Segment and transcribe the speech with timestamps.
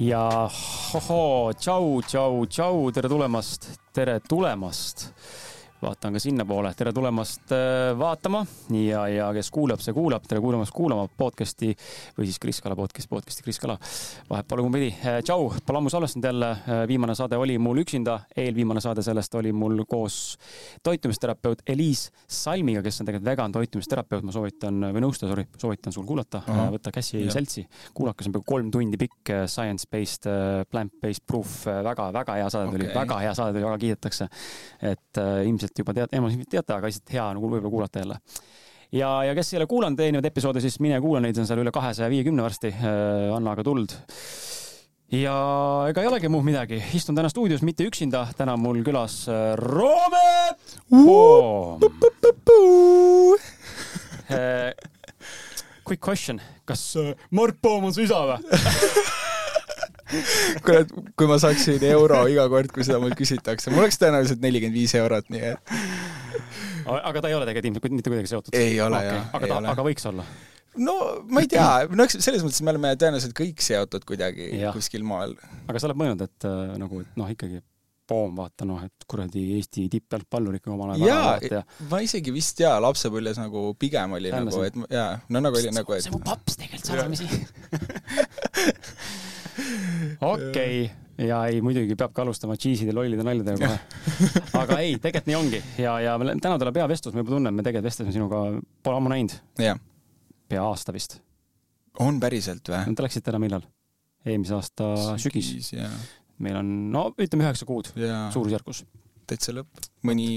[0.00, 0.48] ja
[0.92, 4.89] hohoo, tšau, tšau, tšau, tere tulemast, tere tulemast
[5.80, 8.42] vaatan ka sinnapoole, tere tulemast äh, vaatama
[8.76, 11.70] ja, ja kes kuulab, see kuulab, tere kuulamast kuulama podcast'i
[12.18, 13.78] või siis Kris Kala podcast, podcast'i Kris Kala.
[14.28, 14.90] vahet pole kumbpidi.
[15.00, 16.50] Äh, tšau, pole ammu salvestanud jälle.
[16.52, 20.36] Äh, viimane saade oli mul üksinda, eelviimane saade sellest oli mul koos
[20.84, 26.04] toitumisterapeut Eliis Salmiga, kes on tegelikult vegan toitumisterapeut, ma soovitan või nõustaja, sorry, soovitan sul
[26.08, 26.42] kuulata
[26.74, 27.32] võtta käsi ja.
[27.32, 27.64] seltsi.
[27.96, 30.28] kuulake, see on peaaegu kolm tundi pikk science-based,
[30.68, 34.28] plant-based proof väga,, väga-väga hea saade tuli okay., väga hea saade tuli, väga kiidetakse.
[34.92, 38.18] et ilmselt ilmselt juba teate, enamus teate, aga lihtsalt hea nagu võib-olla kuulata jälle
[38.92, 41.70] ja, ja kes ei ole kuulanud eelnevaid episoode, siis mine kuula neid, on seal üle
[41.72, 43.30] kahesaja viiekümne varsti äh,.
[43.34, 43.94] anna aga tuld.
[45.12, 45.36] ja
[45.90, 50.56] ega ei olegi muud midagi, istun täna stuudios mitte üksinda, täna mul külas äh, Roome
[50.90, 51.80] Poom
[54.30, 54.74] äh,.
[55.86, 56.94] Quick question, kas
[57.34, 58.38] Mart Poom on su isa või
[60.66, 64.76] kurat, kui ma saaksin euro iga kord, kui seda mult küsitakse, mul oleks tõenäoliselt nelikümmend
[64.76, 65.74] viis eurot, nii et.
[66.90, 68.56] aga ta ei ole tegelikult ilmselt mitte kuidagi seotud?
[68.56, 69.14] ei ole okay.
[69.14, 69.34] jah.
[69.38, 70.26] aga ta, aga võiks olla?
[70.78, 70.94] no
[71.30, 74.74] ma ei tea, no eks selles mõttes me oleme tõenäoliselt kõik seotud kuidagi ja.
[74.76, 75.34] kuskil maal.
[75.66, 77.62] aga sa oled mõelnud, et äh, nagu, et noh, ikkagi
[78.10, 82.62] poom, vaata noh, et kuradi Eesti tippjalgpallur ikka omal ajal jaa, ja, ma isegi vist
[82.62, 86.14] jaa, lapsepõlves nagu pigem oli Tähendus, nagu, et jaa, no nagu oli nagu, et see
[86.14, 87.26] on mu paps tegelikult sadamisi
[90.20, 91.26] okei okay.
[91.28, 94.22] ja ei, muidugi peabki alustama cheese'ide lollide naljadega kohe.
[94.62, 97.66] aga ei, tegelikult nii ongi ja, ja täna tuleb hea vestlus, me juba tunneme, me
[97.66, 98.44] tegelikult vestlesime sinuga,
[98.84, 99.36] pole ammu näinud.
[100.50, 101.20] pea aasta vist.
[102.00, 102.96] on päriselt või?
[102.96, 103.66] Te läksite ära millal?
[104.26, 104.90] eelmise aasta
[105.20, 106.10] sügis, sügis..
[106.44, 107.92] meil on, no ütleme üheksa kuud
[108.34, 108.84] suurusjärgus.
[109.30, 110.28] täitsa lõpp mõni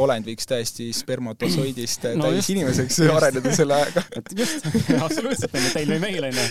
[0.00, 2.52] olend võiks täiesti spermatosoidist no täis just.
[2.54, 4.04] inimeseks areneda selle ajaga.
[4.18, 4.66] et just,
[4.98, 6.46] absoluutselt, onju, teil või meil, onju.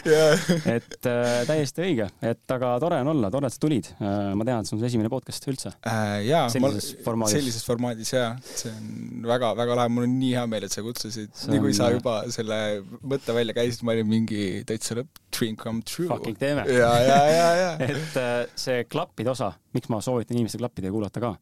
[0.74, 4.32] et äh, täiesti õige, et aga tore on olla, tore, et sa tulid äh,.
[4.38, 6.24] ma tean, et see on su esimene podcast üldse äh,.
[6.30, 10.68] jaa, sellises formaadis, sellises formaadis jaa, see on väga-väga lahe, mul on nii hea meel,
[10.68, 11.34] et sa kutsusid.
[11.52, 12.60] nii kui sa juba selle
[13.02, 16.08] mõtte välja käisid, ma olin mingi täitsa lõpp, dream come true.
[16.12, 16.66] Fucking teeme.
[16.70, 17.74] ja, ja, ja, ja.
[17.90, 21.36] et äh, see klappide osa, miks ma soovitan inimestel klappida ja kuulata ka,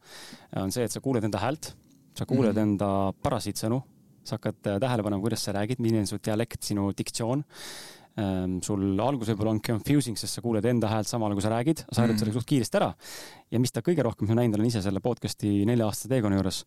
[0.61, 1.73] on see, et sa kuuled enda häält,
[2.17, 2.63] sa kuuled mm.
[2.65, 2.91] enda
[3.23, 3.81] parasiitsõnu,
[4.23, 7.43] sa hakkad äh, tähele panema, kuidas sa räägid, milline on su dialekt, sinu diktsioon.
[8.65, 11.85] Sul alguses võib-olla on confusing, sest sa kuuled enda häält samal ajal, kui sa räägid,
[11.87, 12.23] sa harjud mm.
[12.23, 12.89] sellega suht kiiresti ära.
[13.51, 16.61] ja mis ta kõige rohkem, ma näinud olen ise selle podcast'i nelja-aastase teekonna juures,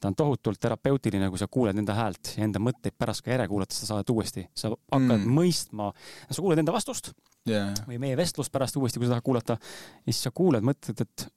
[0.00, 3.50] ta on tohutult terapeutiline, kui sa kuuled enda häält ja enda mõtteid pärast ka järele
[3.52, 4.46] kuulad seda saadet uuesti.
[4.54, 5.34] sa hakkad mm.
[5.36, 5.90] mõistma,
[6.30, 7.12] sa kuuled enda vastust
[7.48, 7.74] yeah.
[7.86, 11.28] või meie vestlust pärast uuesti, kui sa tahad kuulata ja siis sa kuuled, mõtled, et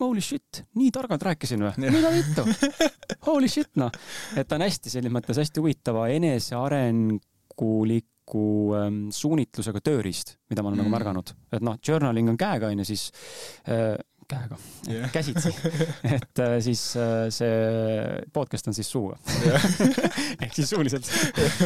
[0.00, 1.90] holy shit, nii targalt rääkisin või?
[1.90, 2.46] mida vittu?
[3.28, 3.92] Holy shit, noh.
[4.36, 6.08] et ta on hästi selles mõttes hästi huvitava
[8.24, 10.92] enesearenguliku ähm, suunitlusega tööriist, mida ma olen nagu mm.
[10.92, 11.34] nagu märganud.
[11.52, 13.10] et noh, journaling on käega, onju, siis
[13.68, 14.56] äh, käega
[14.88, 15.52] yeah., käsitsi
[16.16, 19.18] et äh, siis äh, see podcast on siis suuga
[20.42, 21.10] ehk siis suuliselt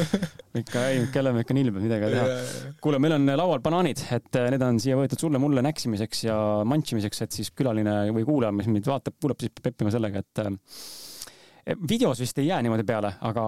[0.60, 2.72] ikka, ei, kelle me ikka nilbime, midagi ei teha.
[2.82, 7.22] kuule, meil on laual banaanid, et äh, need on siia võetud sulle-mulle näksimiseks ja mantsimiseks,
[7.22, 10.48] et siis külaline või kuulaja, mis meid vaatab, kuulab, siis peab peppima sellega, et
[11.88, 13.44] videos vist ei jää niimoodi peale, aga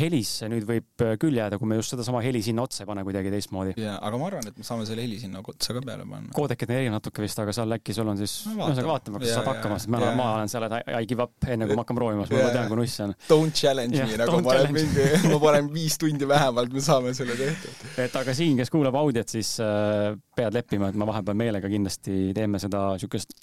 [0.00, 3.32] helis nüüd võib küll jääda, kui me just sedasama heli sinna otsa ei pane kuidagi
[3.32, 3.74] teistmoodi.
[3.80, 6.32] jaa, aga ma arvan, et me saame selle heli sinna otsa ka peale panna.
[6.36, 9.78] koodekid erinevad natuke vist, aga seal äkki sul on siis, ühesõnaga vaatame, kas saad hakkama,
[9.80, 12.36] sest ma, ma olen seal, et I give up enne kui ma hakkan proovima, sest
[12.36, 13.16] ma tean, kui nuss see on.
[13.30, 17.38] Don't challenge me, nagu ma olen mingi, ma panen viis tundi vähemalt, me saame selle
[17.38, 17.86] tehtud.
[18.04, 22.30] et aga siin, kes kuulab audiot, siis äh, pead leppima, et ma vahepeal meelega kindlasti
[22.36, 23.36] teeme seda siukest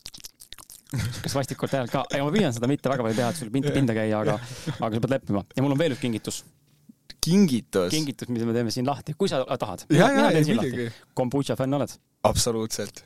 [0.93, 3.97] siukest vastikut häält ka, ma püüan seda mitte väga palju teha, et sul pinda, pinda
[3.97, 4.37] käia, aga,
[4.77, 5.43] aga sa pead leppima.
[5.55, 6.41] ja mul on veel üks kingitus.
[7.23, 7.91] kingitus?
[7.93, 9.85] kingitus, mida me teeme siin lahti, kui sa tahad.
[9.91, 10.89] mina teen siin lahti.
[11.17, 11.99] kombutša fänn oled?
[12.27, 13.03] absoluutselt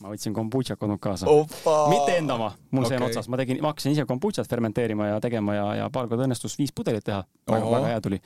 [0.00, 1.28] ma võtsin kombutšat kodult kaasa.
[1.92, 2.94] mitte enda oma, mul okay.
[2.94, 6.08] see on otsas, ma tegin, ma hakkasin ise kombutšat fermenteerima ja tegema ja, ja paar
[6.08, 7.20] korda õnnestus viis pudelit teha.
[7.50, 8.20] väga, väga hea tuli.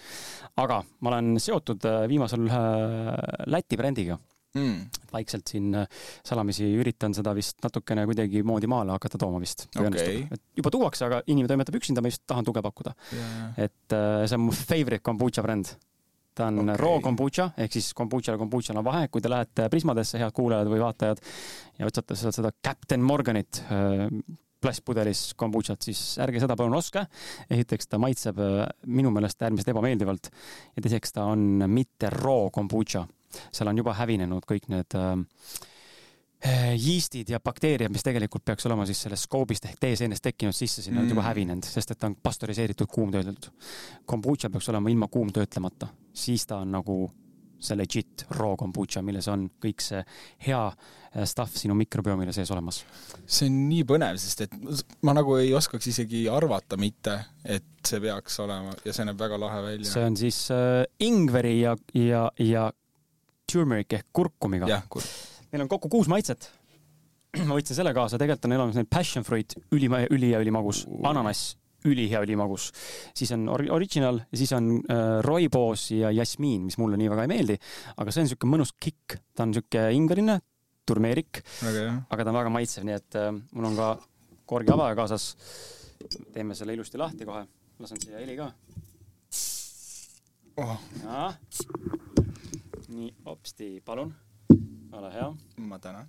[0.62, 2.62] aga ma olen seotud äh, viimasel ühe
[3.50, 4.20] Läti brändiga
[4.54, 5.06] mm..
[5.12, 9.66] vaikselt siin äh, salamisi üritan seda vist natukene kuidagimoodi maale hakata tooma vist.
[9.74, 10.22] Okay.
[10.56, 13.66] juba tuuakse, aga inimene toimetab üksinda, ma just tahan tuge pakkuda yeah..
[13.68, 15.74] et äh, see on mu favorite kombutša bränd
[16.34, 16.78] ta on okay.
[16.80, 20.70] raw kombutša ehk siis kombutšal ja kombutšal on vahe, kui te lähete Prismadesse, head kuulajad
[20.70, 21.20] või vaatajad,
[21.78, 24.08] ja otsite sealt seda Captain Morganit äh,
[24.64, 27.04] plastpudelis kombutšat, siis ärge seda palun ostke.
[27.52, 28.38] esiteks ta maitseb
[28.86, 33.04] minu meelest äärmiselt ebameeldivalt ja teiseks ta on mitte raw kombutša
[33.52, 35.16] seal on juba hävinenud kõik need äh,
[36.76, 41.00] yiistid ja bakteeriad, mis tegelikult peaks olema siis sellest skoobist ehk teeseenest tekkinud sisse, sinna
[41.00, 41.04] mm.
[41.04, 43.50] on juba hävinenud, sest et ta on pastöriseeritud, kuumtöödeldud.
[44.06, 46.98] kombutša peaks olema ilma kuumtöötlemata, siis ta on nagu
[47.64, 50.02] see legit raw kombucha, milles on kõik see
[50.46, 52.82] hea äh, stuff sinu mikrobiomile sees olemas?
[53.24, 54.56] see on nii põnev, sest et
[55.06, 59.40] ma nagu ei oskaks isegi arvata mitte, et see peaks olema ja see näeb väga
[59.40, 59.90] lahe välja.
[59.90, 62.70] see on siis äh, ingveri ja, ja, ja
[63.50, 64.82] turmeric ehk kurkumiga.
[64.88, 65.08] kurk.
[65.52, 66.50] meil on kokku kuus maitset.
[67.48, 71.54] Ma võtsin selle kaasa, tegelikult on olemas need passion fruit, ülima, ülihea ülimagus, ananass,
[71.84, 72.70] ülihea ülimagus.
[73.16, 77.26] siis on or original ja siis on äh, roiboos ja jasmiin, mis mulle nii väga
[77.26, 77.58] ei meeldi,
[77.96, 80.38] aga see on niisugune mõnus kikk, ta on niisugune ingverine,
[80.86, 83.92] turmeerik, aga ta on väga maitsev, nii et äh, mul on ka
[84.46, 85.34] korgi avaja kaasas.
[86.32, 87.46] teeme selle ilusti lahti kohe,
[87.80, 88.52] lasen siia heli ka.
[90.56, 90.78] Oh..
[92.94, 94.14] Nii, hopsti, palun,
[94.92, 95.28] ole hea.
[95.56, 96.06] ma tänan.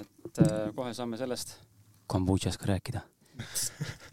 [0.00, 1.56] et äh, kohe saame sellest
[2.10, 3.00] kombutšast ka rääkida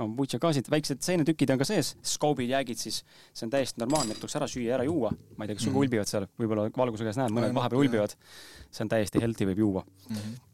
[0.00, 3.02] kombutša gaasid, väiksed seenetükid on ka sees, skoobid, jäägid siis,
[3.34, 5.10] see on täiesti normaalne, et tuleks ära süüa, ära juua.
[5.36, 5.84] ma ei tea, kas sul mm -hmm.
[5.84, 8.14] ulbivad seal, võib-olla valguse käes näed, mõned vahepeal ulbivad.
[8.70, 10.16] see on täiesti healthy, võib juua mm.
[10.16, 10.49] -hmm.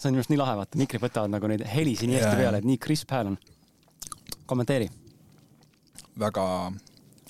[0.00, 2.60] See on minu arust nii lahe, vaata, mikrid võtavad nagu neid helisi nii hästi peale,
[2.60, 3.38] et nii crisp hääl on.
[4.46, 4.88] kommenteeri.
[6.18, 6.44] väga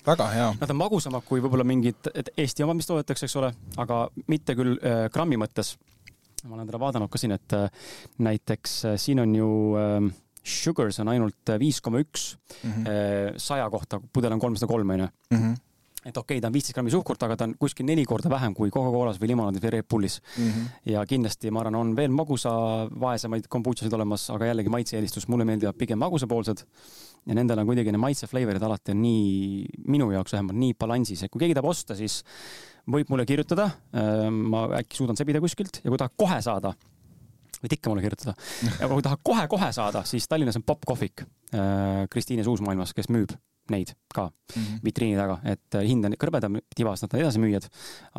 [0.07, 0.49] väga hea.
[0.61, 3.53] Nad on magusamad kui võib-olla mingid Eesti omad, mis toodetakse, eks ole,
[3.83, 4.03] aga
[4.33, 5.77] mitte küll äh, grammi mõttes.
[6.45, 7.69] ma olen teda vaadanud ka siin, et äh,
[8.19, 10.13] näiteks äh, siin on ju äh,
[10.43, 12.87] sugars on ainult viis koma üks mhm.
[12.87, 15.59] äh, saja kohta, pudel on kolmsada kolm, onju mhm
[16.05, 18.55] et okei okay,, ta on viisteist grammi suhkurt, aga ta on kuskil neli korda vähem
[18.57, 20.47] kui Coca-Colas või limonaadis või Red Bullis mm.
[20.49, 20.69] -hmm.
[20.95, 22.53] ja kindlasti ma arvan, on veel magusa,
[23.05, 26.65] vaesemaid kombutšasid olemas, aga jällegi maitse-eelistus, mulle meeldivad pigem magusapoolsed.
[27.27, 31.23] ja nendel on kuidagi need maitse flavor'id alati on nii, minu jaoks vähemalt nii balansis,
[31.23, 32.23] et kui keegi tahab osta, siis
[32.89, 33.69] võib mulle kirjutada.
[33.93, 36.73] Äh, ma äkki suudan sebida kuskilt ja kui tahad kohe saada,
[37.61, 38.35] võid ikka mulle kirjutada.
[38.81, 43.37] ja kui tahad kohe-kohe saada, siis Tallinnas on Pop Kohvik äh, Kristiine Suusmaailmas, kes müüb
[43.73, 44.83] neid ka mm -hmm.
[44.85, 47.69] vitriini taga, et äh, hind on kõrbedam, tibas nad on edasimüüjad,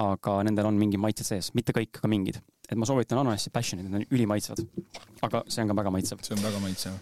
[0.07, 2.42] aga nendel on mingi maitsed sees, mitte kõik, aga mingid.
[2.71, 4.65] et ma soovitan ananassi passion'it, need on ülimaitsvad.
[5.21, 6.19] aga see on ka väga maitsev.
[6.21, 6.94] see on väga maitsev.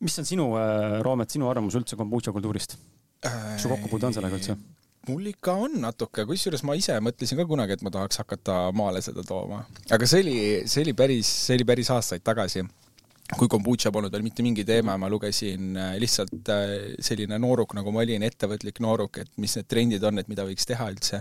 [0.00, 2.78] mis on sinu, äh, Roomet, sinu arvamus üldse kombucha kultuurist?
[3.56, 4.56] su kokkupuude on sellega üldse?
[5.08, 9.00] mul ikka on natuke, kusjuures ma ise mõtlesin ka kunagi, et ma tahaks hakata maale
[9.02, 9.64] seda tooma.
[9.90, 10.36] aga see oli,
[10.66, 12.66] see oli päris, see oli päris aastaid tagasi
[13.36, 16.70] kui kombutša polnud veel mitte mingi teema, ma lugesin äh, lihtsalt äh,
[17.04, 20.64] selline nooruk, nagu ma olin, ettevõtlik nooruk, et mis need trendid on, et mida võiks
[20.68, 21.20] teha üldse.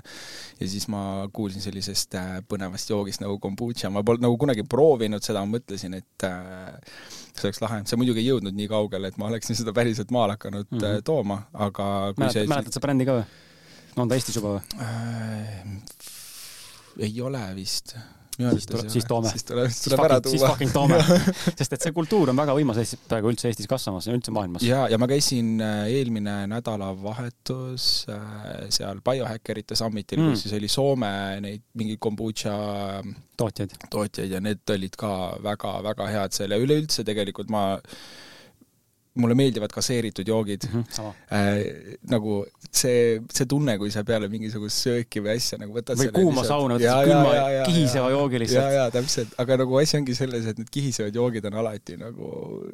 [0.61, 1.01] ja siis ma
[1.35, 5.97] kuulsin sellisest äh, põnevast joogist nagu kombutša, ma polnud nagu kunagi proovinud seda, ma mõtlesin,
[5.99, 6.27] et
[7.35, 7.81] see oleks lahe.
[7.89, 11.03] see muidugi ei jõudnud nii kaugele, et ma oleksin seda päriselt maale hakanud mm -hmm.
[11.03, 13.27] tooma, aga Mäletad, see mäletad sa brändi ka või?
[13.97, 15.75] on ta Eestis juba või äh,?
[17.03, 17.97] ei ole vist
[18.37, 19.31] siis, tule, siis toome.
[19.33, 20.33] siis tuleb, tuleb ära tuua.
[20.33, 20.99] siis fucking toome
[21.59, 24.65] sest et see kultuur on väga võimas Eestis praegu üldse Eestis kasvamas ja üldse maailmas.
[24.65, 30.69] ja, ja ma käisin äh, eelmine nädalavahetus äh, seal Biohackerite Summitil mm., kus siis oli
[30.71, 31.11] Soome
[31.43, 32.55] neid mingi kombutša
[33.37, 35.11] tootjaid, tootjaid ja need olid ka
[35.43, 37.65] väga-väga head seal ja üleüldse tegelikult ma
[39.21, 40.67] mulle meeldivad gaseeritud joogid.
[40.71, 40.83] Mm.
[40.83, 45.99] -hmm, äh, nagu see, see tunne, kui sa peale mingisugust sööki või asja nagu võtad
[45.99, 48.65] või kuuma sauna, võtad külma ja, ja, kihiseva joogi lihtsalt.
[48.65, 52.31] ja, ja täpselt, aga nagu asi ongi selles, et need kihisevad joogid on alati nagu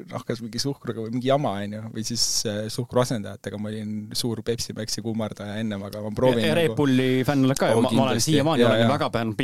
[0.10, 4.44] noh, kas mingi suhkruga või mingi jama, onju, või siis äh, suhkruasendajatega, ma olin suur
[4.46, 7.28] Pepsi Maxi kummardaja ennem, aga ma proovin ja, ja Red Bulli nagu...
[7.30, 9.36] fänn oled ka ju, ma, ma olen siiamaani olen väga pean,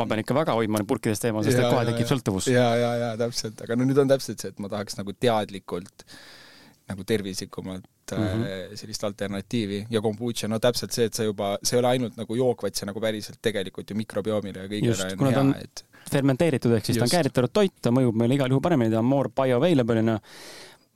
[0.00, 2.50] ma pean ikka väga hoidma purkidest eemal, sest et kohe tekib sõltuvus.
[2.52, 6.06] ja, ja, ja täpselt, aga no nüüd on täpselt see, et ma tahaks nagu teadlikult
[6.86, 8.76] nagu tervislikumat mm -hmm.
[8.78, 12.36] sellist alternatiivi ja kombutša, no täpselt see, et sa juba, see ei ole ainult nagu
[12.36, 16.86] jook, vaid see nagu päriselt tegelikult ju mikrobiomile ja kõigele on hea, et fermenteeritud, ehk
[16.86, 17.02] siis Just.
[17.02, 20.20] ta on kääritatud toit, ta mõjub meile igal juhul paremini, ta on more bioavailablena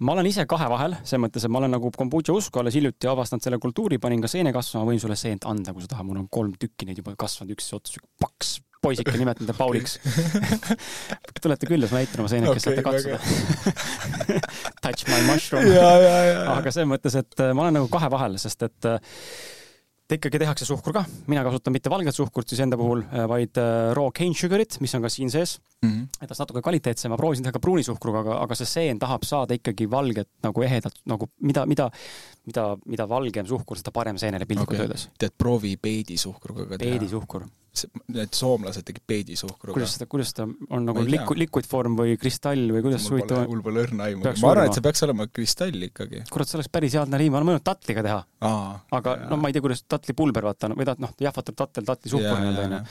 [0.01, 3.11] ma olen ise kahe vahel, selles mõttes, et ma olen nagu kombutša usku alles hiljuti
[3.11, 6.23] avastanud selle kultuuri, panin ka seene kasvama, võin sulle seent anda, kui sa tahad, mul
[6.23, 9.99] on kolm tükki neid juba kasvanud, üks ots, paks poisike, nimetan ta Pauliks
[11.43, 13.19] tulete külla, siis ma näitan oma seenekest okay,, saate katsuda.
[14.85, 15.71] Touch my mushroom.
[16.57, 19.01] Aga selles mõttes, et äh, ma olen nagu kahe vahel, sest et äh,
[20.11, 23.61] ta ikkagi tehakse suhkruga, mina kasutan mitte valget suhkurt siis enda puhul, äh, vaid
[23.97, 25.59] raw cane sugar'it, mis on ka siin sees.
[25.81, 25.91] Mm.
[25.91, 26.09] -hmm.
[26.21, 29.25] et ta on natuke kvaliteetsem, ma proovisin teha ka pruunisuhkruga, aga, aga see seen tahab
[29.25, 31.91] saada ikkagi valget nagu ehedat nagu mida, mida,
[32.49, 34.87] mida, mida valgem suhkur, seda parem seenele piltlikult okay.
[34.87, 35.09] öeldes.
[35.21, 36.97] tead, proovi peedisuhkruga ka teha.
[36.99, 37.49] peedisuhkur
[38.11, 39.77] need soomlased tegid peedisuhkruga.
[39.77, 43.63] kuidas seda, kuidas ta on nagu liku-, liquid form või kristall või kuidas huvitav mul
[43.63, 44.27] pole õrna aimu.
[44.27, 46.25] ma arvan, et see peaks olema kristall ikkagi.
[46.35, 48.19] kurat, see oleks päris hea nali, ma olen mõelnud tatliga teha.
[48.99, 52.67] aga no ma ei tea, kuidas tatlipulber vaata, või ta noh, jahvatab tatel tatlisuhkur nii-öelda
[52.67, 52.83] onju.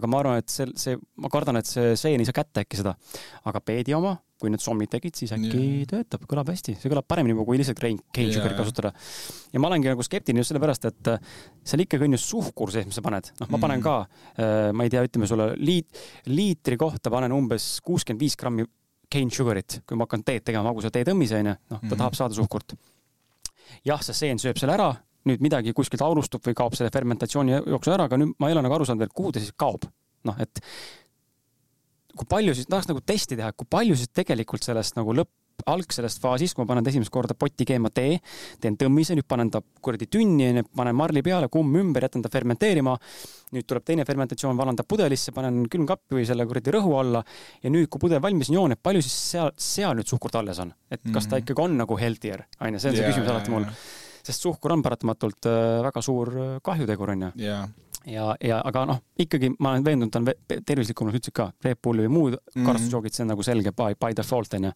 [0.00, 2.82] aga ma arvan, et see, see, ma kardan, et see seen ei saa kätte äkki
[2.82, 2.98] seda.
[3.46, 5.88] aga peedi oma kui need sommid tegid, siis äkki yeah.
[5.88, 8.92] töötab, kõlab hästi, see kõlab paremini kui lihtsalt cane sugar'it kasutada.
[9.54, 11.34] ja ma olengi nagu skeptiline just sellepärast, et äh,
[11.64, 13.84] seal ikkagi on ju suhkur sees, mis sa paned, noh, ma panen mm.
[13.86, 18.66] ka, äh, ma ei tea, ütleme sulle liit, liitri kohta panen umbes kuuskümmend viis grammi
[19.14, 21.98] cane sugar'it, kui ma hakkan teed tegema, magusa tee tõmmise onju, noh, ta mm.
[21.98, 22.76] tahab saada suhkurt.
[23.84, 24.92] jah, see seen sööb selle ära,
[25.28, 28.64] nüüd midagi kuskilt aurustub või kaob selle fermentatsiooni jooksul ära, aga nüüd ma ei ole
[28.66, 29.88] nagu aru saanud veel, kuhu ta siis kaob.
[30.24, 30.60] noh, et
[32.18, 35.32] kui palju siis, tahaks nagu testi teha, kui palju siis tegelikult sellest nagu lõpp,
[35.70, 38.18] algsest faasist, kui ma panen esimest korda potti keema tee,
[38.60, 42.32] teen tõmmise, nüüd panen ta kuradi tünni, onju, panen marli peale, kumm ümber, jätan ta
[42.32, 42.96] fermenteerima.
[43.54, 47.20] nüüd tuleb teine fermentatsioon, valan ta pudelisse, panen külmkappi või selle kuradi rõhu alla
[47.62, 50.58] ja nüüd, kui pudel valmis on joon, et palju siis seal, seal nüüd suhkurt alles
[50.58, 51.44] on, et kas ta mhm.
[51.44, 53.68] ikkagi on nagu healthier, onju, see on see yeah, küsimus alati mul.
[54.26, 57.70] sest suhkur on paratamatult äh, väga suur äh, kahjutegur, onju yeah
[58.10, 60.26] ja, ja aga noh, ikkagi ma olen veendunud, ta on
[60.66, 62.66] tervislikum, nagu sa ütlesid ka, Red Bulli või muud mm -hmm.
[62.68, 64.72] karastusjoogid, see on nagu selge by, by default onju.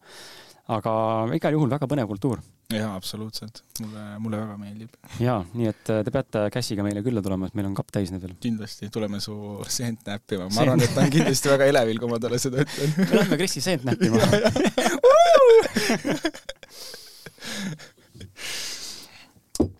[0.69, 0.91] aga
[1.33, 2.39] igal juhul väga põnev kultuur.
[2.73, 4.89] jaa, absoluutselt, mulle, mulle väga meeldib.
[5.19, 8.11] jaa, nii et äh, te peate käsiga meile külla tulema, sest meil on kapp täis
[8.11, 8.35] neid veel.
[8.39, 12.19] kindlasti, tuleme su seent näppima, ma arvan, et ta on kindlasti väga elevil, kui ma
[12.19, 12.89] talle seda ütlen.
[12.97, 14.17] me lähme Krisi seent näppima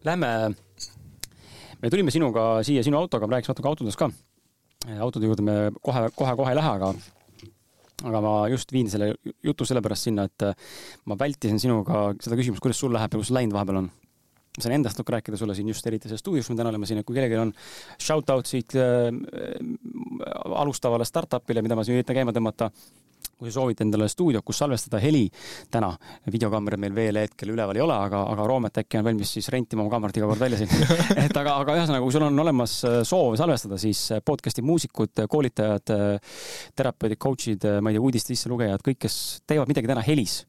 [0.03, 0.27] Lähme
[1.81, 4.09] me tulime sinuga siia sinu autoga, me rääkisime natuke autodest ka.
[4.99, 6.93] autode juurde me kohe, kohe-kohe ei lähe, aga
[8.09, 10.45] aga ma just viin selle jutu sellepärast sinna, et
[11.09, 13.89] ma vältisin sinuga seda küsimust, kuidas sul läheb ja kus läinud vahepeal on.
[14.57, 16.89] Ma saan endast natuke rääkida sulle siin just eriti selles stuudios, kus me täna oleme
[16.89, 17.53] siin, et kui kellelgi on
[18.01, 19.11] shout out siit äh,
[20.63, 22.71] alustavale startup'ile, mida ma siin üritan käima tõmmata
[23.39, 25.23] kui sa soovid endale stuudiot, kus salvestada heli
[25.71, 25.93] täna,
[26.27, 29.85] videokaamerad meil veel hetkel üleval ei ole, aga, aga Roomet äkki on valmis siis rentima
[29.85, 30.73] oma kaamerat iga kord välja siin.
[31.23, 35.23] Et aga, aga ühesõnaga, kui sul on olemas äh, soov salvestada, siis äh, podcast'i muusikud,
[35.31, 36.39] koolitajad, äh,
[36.75, 40.41] terapeudid, coach'id, ma ei tea, uudiste sisselugejad, kõik, kes teevad midagi täna helis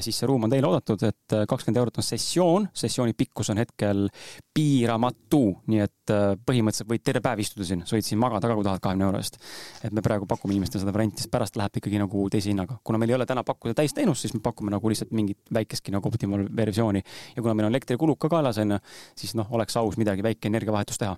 [0.00, 3.60] siis see ruum on teile oodatud, et äh, kakskümmend eurot on sessioon, sessiooni pikkus on
[3.60, 4.06] hetkel
[4.54, 8.56] piiramatu, nii et äh, põhimõtteliselt võid terve päev istuda siin, sa võid siin magada ka,
[8.56, 9.38] kui tahad, kahekümne euro eest.
[9.84, 12.78] et me praegu pakume inimestele seda varianti, sest pärast läheb ikkagi nagu teise hinnaga.
[12.84, 16.08] kuna meil ei ole täna pakkuda täisteenust, siis me pakume nagu lihtsalt mingit väikestki nagu
[16.08, 17.02] optimal versiooni
[17.36, 18.80] ja kuna meil on elektrikulud ka kaelas, onju,
[19.18, 21.16] siis noh, oleks aus midagi väike energiavahetust teha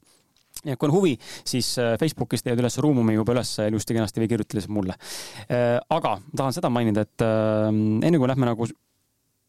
[0.65, 1.15] ja kui on huvi,
[1.47, 4.97] siis äh, Facebookis leiad üles Ruumumi juba üles ilusti-kenasti või kirjuta lihtsalt mulle.
[5.49, 8.69] Äh, aga ma tahan seda mainida, et äh, enne kui lähme nagu,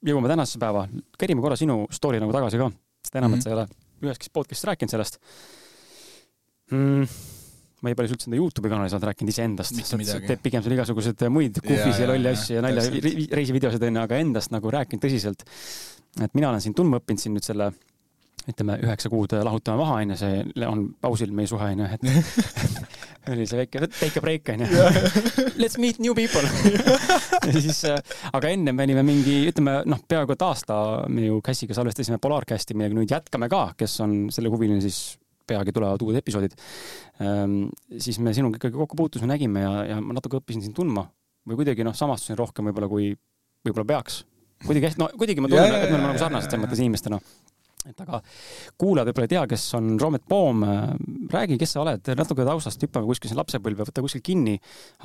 [0.06, 0.88] jõuame tänasesse päeva,
[1.20, 2.70] kerime korra sinu story nagu tagasi ka,
[3.06, 3.40] sest enam mm, -hmm.
[3.40, 3.68] et sa ei ole
[4.06, 5.22] üheski podcast'is rääkinud sellest
[6.72, 7.34] mm
[7.86, 9.78] ma ei palju üldse enda Youtube'i kanalis olnud rääkinud iseendast,
[10.26, 12.86] teeb pigem seal igasuguseid muid kuhvisi ja, ja lolli asju ja nalja,
[13.38, 15.46] reisivideosid onju, aga endast nagu rääkinud tõsiselt.
[16.24, 17.70] et mina olen sind tundma õppinud siin nüüd selle
[18.52, 22.06] ütleme, üheksa kuud lahutame maha, onju, see on pausil meie suhe, onju, et
[23.34, 24.70] oli see väike, take a break, onju.
[25.58, 26.46] Let's meet new people
[27.48, 28.00] ja siis, äh,
[28.38, 32.78] aga enne me olime mingi, ütleme noh, peaaegu et aasta me ju Cassiga salvestasime Polarcasti,
[32.78, 36.56] millega nüüd jätkame ka, kes on selle huviline, siis peagi tulevad uued episoodid
[37.22, 37.66] ehm,.
[38.02, 41.06] siis me sinuga ikkagi kokku puutusime, nägime ja, ja ma natuke õppisin sind tundma
[41.46, 43.12] või kuidagi noh, samastusin rohkem võib-olla kui
[43.66, 44.24] võib-olla peaks.
[44.66, 47.22] kuidagi no kuidagi ma tunnen, et me oleme nagu sarnased selles mõttes inimestena
[47.90, 48.20] et aga
[48.82, 50.64] kuulajad võib-olla ei tea, kes on Roomet Poom,
[51.32, 54.56] räägi, kes sa oled, natuke taustast, hüppame kuskil siin lapsepõlve, võta kuskilt kinni,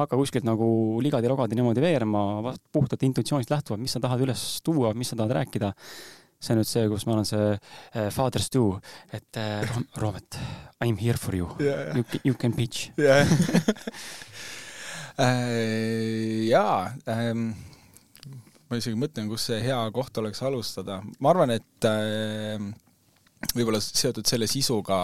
[0.00, 0.70] hakka kuskilt nagu
[1.04, 5.74] ligadi-logadi niimoodi veerema, puhtalt intuitsioonist lähtuvalt, mis sa tahad üles tuua, mis sa tahad rääkida.
[6.40, 8.78] see on nüüd see, kus ma olen see uh, father stew,
[9.12, 9.60] et uh,
[10.00, 10.38] Roomet,
[10.80, 13.28] I am here for you yeah., you, you can pitch yeah.
[15.20, 17.52] uh, jaa um
[18.70, 21.00] ma isegi mõtlen, kus see hea koht oleks alustada.
[21.18, 22.62] ma arvan, et äh,
[23.54, 24.98] võib-olla seotud selle sisuga,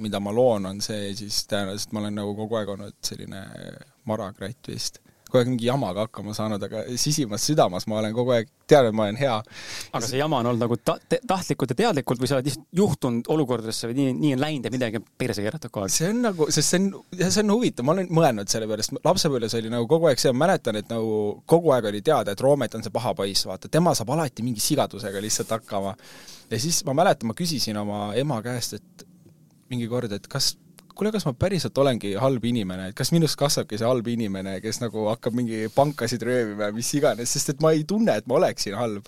[0.00, 3.44] mida ma loon, on see siis tõenäoliselt ma olen nagu kogu aeg olnud selline
[4.08, 8.48] marakratt vist kogu aeg mingi jamaga hakkama saanud, aga sisimas südamas ma olen kogu aeg
[8.68, 9.36] teadnud, et ma olen hea.
[9.92, 13.30] aga see jama on olnud nagu ta-, tahtlikult ja teadlikult või sa oled lihtsalt juhtunud
[13.34, 15.94] olukordadesse või nii, nii on läinud ja midagi on perse keeratud kogu aeg?
[15.94, 16.88] see on nagu, sest see on,
[17.20, 20.32] see on huvitav, ma olen mõelnud selle peale, sest lapsepõlves oli nagu kogu aeg see,
[20.34, 21.18] ma mäletan, et nagu
[21.48, 24.64] kogu aeg oli teada, et Roomet on see paha poiss, vaata, tema saab alati mingi
[24.64, 25.94] sigadusega lihtsalt hakkama.
[26.50, 29.06] ja siis ma mäletan, ma küsisin oma ema käest, et
[29.68, 30.54] mingi kord, et kas
[30.98, 34.82] kuule, kas ma päriselt olengi halb inimene, et kas minust kasvabki see halb inimene, kes
[34.82, 38.40] nagu hakkab mingi pankasid röövima ja mis iganes, sest et ma ei tunne, et ma
[38.40, 39.06] oleksin halb.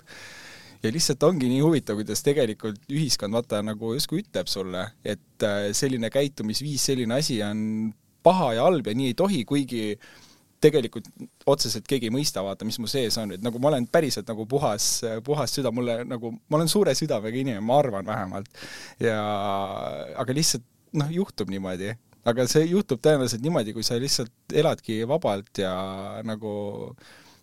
[0.81, 5.67] ja lihtsalt ongi nii huvitav, kuidas tegelikult ühiskond vaata nagu justkui ütleb sulle, et äh,
[5.77, 7.91] selline käitumisviis, selline asi on
[8.25, 9.83] paha ja halb ja nii ei tohi, kuigi
[10.61, 11.07] tegelikult
[11.49, 14.45] otseselt keegi ei mõista, vaata, mis mu sees on, et nagu ma olen päriselt nagu
[14.49, 14.89] puhas,
[15.25, 18.49] puhas süda, mulle nagu, ma olen suure südamega inimene, ma arvan vähemalt.
[19.01, 19.17] ja,
[20.21, 20.65] aga lihtsalt
[20.99, 21.93] noh, juhtub niimoodi.
[22.27, 25.73] aga see juhtub tõenäoliselt niimoodi, kui sa lihtsalt eladki vabalt ja
[26.27, 26.51] nagu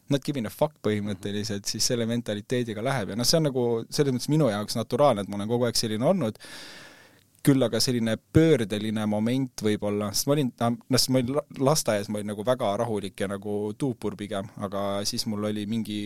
[0.09, 3.13] not giving a fuck põhimõtteliselt, siis selle mentaliteediga läheb.
[3.13, 5.79] Ja noh, see on nagu selles mõttes minu jaoks naturaalne, et ma olen kogu aeg
[5.79, 6.39] selline olnud.
[7.45, 12.21] Küll aga selline pöördeline moment võib-olla, sest ma olin, noh, sest ma olin lasteaias, ma
[12.21, 16.01] olin nagu väga rahulik ja nagu tuupur pigem, aga siis mul oli mingi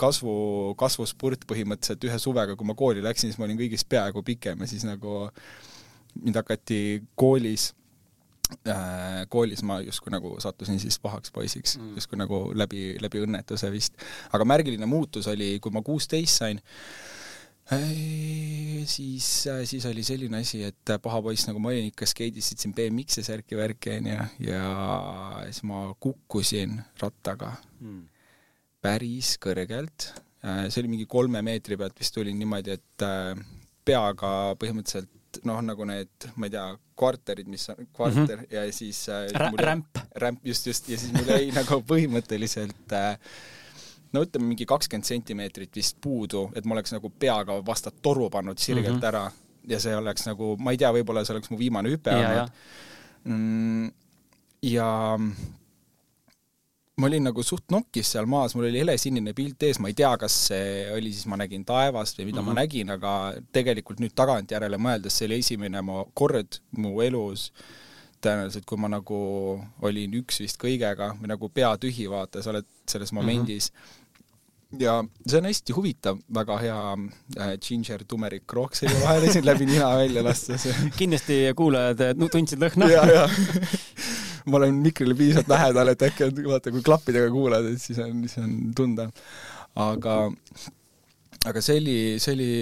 [0.00, 0.34] kasvu,
[0.80, 4.68] kasvuspurt põhimõtteliselt ühe suvega, kui ma kooli läksin, siis ma olin kõigist peaaegu pikem ja
[4.70, 5.28] siis nagu
[6.16, 6.80] mind hakati
[7.18, 7.70] koolis
[8.68, 13.70] äh, koolis ma justkui nagu sattusin siis pahaks poisiks mm., justkui nagu läbi, läbi õnnetuse
[13.72, 13.96] vist.
[14.32, 16.62] aga märgiline muutus oli, kui ma kuusteist sain
[18.90, 19.26] siis,
[19.64, 24.16] siis oli selline asi, et paha poiss, nagu ma olin, ikka skeidistasin BMX-i särki-värki, onju,
[24.48, 24.64] ja
[25.44, 28.02] siis ma kukkusin rattaga mm.
[28.82, 30.10] päris kõrgelt.
[30.42, 33.38] see oli mingi kolme meetri pealt vist tulin niimoodi, et äh,
[33.86, 35.10] peaga põhimõtteliselt
[35.44, 36.66] noh, nagu need, ma ei tea,
[37.00, 38.54] kvarterid, mis on kvarter mm -hmm.
[38.54, 39.98] ja siis äh, rämp.
[40.14, 43.18] rämp, just, just, ja siis mul jäi nagu põhimõtteliselt äh,
[44.12, 48.58] no ütleme, mingi kakskümmend sentimeetrit vist puudu, et ma oleks nagu peaga vastu toru pannud
[48.58, 49.08] sirgelt mm -hmm.
[49.08, 49.30] ära
[49.68, 52.52] ja see oleks nagu, ma ei tea, võib-olla see oleks mu viimane hüpe olnud.
[53.24, 53.90] Mm,
[54.62, 55.18] ja
[57.00, 60.10] ma olin nagu suht nokkis seal maas, mul oli helesinine pilt ees, ma ei tea,
[60.20, 62.48] kas see oli siis, ma nägin taevast või mida mm -hmm.
[62.48, 62.60] ma mhm.
[62.62, 63.12] nägin, aga
[63.52, 67.50] tegelikult nüüd tagantjärele mõeldes, see oli esimene mu kord mu elus
[68.20, 69.20] tõenäoliselt, kui ma nagu
[69.82, 73.20] olin üks vist kõigega või nagu pea tühi, vaata, sa oled selles mhm.
[73.20, 73.78] momendis mm.
[73.78, 73.98] -hmm
[74.78, 76.78] ja see on hästi huvitav, väga hea
[77.38, 80.58] äh, ginger tumerik rohk selle vahele siin läbi nina välja lasta
[81.00, 82.86] kindlasti kuulajad no, tundsid lõhna.
[84.46, 88.44] ma olen mikrile piisavalt lähedal, et äkki vaata, kui klappidega kuulad, et siis on, siis
[88.44, 89.10] on tunda.
[89.80, 90.14] aga,
[91.46, 92.52] aga see oli, see oli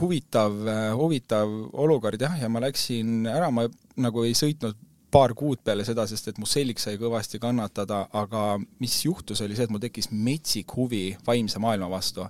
[0.00, 0.56] huvitav,
[0.98, 1.52] huvitav
[1.84, 3.68] olukord jah, ja ma läksin ära, ma
[4.00, 4.78] nagu ei sõitnud
[5.10, 9.56] paar kuud peale seda, sest et mu selg sai kõvasti kannatada, aga mis juhtus, oli
[9.58, 12.26] see, et mul tekkis metsik huvi vaimse maailma vastu,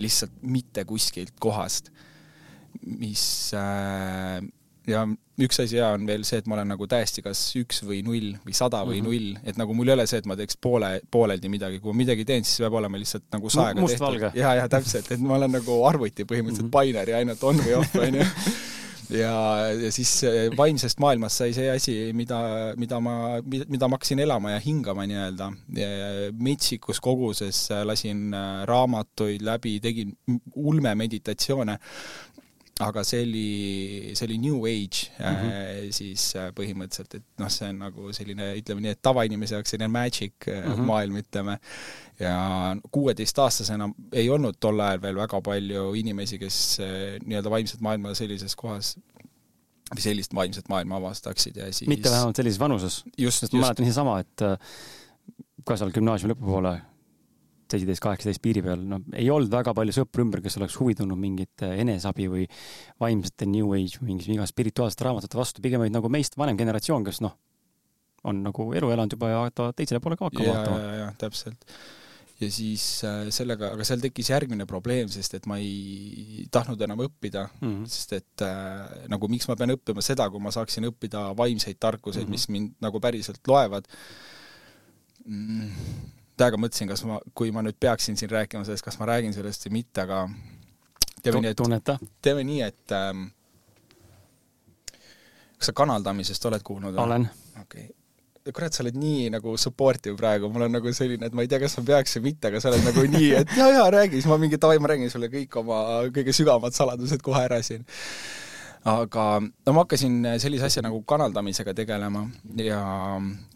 [0.00, 1.90] lihtsalt mitte kuskilt kohast.
[2.80, 4.40] mis äh,
[4.88, 5.04] ja
[5.40, 8.34] üks asi hea on veel see, et ma olen nagu täiesti kas üks või null
[8.44, 9.10] või sada või mm -hmm.
[9.10, 12.02] null, et nagu mul ei ole see, et ma teeks poole, pooleldi midagi, kui ma
[12.02, 14.26] midagi teen, siis peab olema lihtsalt nagu saega tehtud.
[14.34, 16.92] ja, ja täpselt, et ma olen nagu arvuti põhimõtteliselt mm -hmm.
[16.92, 18.26] binary, ainult on või off, onju
[19.10, 19.34] ja,
[19.74, 20.12] ja siis
[20.56, 22.38] vaimsest maailmast sai see asi, mida,
[22.80, 25.50] mida ma, mida ma hakkasin elama ja hingama nii-öelda.
[26.38, 30.14] metsikus koguses lasin äh, raamatuid läbi, tegin
[30.54, 31.78] ulmemeditatsioone
[32.80, 33.46] aga see oli,
[34.16, 35.92] see oli New Age mm -hmm.
[35.92, 39.88] siis äh, põhimõtteliselt, et noh, see on nagu selline, ütleme nii, et tavainimese jaoks selline
[39.92, 40.88] magic mm -hmm.
[40.92, 41.58] maailm, ütleme.
[42.20, 46.78] ja kuueteistaastasena ei olnud tol ajal veel väga palju inimesi, kes
[47.24, 48.96] nii-öelda vaimset maailma sellises kohas
[49.94, 53.04] või sellist vaimset maailma avastaksid ja siis mitte vähemalt sellises vanuses.
[53.52, 54.42] ma mäletan niisama, et
[55.64, 56.80] ka seal gümnaasiumi lõpupoole
[57.74, 61.20] seitseteist, kaheksateist piiri peal, no ei olnud väga palju sõpru ümber, kes oleks huvi tundnud
[61.20, 62.48] mingit äh, eneseabi või
[63.02, 67.06] vaimsete New Age või mingis igast spirituaalsete raamatute vastu, pigem olid nagu meist vanem generatsioon,
[67.06, 67.36] kes noh,
[68.28, 70.78] on nagu elu elanud juba ja tahavad teisele poole ka hakkama vaatama.
[70.82, 71.64] ja, ja, ja täpselt.
[72.40, 77.06] ja siis äh, sellega, aga seal tekkis järgmine probleem, sest et ma ei tahtnud enam
[77.06, 77.88] õppida mm, -hmm.
[77.88, 82.26] sest et äh, nagu miks ma pean õppima seda, kui ma saaksin õppida vaimseid tarkuseid
[82.26, 82.48] mm, -hmm.
[82.48, 83.88] mis mind nagu päriselt loevad
[85.24, 89.36] mm täiega mõtlesin, kas ma, kui ma nüüd peaksin siin rääkima sellest, kas ma räägin
[89.36, 90.24] sellest või mitte, aga
[91.22, 93.30] teeme nii, et, teeme nii, et ähm,
[95.60, 96.98] kas sa kanaldamisest oled kuulnud?
[96.98, 97.30] olen.
[97.60, 97.88] okei.
[97.88, 97.96] Okay
[98.50, 101.60] kurat, sa oled nii nagu supportive praegu, mul on nagu selline, et ma ei tea,
[101.62, 104.30] kas ma peaks või mitte, aga sa oled nagu nii, et jaa, jaa, räägi, siis
[104.30, 105.80] ma mingi davai, ma räägin sulle kõik oma
[106.14, 107.84] kõige sügavamad saladused kohe ära siin
[108.88, 112.22] aga no ma hakkasin sellise asja nagu kanaldamisega tegelema
[112.64, 112.80] ja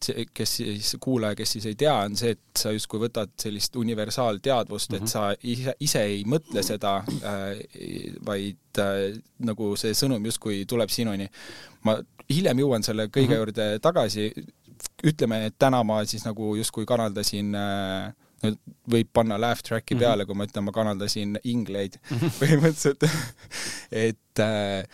[0.05, 3.77] see, kes siis, kuulaja, kes siis ei tea, on see, et sa justkui võtad sellist
[3.81, 5.03] universaalteadvust mm, -hmm.
[5.03, 5.13] et mhm.
[5.13, 6.97] sa ise, ise ei mõtle seda
[7.31, 7.63] äh,,
[8.27, 9.17] vaid äh,
[9.49, 11.29] nagu see sõnum justkui tuleb sinuni.
[11.85, 11.97] ma
[12.29, 13.37] hiljem jõuan selle kõige mm -hmm.
[13.37, 14.33] juurde tagasi,
[15.05, 18.13] ütleme, et täna ma siis nagu justkui kanaldasin äh,
[18.45, 18.59] nüüd
[18.91, 20.07] võib panna laugh track'i mm -hmm.
[20.07, 22.35] peale, kui ma ütlen, ma kanaldasin ingleid -hmm.
[22.41, 23.09] põhimõtteliselt
[23.91, 24.85] et äh,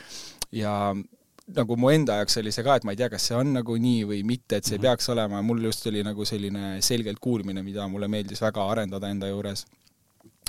[0.52, 0.94] ja
[1.56, 3.76] nagu mu enda jaoks oli see ka, et ma ei tea, kas see on nagu
[3.80, 4.88] nii või mitte, et see mm -hmm.
[4.88, 9.28] peaks olema, mul just oli nagu selline selgelt kuulmine, mida mulle meeldis väga arendada enda
[9.28, 9.66] juures.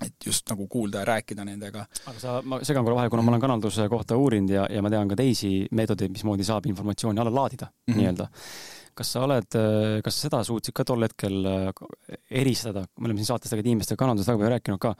[0.01, 1.85] et just nagu kuulda ja rääkida nendega.
[2.05, 4.89] aga sa, ma segan korra vahele, kuna ma olen kanalduse kohta uurinud ja, ja ma
[4.89, 7.97] tean ka teisi meetodeid, mismoodi saab informatsiooni alla laadida mm -hmm.
[7.97, 8.27] nii-öelda.
[8.97, 9.59] Kas sa oled,
[10.05, 11.69] kas sa seda suutsid ka tol hetkel äh,
[12.41, 14.93] eristada, me oleme siin saates tegelikult inimestega kanalduses väga palju rääkinud ka,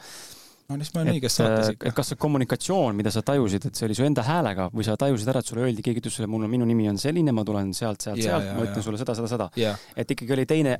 [0.69, 1.89] no siis ma olen õiges saates ikka.
[1.89, 4.97] et kas see kommunikatsioon, mida sa tajusid, et see oli su enda häälega või sa
[4.99, 7.45] tajusid ära, et sulle öeldi, keegi ütles sulle, mul on, minu nimi on selline, ma
[7.47, 9.79] tulen sealt, sealt, sealt, ma ütlen sulle seda, seda, seda yeah..
[9.95, 10.77] et ikkagi oli teine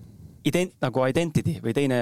[0.47, 2.00] ident-, nagu identity või teine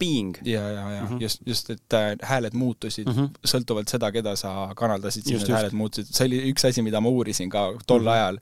[0.00, 0.40] being.
[0.42, 1.22] ja, ja, ja mm -hmm.
[1.22, 3.48] just, just, et äh, hääled muutusid mm -hmm.
[3.52, 6.14] sõltuvalt seda, keda sa kanaldasid, siis need hääled muutusid.
[6.14, 8.12] see oli üks asi, mida ma uurisin ka tol mm -hmm.
[8.12, 8.38] ajal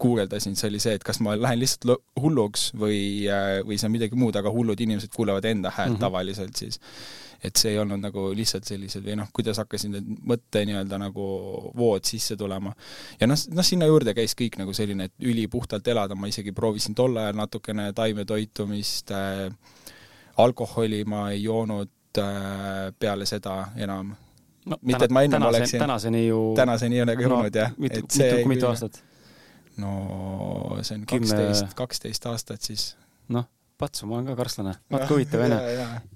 [0.00, 3.94] guugeldasin, see oli see, et kas ma lähen lihtsalt hulluks või, äh, või see on
[3.96, 6.06] midagi muud, aga hullud inimesed kuulevad enda häält mm -hmm.
[6.06, 6.80] tavaliselt siis
[7.44, 11.26] et see ei olnud nagu lihtsalt sellised või noh, kuidas hakkasid need mõtte nii-öelda nagu
[11.76, 12.72] vood sisse tulema.
[13.20, 16.94] ja noh, noh sinna juurde käis kõik nagu selline, et ülipuhtalt elada, ma isegi proovisin
[16.94, 19.50] tol ajal natukene taimetoitumist äh,,
[20.36, 24.14] alkoholi ma ei joonud äh, peale seda enam
[24.66, 24.78] no,.
[24.82, 27.76] mitte, et ma ennem oleksin tänaseni ju tänaseni ei ole ka joonud no, jah.
[27.78, 29.02] mitu, mitu, mitu aastat?
[29.82, 32.94] No see on kaksteist, kaksteist aastat siis.
[33.28, 35.56] noh patsu, ma olen ka karslane, vaat kui huvitav onju.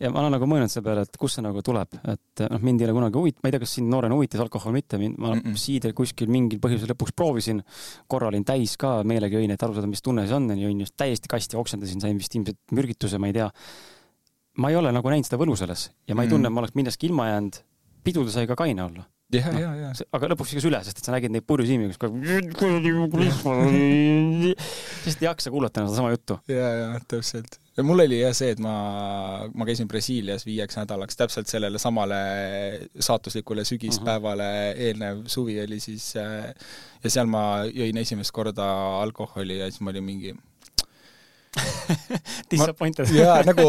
[0.01, 2.81] ja ma olen nagu mõelnud selle peale, et kust see nagu tuleb, et noh, mind
[2.81, 5.35] ei ole kunagi huvit-, ma ei tea, kas sind noorena huvitas alkohol või mitte, ma
[5.35, 5.61] mm -mm.
[5.61, 7.63] siidri kuskil mingil põhjusel lõpuks proovisin,
[8.09, 10.97] korra olin täis ka, meelega jõin, et aru saada, mis tunne see on, jõin just
[10.97, 13.51] täiesti kasti, oksendasin, sain vist ilmselt mürgituse, ma ei tea.
[14.59, 16.75] ma ei ole nagu näinud seda võlu selles ja ma ei tunne, et ma oleks
[16.75, 17.63] millestki ilma jäänud.
[18.05, 19.91] pidude sai ka kaine olla ja no,, ja, ja.
[20.17, 22.55] aga lõpuks läks üle, sest et sa nägid neid purjusilmi, kus kogu aeg
[25.05, 26.39] sest ei jaksa kuulata enam sedasama juttu.
[26.51, 28.75] ja, ja täpselt ja mul oli jah see, et ma,
[29.55, 32.21] ma käisin Brasiilias viieks nädalaks, täpselt sellele samale
[32.99, 34.85] saatuslikule sügispäevale uh -huh.
[34.87, 36.55] eelnev suvi oli siis äh,
[37.05, 38.67] ja seal ma jõin esimest korda
[39.01, 40.35] alkoholi ja siis ma olin mingi
[42.51, 43.11] Disappointed.
[43.15, 43.67] jaa, nagu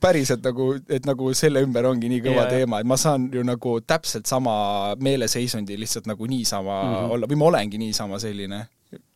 [0.00, 2.50] päriselt nagu, et nagu selle ümber ongi nii kõva yeah.
[2.52, 4.56] teema, et ma saan ju nagu täpselt sama
[5.00, 7.14] meeleseisundi lihtsalt nagu niisama mm -hmm.
[7.16, 8.66] olla või ma olengi niisama selline.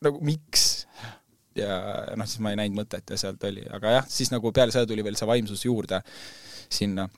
[0.01, 0.87] nagu miks?
[1.55, 1.81] ja
[2.17, 4.87] noh, siis ma ei näinud mõtet ja sealt oli, aga jah, siis nagu peale seda
[4.87, 6.01] tuli veel see vaimsus juurde
[6.71, 7.09] sinna.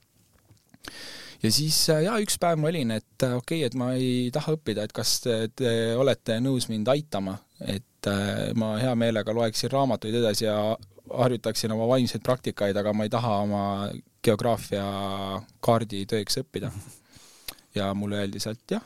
[1.43, 4.83] ja siis jaa, üks päev ma olin, et okei okay,, et ma ei taha õppida,
[4.83, 10.15] et kas te, te olete nõus mind aitama, et äh, ma hea meelega loeksin raamatuid
[10.15, 10.57] edasi ja
[11.13, 13.63] harjutaksin oma vaimseid praktikaid, aga ma ei taha oma
[14.25, 14.85] geograafia
[15.61, 16.73] kaarditööks õppida.
[17.75, 18.85] ja mulle öeldi sealt jah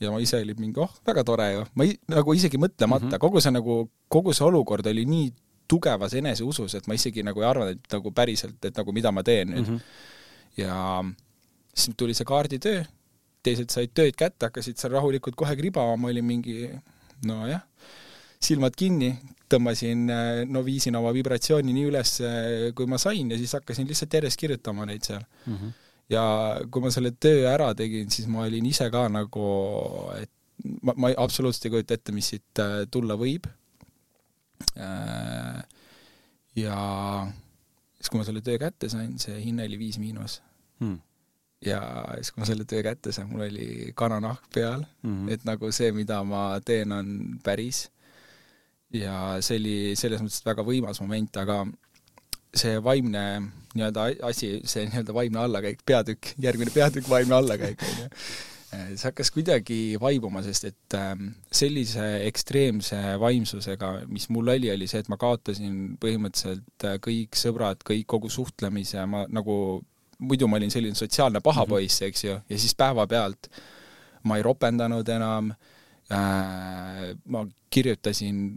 [0.00, 3.10] ja ma ise olin mingi, oh, väga tore ju, ma ei, nagu isegi mõtlemata mm,
[3.12, 3.22] -hmm.
[3.22, 3.76] kogu see nagu,
[4.08, 5.28] kogu see olukord oli nii
[5.70, 9.22] tugevas eneseusus, et ma isegi nagu ei arvanud, et nagu päriselt, et nagu mida ma
[9.22, 9.76] teen nüüd mm.
[9.76, 9.80] -hmm.
[10.62, 11.04] ja
[11.74, 12.84] siis tuli see kaarditöö,
[13.42, 16.70] teised said tööd kätte, hakkasid seal rahulikult kohe kribama, ma olin mingi
[17.24, 17.62] nojah,
[18.44, 19.12] silmad kinni,
[19.50, 20.08] tõmbasin,
[20.50, 22.12] no viisin oma vibratsiooni nii üles,
[22.76, 25.56] kui ma sain ja siis hakkasin lihtsalt järjest kirjutama neid seal mm.
[25.56, 25.80] -hmm
[26.12, 26.24] ja
[26.70, 29.44] kui ma selle töö ära tegin, siis ma olin ise ka nagu,
[30.18, 30.30] et
[30.82, 33.48] ma, ma absoluutselt ei kujuta ette, mis siit äh, tulla võib.
[34.78, 35.62] Äh,
[36.58, 36.76] ja
[37.98, 40.38] siis, kui ma selle töö kätte sain, see hinne oli Viis Miinus
[40.80, 41.00] hmm.
[41.64, 41.80] ja
[42.20, 45.90] siis, kui ma selle töö kätte sain, mul oli kananahk peal hmm., et nagu see,
[45.96, 47.88] mida ma teen, on päris.
[48.94, 51.62] Ja see oli selles mõttes väga võimas moment, aga
[52.54, 53.24] see vaimne
[53.74, 58.08] nii-öelda asi, see nii-öelda vaimne allakäik, peatükk, järgmine peatükk, vaimne allakäik, on ju,
[58.94, 65.02] see hakkas kuidagi vaibuma, sest et ähm, sellise ekstreemse vaimsusega, mis mul oli, oli see,
[65.02, 69.56] et ma kaotasin põhimõtteliselt äh, kõik sõbrad, kõik, kogu suhtlemise, ma nagu,
[70.22, 71.74] muidu ma olin selline sotsiaalne paha mhm.
[71.74, 73.50] poiss, eks ju, ja siis päevapealt
[74.24, 75.50] ma ei ropendanud enam
[76.12, 78.54] äh,, ma kirjutasin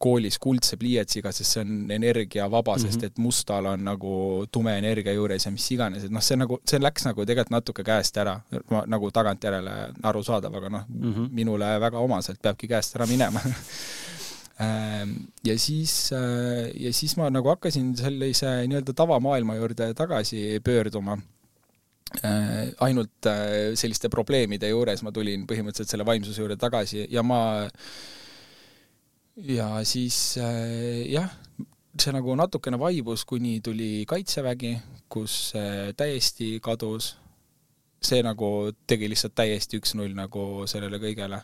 [0.00, 2.92] koolis kuldse pliiatsiga, sest see on energiavaba mm, -hmm.
[2.92, 4.12] sest et mustal on nagu
[4.52, 7.84] tume energia juures ja mis iganes, et noh, see nagu, see läks nagu tegelikult natuke
[7.84, 8.38] käest ära,
[8.86, 9.74] nagu tagantjärele
[10.12, 13.42] arusaadav, aga noh mm -hmm., minule väga omaselt peabki käest ära minema
[14.60, 15.12] ähm,
[15.48, 21.18] ja siis, äh, ja siis ma nagu hakkasin sellise nii-öelda tavamaailma juurde tagasi pöörduma
[22.24, 27.60] äh, ainult äh, selliste probleemide juures ma tulin põhimõtteliselt selle vaimsuse juurde tagasi ja ma
[29.48, 31.30] ja siis äh, jah,
[32.00, 34.74] see nagu natukene vaibus, kuni tuli Kaitsevägi,
[35.10, 37.16] kus see täiesti kadus.
[38.00, 41.42] see nagu tegi lihtsalt täiesti üks-null nagu sellele kõigele.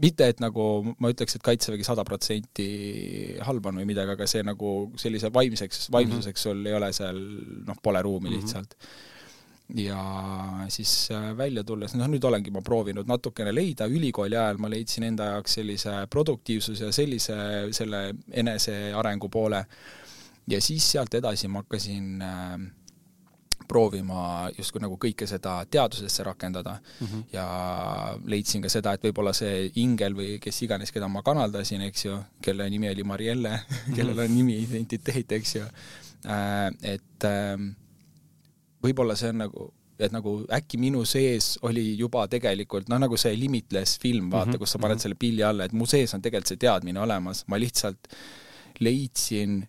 [0.00, 4.42] mitte, et nagu ma ütleks, et Kaitsevägi sada protsenti halb on või midagi, aga see
[4.44, 7.20] nagu sellise vaimseks, vaimsuseks sul ei ole seal
[7.66, 8.40] noh, pole ruumi mhm.
[8.40, 8.86] lihtsalt mm.
[8.86, 9.14] -hmm
[9.74, 10.00] ja
[10.68, 15.08] siis äh, välja tulles, noh nüüd olengi ma proovinud natukene leida, ülikooli ajal ma leidsin
[15.08, 17.36] enda jaoks sellise produktiivsuse, sellise,
[17.74, 19.64] selle enesearengu poole
[20.46, 22.58] ja siis sealt edasi ma hakkasin äh,
[23.68, 27.24] proovima justkui nagu kõike seda teadusesse rakendada mm -hmm.
[27.32, 27.46] ja
[28.24, 32.18] leidsin ka seda, et võib-olla see ingel või kes iganes, keda ma kanaldasin, eks ju,
[32.40, 33.96] kelle nimi oli Marielle mm, -hmm.
[33.96, 35.64] kellel on nimi, identiteet, eks ju,
[36.26, 37.74] äh, et ähm,
[38.82, 43.36] võib-olla see on nagu et nagu äkki minu sees oli juba tegelikult noh, nagu see
[43.38, 44.58] Limitless film, vaata mm, -hmm.
[44.58, 45.02] kus sa paned mhm.
[45.02, 48.12] selle pilli alla, et mu sees on tegelikult see teadmine olemas, ma lihtsalt
[48.80, 49.62] leidsin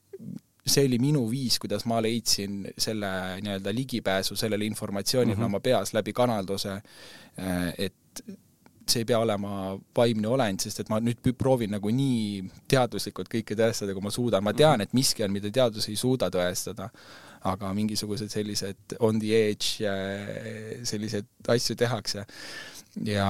[0.68, 3.08] see oli minu viis, kuidas ma leidsin selle
[3.42, 5.46] nii-öelda ligipääsu sellele informatsioonile mm -hmm.
[5.46, 6.72] oma peas läbi kanalduse,
[7.40, 8.24] äh, et
[8.88, 13.56] see ei pea olema vaimne olend, sest et ma nüüd proovin nagu nii teaduslikult kõike
[13.60, 16.90] tõestada, kui ma suudan, ma tean, et miski on, mida teadus ei suuda tõestada,
[17.42, 19.78] aga mingisugused sellised on the edge
[20.88, 22.26] selliseid asju tehakse.
[23.06, 23.28] ja,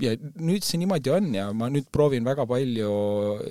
[0.00, 2.92] ja nüüd see niimoodi on ja ma nüüd proovin väga palju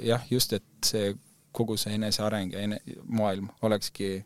[0.06, 1.14] jah, just, et see
[1.58, 4.18] kogu see eneseareng ja ene-, maailm olekski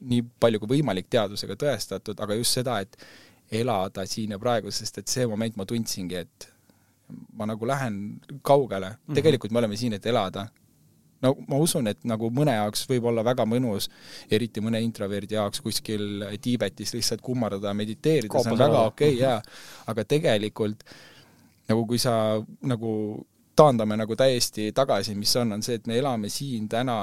[0.00, 2.96] nii palju kui võimalik teadusega tõestatud, aga just seda, et
[3.60, 6.48] elada siin ja praegu, sest et see moment ma tundsingi, et
[7.38, 9.18] ma nagu lähen kaugele mm, -hmm.
[9.18, 10.48] tegelikult me oleme siin, et elada.
[11.24, 13.88] No ma usun, et nagu mõne jaoks võib olla väga mõnus,
[14.30, 19.22] eriti mõne introverdi jaoks kuskil Tiibetis lihtsalt kummardada ja mediteerida, see on väga okei okay,
[19.22, 19.38] jaa,
[19.92, 20.84] aga tegelikult
[21.66, 22.92] nagu kui sa nagu
[23.56, 26.98] taandame nagu täiesti tagasi, mis on, on see, et me elame siin täna,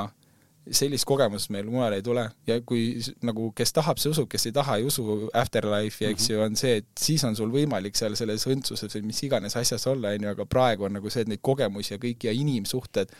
[0.64, 2.24] sellist kogemust meil mujal ei tule.
[2.48, 6.44] Ja kui nagu, kes tahab, see usub, kes ei taha, ei usu afterlife'i, eks ju,
[6.46, 10.14] on see, et siis on sul võimalik seal selles õndsuses või mis iganes asjas olla,
[10.14, 13.12] on ju, aga praegu on nagu see, et neid kogemusi ja kõik ja inimsuhted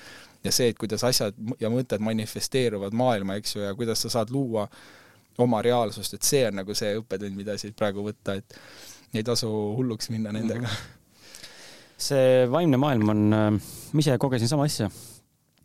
[0.44, 4.34] ja see, et kuidas asjad ja mõtted manifesteeruvad maailma, eks ju, ja kuidas sa saad
[4.34, 4.68] luua
[5.42, 8.60] oma reaalsust, et see on nagu see õppetund, mida siit praegu võtta, et
[9.14, 10.68] ei tasu hulluks minna nendega.
[10.68, 11.00] -hmm
[12.04, 13.50] see vaimne maailm on, äh,
[13.94, 14.90] ma ise kogesin sama asja.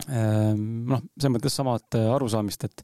[0.08, 2.82] Äh, noh, selles mõttes samat äh, arusaamist, et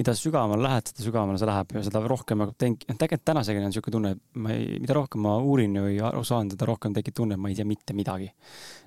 [0.00, 3.68] mida sügavamale lähed, seda sügavamale see läheb ja seda rohkem nagu teen-, tegelikult tänaseni on
[3.68, 7.18] niisugune tunne, et ma ei, mida rohkem ma uurin või aru saan, seda rohkem tekib
[7.20, 8.30] tunne, et ma ei tea mitte midagi.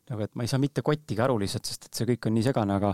[0.10, 2.45] nagu, et ma ei saa mitte kottigi aru lihtsalt, sest et see kõik on nii
[2.45, 2.91] segane, aga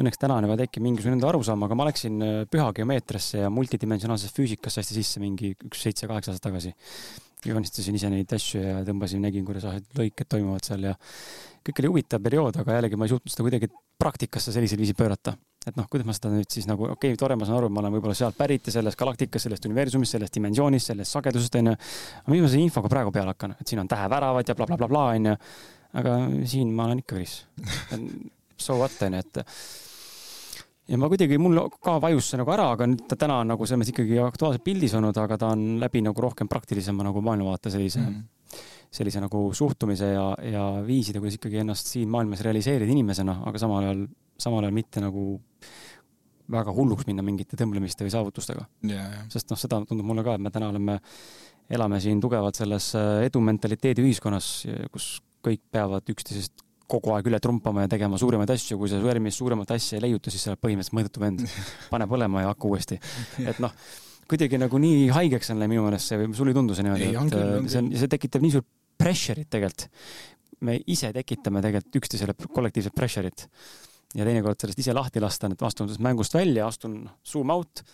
[0.00, 2.20] õnneks täna on juba tekkinud mingisugune enda arusaam, aga ma läksin
[2.52, 6.74] pühageomeetriasse ja multidimensionaalsesse füüsikasse hästi sisse mingi üks seitse-kaheksa aastat tagasi
[7.48, 9.64] joonistasin ise neid asju ja tõmbasin, nägin, kuidas
[9.96, 10.94] lõiked toimuvad seal ja
[11.66, 13.68] kõik oli huvitav periood, aga jällegi ma ei suutnud seda kuidagi
[14.00, 15.34] praktikasse sellisel viisil pöörata.
[15.66, 17.82] et noh, kuidas ma seda nüüd siis nagu, okei okay,, tore, ma saan aru, ma
[17.82, 21.74] olen võib-olla sealt pärit ja sellest galaktikast, sellest universumist, sellest dimensioonist, sellest sagedusest, onju.
[22.22, 25.36] aga mis ma selle infoga praegu peale hakkan, et siin on täheväravad ja blablabla, onju.
[26.00, 26.16] aga
[26.48, 27.36] siin ma olen ikka veris.
[28.60, 29.44] So what, onju, et
[30.90, 33.68] ja ma kuidagi, mul ka vajus see nagu ära, aga nüüd ta täna on nagu
[33.68, 37.72] selles mõttes ikkagi aktuaalselt pildis olnud, aga ta on läbi nagu rohkem praktilisema nagu maailmavaate
[37.72, 38.39] sellise mm, -hmm.
[38.90, 43.84] Sellise nagu suhtumise ja, ja viiside, kuidas ikkagi ennast siin maailmas realiseerida inimesena, aga samal
[43.84, 44.04] ajal,
[44.40, 45.24] samal ajal mitte nagu
[46.50, 49.20] väga hulluks minna mingite tõmblemiste või saavutustega yeah..
[49.30, 50.98] sest noh, seda tundub mulle ka, et me täna oleme,
[51.70, 52.90] elame siin tugevalt selles
[53.28, 54.50] edumentaliteedi ühiskonnas,
[54.90, 55.12] kus
[55.44, 59.74] kõik peavad üksteisest kogu aeg üle trumpama ja tegema suuremaid asju, kui sa järgmist suuremat
[59.76, 61.44] asja ei leiuta, siis sa oled põhimõtteliselt mõõdetu vend.
[61.92, 62.98] pane põlema ja hakka uuesti.
[63.50, 63.74] et noh,
[64.30, 67.10] kuidagi nagu nii haigeks on läinud minu meelest see või sul ei tundu see niimoodi,
[67.10, 68.68] et äh, see on, see tekitab nii suurt
[69.00, 69.88] pressure'it tegelikult.
[70.60, 73.46] me ise tekitame tegelikult üksteisele kollektiivset pressure'it
[74.14, 77.84] ja teinekord sellest ise lahti lasta, et astun sellest mängust välja, astun zoom out,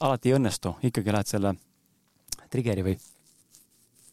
[0.00, 1.54] alati ei õnnestu, ikkagi lähed selle
[2.52, 2.96] trigger'i või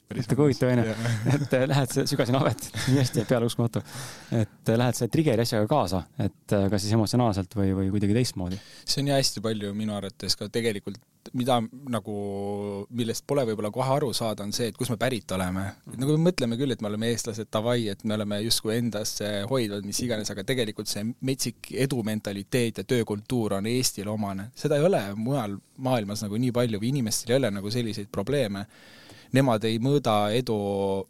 [0.05, 0.93] kui huvitav onju,
[1.33, 3.81] et äh, lähed, sügasin avet, nii hästi jääb peale uskumatu.
[4.31, 8.17] et äh, lähed selle trigger'i asjaga kaasa, et äh, kas siis emotsionaalselt või, või kuidagi
[8.17, 8.59] teistmoodi.
[8.85, 10.99] see on ju hästi palju minu arvates ka tegelikult,
[11.33, 11.57] mida
[11.89, 12.15] nagu,
[12.93, 15.65] millest pole võib-olla kohe aru saada, on see, et kust me pärit oleme.
[15.95, 19.87] nagu me mõtleme küll, et me oleme eestlased, davai, et me oleme justkui endasse hoidvad,
[19.89, 24.51] mis iganes, aga tegelikult see metsik edumentaliteet ja töökultuur on Eestile omane.
[24.55, 28.67] seda ei ole mujal maailmas nagu nii palju või inimestel ei ole nagu selliseid probleeme
[29.35, 30.57] nemad ei mõõda edu,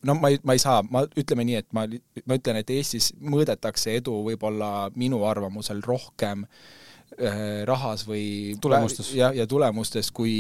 [0.06, 1.86] no ma ei, ma ei saa, ma ütleme nii, et ma,
[2.26, 9.14] ma ütlen, et Eestis mõõdetakse edu võib-olla minu arvamusel rohkem äh, rahas või tulemustes.
[9.18, 10.36] jah, ja tulemustes, kui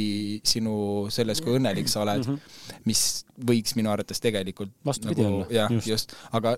[0.47, 2.85] sinu selles, kui õnnelik sa oled mm, -hmm.
[2.89, 5.51] mis võiks minu arvates tegelikult vastupidi nagu, olla.
[5.53, 6.55] jah, just, just., aga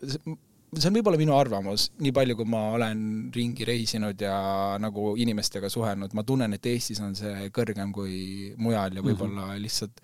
[0.76, 3.02] see on võib-olla minu arvamus, nii palju, kui ma olen
[3.36, 4.38] ringi reisinud ja
[4.82, 9.54] nagu inimestega suhelnud, ma tunnen, et Eestis on see kõrgem kui mujal ja võib-olla mm
[9.54, 9.64] -hmm.
[9.64, 10.02] lihtsalt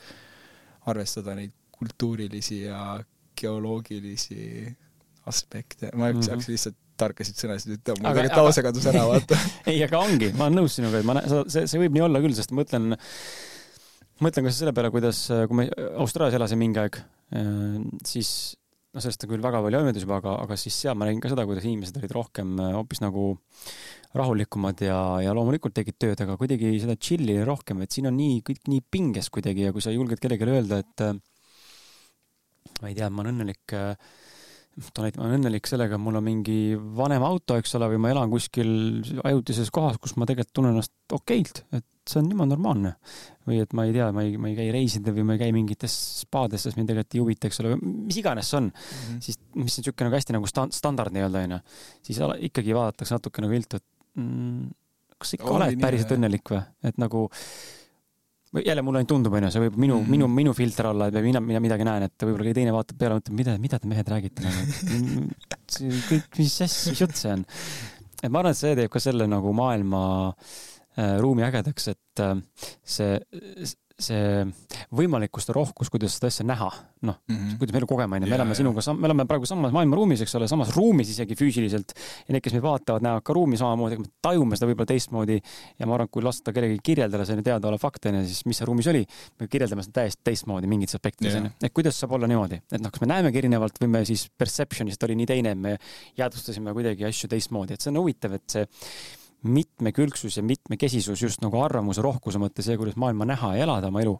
[0.91, 2.99] arvestada neid kultuurilisi ja
[3.39, 4.69] geoloogilisi
[5.29, 6.29] aspekte, ma mm -hmm.
[6.29, 9.37] hakkasin lihtsalt tarkasid sõnasid ütlema, mul tegelikult lause kadus ära, vaata.
[9.71, 11.15] Ei, aga ongi, ma olen nõus sinuga, et ma,
[11.49, 12.97] see, see võib nii olla küll, sest ma mõtlen,
[14.21, 15.69] mõtlen ka selle peale, kuidas, kui me
[16.03, 16.99] Austraalias elasime mingi aeg,
[18.05, 18.33] siis
[18.93, 21.31] noh, sellest on küll väga palju öeldud juba, aga, aga siis seal ma nägin ka
[21.31, 23.31] seda, kuidas inimesed olid rohkem äh, hoopis nagu
[24.13, 28.17] rahulikumad ja, ja loomulikult tegid tööd, aga kuidagi seda chill'i oli rohkem, et siin on
[28.17, 31.15] nii, kõik nii pinges kuidagi ja kui sa julged kellelegi öelda, et äh,
[32.81, 33.95] ma ei tea, ma olen õnnelik äh,
[34.93, 36.57] toon näite, ma olen õnnelik sellega, mul on mingi
[36.97, 38.69] vanem auto, eks ole, või ma elan kuskil
[39.23, 42.95] ajutises kohas, kus ma tegelikult tunnen ennast okeilt, et see on jumala normaalne.
[43.47, 45.53] või et ma ei tea, ma ei, ma ei käi reisidel või ma ei käi
[45.55, 49.21] mingites spaades, sest mind tegelikult ei huvita, eks ole, mis iganes see on mm, -hmm.
[49.25, 51.59] siis mis on niisugune nagu hästi nagu stand, standard nii-öelda onju,
[52.07, 53.85] siis ikkagi vaadatakse natuke nagu viltu, et
[54.19, 54.67] mm,
[55.17, 57.25] kas sa ikka oled päriselt õnnelik või, et nagu
[58.61, 60.13] jälle mulle ainult tundub, onju, see võib minu mm, -hmm.
[60.13, 63.17] minu, minu filter olla, et mina, mina midagi näen, et võib-olla keegi teine vaatab peale,
[63.17, 65.25] mõtleb, mida, mida te mehed räägite nagu.
[66.09, 67.45] kõik, mis asja, mis jutt see on?
[68.23, 72.35] et ma arvan, et see teeb ka selle nagu maailma äh, ruumi ägedaks, et äh,
[72.85, 73.17] see,
[74.01, 74.41] see
[74.97, 76.69] võimalikkus ja rohkus, kuidas seda asja näha,
[77.05, 79.73] noh mm -hmm., kuidas me elu kogeme, onju, me elame sinuga, me oleme praegu samas
[79.75, 81.93] maailmaruumis, eks ole, samas ruumis isegi füüsiliselt.
[82.27, 85.39] ja need, kes meid vaatavad, näevad ka ruumi samamoodi, me tajume seda võib-olla teistmoodi.
[85.79, 88.67] ja ma arvan, et kui lasta kellelgi kirjeldada selline teadaolev fakt, onju, siis mis seal
[88.67, 89.05] ruumis oli,
[89.39, 91.55] me kirjeldame seda täiesti teistmoodi mingites aspektides, onju.
[91.61, 95.03] et kuidas saab olla niimoodi, et noh, kas me näemegi erinevalt või me siis perception'ist
[95.03, 95.77] oli nii teine, me
[96.17, 98.65] jäädvustasime kuidagi asju teistmoodi, et see on huvitav, et see
[99.43, 104.03] mitmekülgsus ja mitmekesisus just nagu arvamuse rohkuse mõttes, see, kuidas maailma näha ja elada oma
[104.03, 104.13] elu,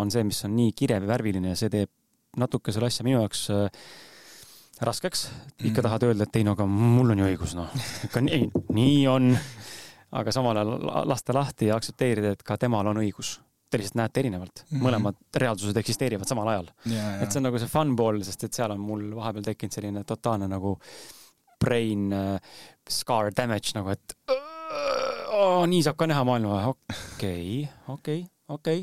[0.00, 1.92] on see, mis on nii kirev ja värviline ja see teeb
[2.40, 3.84] natuke selle asja minu jaoks äh,
[4.80, 5.28] raskeks.
[5.60, 5.86] ikka mm.
[5.86, 7.72] tahad öelda, et ei no aga mul on ju õigus, noh,
[8.08, 9.32] ikka nii, nii on.
[10.12, 13.38] aga samal ajal lasta lahti ja aktsepteerida, et ka temal on õigus
[13.72, 14.84] te lihtsalt näete erinevalt mm, -hmm.
[14.84, 16.66] mõlemad reaalsused eksisteerivad samal ajal.
[16.84, 20.04] et see on nagu see fun pool, sest et seal on mul vahepeal tekkinud selline
[20.04, 20.76] totaalne nagu
[21.64, 22.36] brain uh,
[22.90, 24.51] scar damage nagu, et uh,
[25.32, 28.82] oh, nii saab ka näha maailma, okei, okei, okei.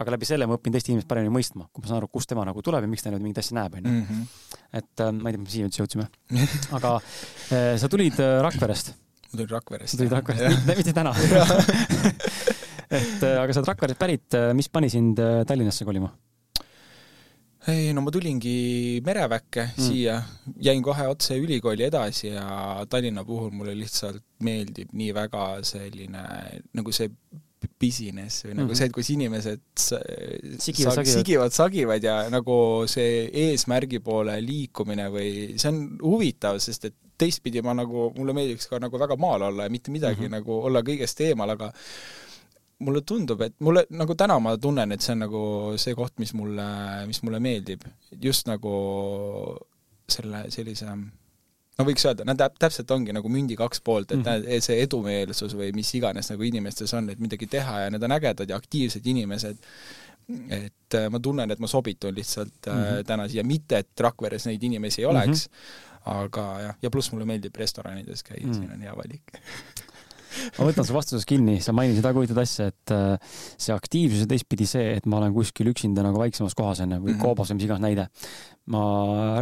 [0.00, 2.46] aga läbi selle ma õpin teist inimest paremini mõistma, kui ma saan aru, kust tema
[2.48, 3.98] nagu tuleb ja miks ta nüüd mingit asja näeb, onju.
[4.00, 4.22] Mhm.
[4.80, 6.08] et äh, ma ei tea, mis siia üldse jõudsime.
[6.78, 8.94] aga äh, sa tulid äh, Rakverest.
[9.28, 9.94] ma tulin Rakverest.
[9.94, 11.14] sa tulid Rakverest, mitte, täna
[13.00, 16.10] et aga sa oled Rakverest pärit, mis pani sind Tallinnasse kolima?
[17.68, 19.84] Ei no ma tulingi mereväkke mm.
[19.84, 20.16] siia,
[20.64, 26.24] jäin kohe otse ülikooli edasi ja Tallinna puhul mulle lihtsalt meeldib nii väga selline
[26.72, 27.10] nagu see
[27.80, 28.78] business või nagu mm -hmm.
[28.78, 31.12] see, et kus inimesed sigivad, sagivad.
[31.12, 37.60] sigivad, sagivad ja nagu see eesmärgi poole liikumine või see on huvitav, sest et teistpidi
[37.62, 40.40] ma nagu, mulle meeldiks ka nagu väga maal olla ja mitte midagi mm -hmm.
[40.40, 41.72] nagu olla kõigest eemal, aga
[42.80, 45.40] mulle tundub, et mulle nagu täna ma tunnen, et see on nagu
[45.80, 46.66] see koht, mis mulle,
[47.06, 47.84] mis mulle meeldib.
[48.22, 48.74] just nagu
[50.10, 50.88] selle sellise
[51.80, 54.64] no võiks öelda, nad täpselt ongi nagu mündi kaks poolt, et mm -hmm.
[54.66, 58.48] see edumeelsus või mis iganes nagu inimestes on, et midagi teha ja need on ägedad
[58.48, 59.58] ja aktiivsed inimesed.
[60.30, 63.04] et äh, ma tunnen, et ma sobitun lihtsalt mm -hmm.
[63.06, 66.20] täna siia, mitte et Rakveres neid inimesi ei oleks mm, -hmm.
[66.20, 68.54] aga jah, ja pluss mulle meeldib restoranides käia mm, -hmm.
[68.54, 69.22] siin on hea valik
[70.58, 74.30] ma võtan su vastuses kinni, sa mainisid väga huvitavat asja, et äh, see aktiivsus ja
[74.30, 77.24] teistpidi see, et ma olen kuskil üksinda nagu väiksemas kohas onju või mm -hmm.
[77.24, 78.08] koobas või mis iganes näide.
[78.70, 78.80] ma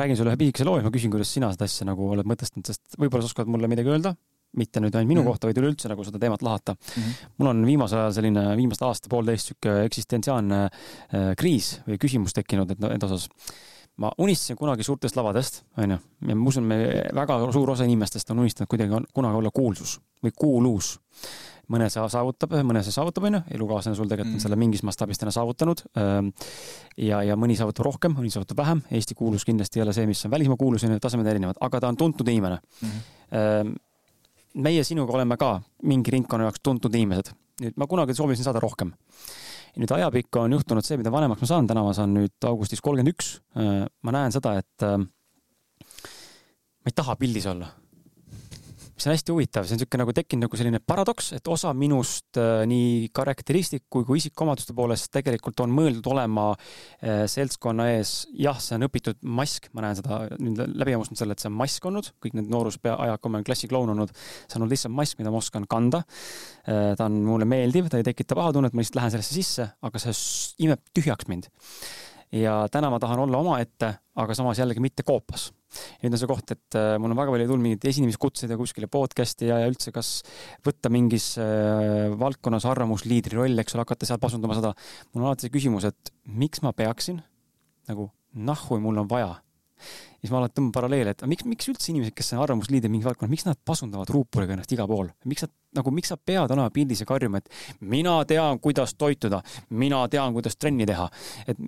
[0.01, 2.67] räägin sulle ühe pisikese loo ja ma küsin, kuidas sina seda asja nagu oled mõtestanud,
[2.67, 4.15] sest võib-olla sa oskad mulle midagi öelda,
[4.57, 5.31] mitte nüüd ainult minu mm -hmm.
[5.31, 7.03] kohta, vaid üleüldse nagu seda teemat lahata mm.
[7.03, 7.33] -hmm.
[7.39, 12.79] mul on viimasel ajal selline, viimased aasta-poolteist sihuke eksistentsiaalne äh, kriis või küsimus tekkinud, et
[12.81, 13.29] enda osas
[13.99, 16.79] ma unistasin kunagi suurtest lavadest, onju, ja ma usun, me
[17.15, 20.99] väga suur osa inimestest on unistanud kuidagi on, kunagi olla kuulsus või kuulus.
[21.69, 24.45] mõne see saavutab, mõne see saavutab, onju, elukaaslane sul tegelikult on mm.
[24.45, 25.83] selle mingis mastaabis täna saavutanud.
[26.97, 28.81] ja, ja mõni saavutab rohkem, mõni saavutab vähem.
[28.91, 31.91] Eesti kuulus kindlasti ei ole see, mis on välismaa kuulus, onju, tasemed erinevad, aga ta
[31.91, 32.89] on tuntud inimene mm.
[32.89, 33.75] -hmm.
[34.55, 37.35] meie sinuga oleme ka mingi ringkonna jaoks tuntud inimesed.
[37.61, 38.95] nüüd ma kunagi soovisin saada rohkem
[39.79, 43.15] nüüd ajapikku on juhtunud see, mida vanemaks ma saan, täna ma saan nüüd augustis kolmkümmend
[43.15, 43.37] üks.
[43.59, 47.71] Äh, ma näen seda, et äh, ma ei taha pildis olla
[48.99, 52.39] mis on hästi huvitav, see on niisugune nagu tekkinud nagu selline paradoks, et osa minust
[52.41, 58.75] äh, nii karakteristik kui isikuomaduste poolest tegelikult on mõeldud olema äh, seltskonna ees, jah, see
[58.79, 62.11] on õpitud mask, ma näen seda nüüd läbi hammustanud selle, et see on mask olnud,
[62.25, 65.43] kõik need nooruspea kui ma olen klassikloun olnud, see on olnud lihtsalt mask, mida ma
[65.43, 66.97] oskan kanda äh,.
[66.99, 70.19] ta on mulle meeldiv, ta ei tekita pahatunnet, ma lihtsalt lähen sellesse sisse, aga see
[70.67, 71.47] imeb tühjaks mind
[72.33, 75.53] ja täna ma tahan olla omaette, aga samas jällegi mitte koopas.
[76.03, 78.89] Nüüd on see koht, et äh, mul on väga palju tulnud mingeid esinemiskutseid ja kuskile
[78.93, 80.13] podcast'i ja, ja üldse, kas
[80.67, 84.73] võtta mingis äh, valdkonnas arvamusliidri roll, eks ole, hakata seal pasundama seda.
[85.13, 87.21] mul on alati see küsimus, et miks ma peaksin?
[87.89, 88.11] Nagu
[88.49, 89.37] nahhu mul on vaja.
[90.19, 93.31] Siis ma alati tõmban paralleele, et miks, miks üldse inimesed, kes on arvamusliider mingis valdkonnas,
[93.31, 97.05] miks nad pasundavad ruuporiga ennast igal pool, miks nad nagu, miks sa pead olema pildis
[97.05, 99.39] ja karjuma, et mina tean, kuidas toituda,
[99.79, 101.07] mina tean, kuidas trenni teha,
[101.47, 101.61] et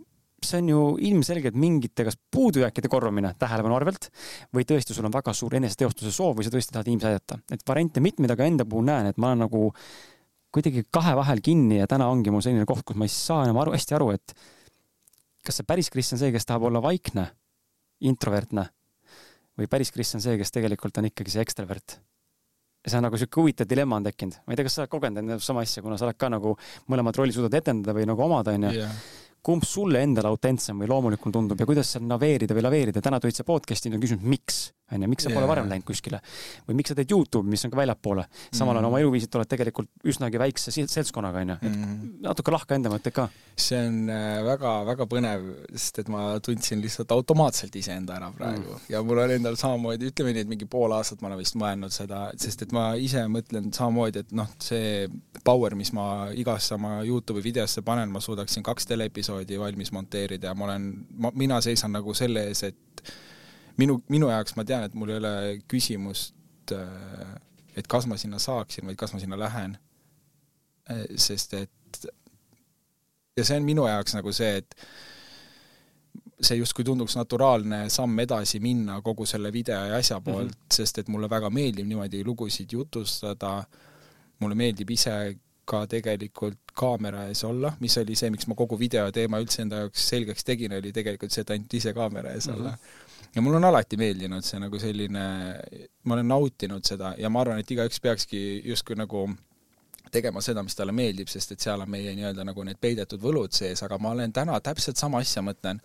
[0.47, 0.81] see on ju
[1.11, 4.09] ilmselgelt mingite kas puudujääkide korvamine tähelepanu arvelt
[4.57, 7.39] või tõesti sul on väga suur eneseteostuse soov või sa tõesti tahad inimesi aidata.
[7.53, 9.71] et variante mitmeid, aga enda puhul näen, et ma olen nagu
[10.51, 13.61] kuidagi kahe vahel kinni ja täna ongi mul selline koht, kus ma ei saa enam
[13.63, 14.35] aru, hästi aru, et
[15.47, 17.31] kas see päris Kris on see, kes tahab olla vaikne,
[18.01, 18.67] introvertne
[19.59, 22.01] või päris Kris on see, kes tegelikult on ikkagi see ekstravert
[22.81, 24.41] see on nagu sihuke huvitav dilemma on tekkinud.
[24.47, 26.55] ma ei tea, kas sa oled kogenud enda sama asja, kuna sa oled ka nagu
[26.89, 28.87] mõlemat rolli suudad etendada või nagu omada, onju
[29.43, 33.39] kumb sulle endale autentsem või loomulikum tundub ja kuidas seal naveerida või laveerida, täna tulid
[33.39, 35.39] sa podcast'i ja küsinud, miks, onju, miks sa yeah.
[35.39, 36.21] pole varem läinud kuskile
[36.69, 38.27] või miks sa teed Youtube'i, mis on ka väljapoole.
[38.53, 38.91] samal ajal mm.
[38.91, 41.97] oma eluviisilt oled tegelikult üsnagi väikse seltskonnaga, onju, et mm.
[42.27, 43.29] natuke lahka enda mõtteid ka.
[43.61, 44.11] see on
[44.47, 48.87] väga-väga äh, põnev, sest et ma tundsin lihtsalt automaatselt iseenda ära praegu mm.
[48.93, 51.95] ja mul on endal samamoodi, ütleme nii, et mingi pool aastat ma olen vist mõelnud
[51.95, 55.09] seda, sest et ma ise mõtlen samamoodi, et noh, see
[55.45, 60.51] power, mis ma igasse oma Youtube'i videosse panen, ma suudaksin kaks teleepisoodi episoodi valmis monteerida
[60.51, 62.77] ja ma olen, ma, mina seisan nagu selle ees, et
[63.81, 65.35] minu, minu jaoks ma tean, et mul ei ole
[65.71, 67.37] küsimust, äh,
[67.77, 69.77] et kas ma sinna saaksin, vaid kas ma sinna lähen.
[70.91, 72.07] Äh, sest et
[73.37, 74.77] ja see on minu jaoks nagu see, et
[76.41, 80.25] see justkui tunduks naturaalne samm edasi minna kogu selle video ja asja mhm.
[80.25, 80.75] poolt mm, -hmm.
[80.77, 83.65] sest et mulle väga meeldib niimoodi lugusid jutustada,
[84.41, 85.37] mulle meeldib ise
[85.71, 90.09] ka tegelikult kaamera ees olla, mis oli see, miks ma kogu videoteema üldse enda jaoks
[90.09, 92.77] selgeks tegin, oli tegelikult see, et ainult ise kaamera ees olla mm.
[92.77, 93.10] -hmm.
[93.35, 95.25] Ja mulle on alati meeldinud see nagu selline,
[96.05, 99.29] ma olen nautinud seda ja ma arvan, et igaüks peakski justkui nagu
[100.11, 103.55] tegema seda, mis talle meeldib, sest et seal on meie nii-öelda nagu need peidetud võlud
[103.55, 105.79] sees, aga ma olen täna täpselt sama asja mõtlen,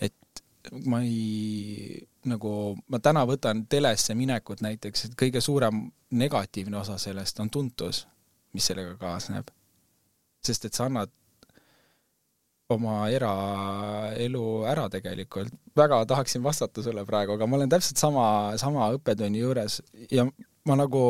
[0.00, 0.44] et
[0.88, 2.00] ma ei,
[2.30, 2.54] nagu,
[2.88, 5.84] ma täna võtan telesse minekut näiteks, et kõige suurem
[6.16, 8.06] negatiivne osa sellest on tuntus
[8.52, 9.50] mis sellega kaasneb.
[10.44, 11.10] sest et sa annad
[12.74, 15.52] oma eraelu ära tegelikult.
[15.76, 18.26] väga tahaksin vastata sulle praegu, aga ma olen täpselt sama,
[18.60, 20.26] sama õppetunni juures ja
[20.68, 21.02] ma nagu,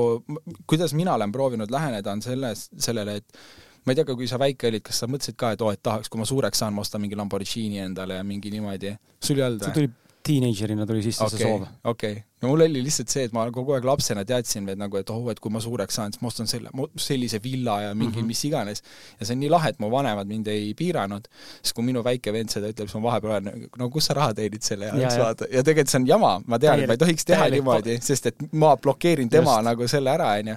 [0.71, 3.41] kuidas mina olen proovinud läheneda, on selles, sellele, et
[3.85, 6.11] ma ei tea, kui sa väike olid, kas sa mõtlesid ka, et oo, et tahaks,
[6.13, 8.95] kui ma suureks saan, ma ostan mingi Lamborghini endale ja mingi niimoodi.
[9.25, 9.91] sul ei olnud või?
[10.27, 11.63] See tuli sisse okay, see soov.
[11.85, 14.99] okei okay., no mul oli lihtsalt see, et ma kogu aeg lapsena teadsin veel nagu,
[15.01, 18.19] et oh, et kui ma suureks saan, siis ma ostan selle, sellise villa ja mingi
[18.19, 18.27] mm -hmm.
[18.33, 18.83] mis iganes.
[19.19, 21.29] ja see on nii lahe, et mu vanemad mind ei piiranud,
[21.63, 24.35] sest kui minu väike vend seda ütleb, siis ma vahepeal olen, no kus sa raha
[24.35, 25.35] teenid selle ja, ja, ja.
[25.51, 28.27] ja tegelikult see on jama, ma tean, et ma ei tohiks teha täielik, niimoodi, sest
[28.27, 29.65] et ma blokeerin tema Just.
[29.65, 30.57] nagu selle ära, onju.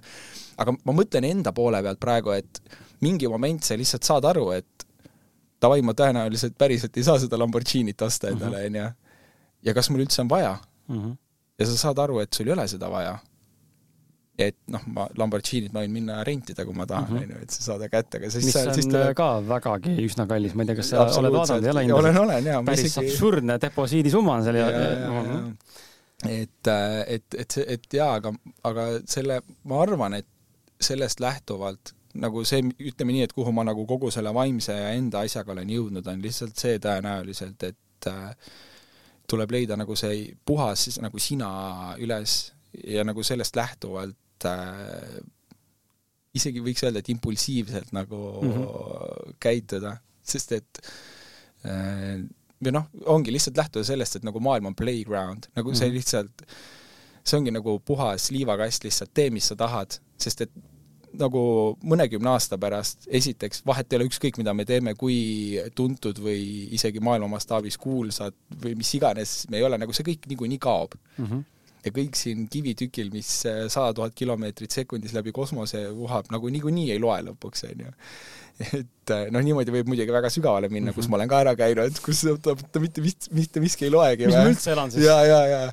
[0.57, 2.61] aga ma mõtlen enda poole pealt praegu, et
[3.01, 4.87] mingi moment sa lihtsalt saad aru, et
[5.61, 8.75] davai, ma tõenäoliselt päriselt ei saa seda Lamborghinit osta endale, mhm.
[8.75, 9.02] onju
[9.65, 10.55] ja kas mul üldse on vaja
[10.87, 10.97] mm.
[10.97, 11.13] -hmm.
[11.59, 13.17] ja sa saad aru, et sul ei ole seda vaja.
[14.37, 17.23] et noh, ma Lamborghinit ma võin minna rentida, kui ma tahan, mhm.
[17.23, 19.13] on ju, et see saada kätte, aga siis mis sa, on siis tuleb...
[19.15, 21.97] ka vägagi üsna kallis, ma ei tea, kas sa oled vaadanud, ei ole hinda?
[21.99, 22.63] olen, olen jaa.
[22.65, 23.11] päris isegi...
[23.11, 26.67] absurdne deposiidisumma on seal ja, ja, ja, ja, ja et,
[27.07, 28.33] et, et, et jaa, aga,
[28.63, 30.27] aga selle, ma arvan, et
[30.83, 35.23] sellest lähtuvalt nagu see, ütleme nii, et kuhu ma nagu kogu selle vaimse ja enda
[35.25, 38.33] asjaga olen jõudnud, on lihtsalt see tõenäoliselt, et äh,
[39.33, 41.49] tuleb leida nagu see puhas nagu sina
[42.01, 42.53] üles
[42.87, 45.17] ja nagu sellest lähtuvalt äh,
[46.33, 49.35] isegi võiks öelda, et impulsiivselt nagu mm -hmm.
[49.43, 50.81] käituda, sest et
[51.65, 52.23] äh,
[52.63, 55.79] või noh, ongi lihtsalt lähtuda sellest, et nagu maailm on playground, nagu mm -hmm.
[55.79, 55.95] see mhm.
[55.95, 56.45] lihtsalt,
[57.23, 60.51] see ongi nagu puhas liivakast lihtsalt, tee, mis sa tahad, sest et
[61.19, 61.43] nagu
[61.85, 67.01] mõnekümne aasta pärast, esiteks, vahet ei ole ükskõik, mida me teeme, kui tuntud või isegi
[67.03, 71.25] maailma mastaabis kuulsad või mis iganes me ei ole, nagu see kõik niikuinii kaob mm.
[71.25, 71.43] -hmm.
[71.85, 77.03] ja kõik siin kivitükil, mis sada tuhat kilomeetrit sekundis läbi kosmose vuhab, nagu niikuinii ei
[77.03, 77.93] loe lõpuks, on ju.
[78.81, 81.01] et noh, niimoodi võib muidugi väga sügavale minna mm, -hmm.
[81.01, 83.01] kus ma olen ka ära käinud, kus ta, mitte,
[83.33, 84.27] mitte miski ei loegi.
[84.29, 85.05] mis ma üldse elan siis?
[85.05, 85.63] ja, ja, ja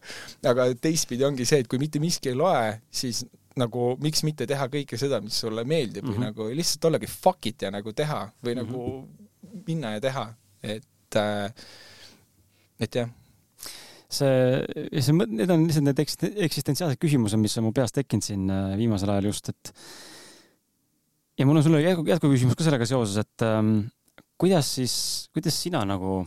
[0.52, 3.24] aga teistpidi ongi see, et kui mitte miski ei loe, siis
[3.58, 6.14] nagu miks mitte teha kõike seda, mis sulle meeldib mm -hmm.
[6.14, 6.26] või mhm.
[6.30, 8.66] nagu lihtsalt ollagi fuck it ja nagu teha või mm -hmm.
[8.66, 10.26] nagu minna ja teha,
[10.62, 11.52] et äh,,
[12.80, 13.10] et jah
[14.10, 16.02] see, see, need on lihtsalt need
[16.46, 19.72] eksistentsiaalsed küsimused, mis on mu peas tekkinud siin äh, viimasel ajal just, et
[21.38, 23.88] ja mul on sulle jätku, jätkuküsimus ka sellega seoses, et ähm,
[24.40, 24.94] kuidas siis,
[25.34, 26.24] kuidas sina nagu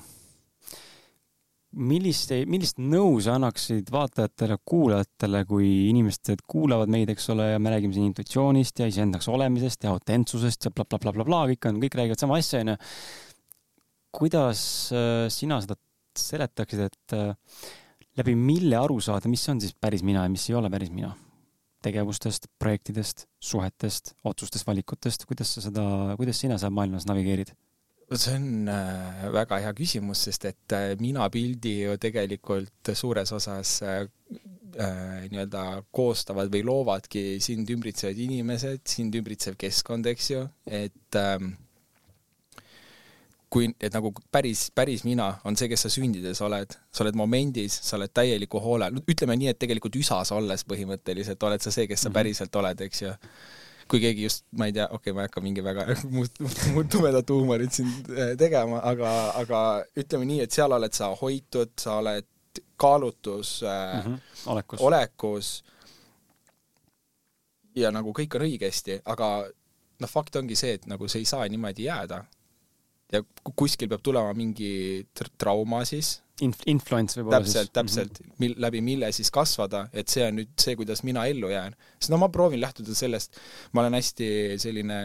[1.74, 7.74] millist, millist nõu sa annaksid vaatajatele, kuulajatele, kui inimesed kuulavad meid, eks ole, ja me
[7.74, 11.82] räägime siin intuitsioonist ja iseendaks olemisest ja autentsusest ja blablabla bla, bla, bla, kõik on,
[11.84, 12.78] kõik räägivad sama asja, onju.
[14.14, 14.64] kuidas
[14.94, 15.78] äh, sina seda
[16.20, 17.34] seletaksid, et äh,
[18.20, 21.14] läbi mille aru saada, mis on siis päris mina ja mis ei ole päris mina?
[21.84, 25.84] tegevustest, projektidest, suhetest, otsustest, valikutest, kuidas sa seda,
[26.16, 27.52] kuidas sina seal maailmas navigeerid?
[28.22, 33.76] See on äh, väga hea küsimus, sest et äh, mina pildi ju tegelikult suures osas
[33.86, 34.06] äh,
[34.78, 41.54] äh, nii-öelda koostavad või loovadki sind ümbritsevad inimesed, sind ümbritsev keskkond, eks ju, et ähm,
[43.54, 47.76] kui, et nagu päris, päris mina on see, kes sa sündides oled, sa oled momendis,
[47.86, 52.06] sa oled täieliku hoole, ütleme nii, et tegelikult üsas olles põhimõtteliselt oled sa see, kes
[52.06, 52.18] sa mhm.
[52.20, 53.14] päriselt oled, eks ju
[53.90, 56.90] kui keegi just, ma ei tea, okei okay,, ma ei hakka mingi väga must, must,
[56.92, 59.12] tumedat huumorit siin äh, tegema, aga,
[59.42, 59.60] aga
[60.00, 62.30] ütleme nii, et seal oled sa hoitud, sa oled
[62.78, 64.18] kaalutus mm, -hmm.
[64.54, 65.52] olekus, olekus
[67.76, 69.30] ja nagu kõik on õigesti, aga
[70.00, 72.24] noh, fakt ongi see, et nagu see ei saa niimoodi jääda.
[73.14, 73.22] ja
[73.56, 75.06] kuskil peab tulema mingi
[75.38, 78.38] trauma siis Inf-, influence võib-olla täpselt, täpselt mm, -hmm.
[78.42, 81.76] mil-, läbi mille siis kasvada, et see on nüüd see, kuidas mina ellu jään.
[82.00, 83.38] sest no ma proovin lähtuda sellest,
[83.72, 84.98] ma olen hästi selline,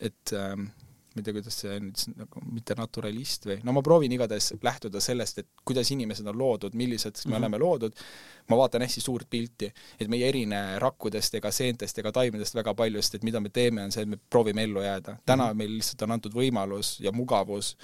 [0.00, 0.66] et ähm,
[1.14, 5.00] ma ei tea, kuidas see nüüd nagu mitte naturalist või, no ma proovin igatahes lähtuda
[5.04, 7.38] sellest, et kuidas inimesed on loodud, millised me mm -hmm.
[7.38, 8.02] oleme loodud,
[8.50, 9.70] ma vaatan hästi suurt pilti,
[10.00, 13.48] et me ei erine rakkudest ega seentest ega taimedest väga palju, sest et mida me
[13.48, 15.18] teeme, on see, et me proovime ellu jääda.
[15.26, 15.54] täna mm -hmm.
[15.54, 17.76] meil lihtsalt on antud võimalus ja mugavus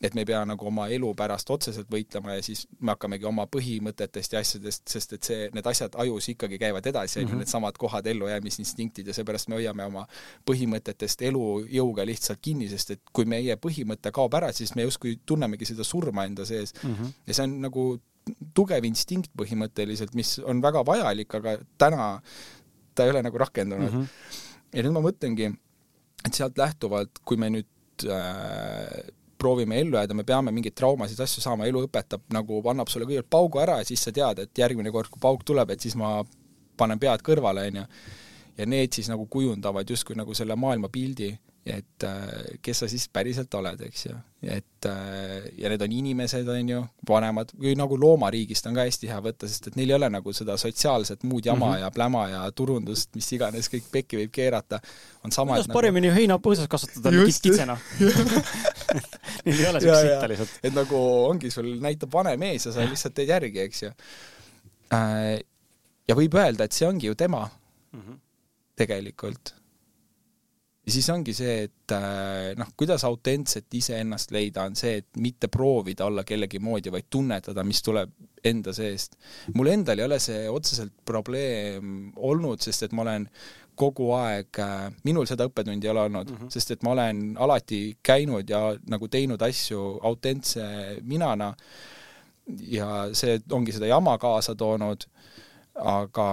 [0.00, 3.44] et me ei pea nagu oma elu pärast otseselt võitlema ja siis me hakkamegi oma
[3.52, 7.42] põhimõtetest ja asjadest, sest et see, need asjad ajus ikkagi käivad edasi, on ju, mhm.
[7.44, 10.06] needsamad kohad, ellujäämisinstinktid ja seepärast me hoiame oma
[10.48, 15.68] põhimõtetest elujõuga lihtsalt kinni, sest et kui meie põhimõte kaob ära, siis me justkui tunnemegi
[15.68, 16.94] seda surma enda sees mm.
[16.94, 17.12] -hmm.
[17.26, 17.86] ja see on nagu
[18.56, 22.10] tugev instinkt põhimõtteliselt, mis on väga vajalik, aga täna
[22.94, 24.00] ta ei ole nagu rakendunud mm.
[24.00, 24.42] -hmm.
[24.72, 25.52] ja nüüd ma mõtlengi,
[26.24, 29.10] et sealt lähtuvalt, kui me nüüd äh,
[29.40, 33.32] proovime ellu jääda, me peame mingeid traumasid, asju saama, elu õpetab nagu, annab sulle kõigepealt
[33.32, 36.18] paugu ära ja siis sa tead, et järgmine kord, kui pauk tuleb, et siis ma
[36.80, 37.86] panen pead kõrvale, on ju.
[38.60, 41.30] ja need siis nagu kujundavad justkui nagu selle maailmapildi
[41.66, 44.14] et äh, kes sa siis päriselt oled, eks ju.
[44.42, 49.10] et äh, ja need on inimesed, on ju, vanemad, või nagu loomariigist on ka hästi
[49.10, 51.82] hea võtta, sest et neil ei ole nagu seda sotsiaalset muud jama mm -hmm.
[51.84, 54.80] ja pläma ja turundust, mis iganes kõik pekki võib keerata,
[55.24, 56.18] on sama kuidas paremini nagu...
[56.18, 57.76] heina põõsas kasvatada kitsena
[59.44, 60.58] Neil ei ole siukest sitta lihtsalt.
[60.62, 63.92] et nagu ongi, sul näitab vanem ees ja sa lihtsalt teed järgi, eks ju.
[64.96, 65.38] Äh,
[66.08, 67.44] ja võib öelda, et see ongi ju tema
[67.92, 68.20] mm -hmm.
[68.76, 69.59] tegelikult
[70.86, 75.50] ja siis ongi see, et äh, noh, kuidas autentset iseennast leida, on see, et mitte
[75.52, 78.12] proovida olla kellegi moodi, vaid tunnetada, mis tuleb
[78.44, 79.18] enda seest.
[79.54, 83.28] mul endal ei ole see otseselt probleem olnud, sest et ma olen
[83.80, 86.52] kogu aeg, äh, minul seda õppetundi ei ole olnud mm, -hmm.
[86.52, 90.64] sest et ma olen alati käinud ja nagu teinud asju autentse
[91.02, 91.54] minana
[92.46, 95.04] ja see ongi seda jama kaasa toonud,
[95.74, 96.28] aga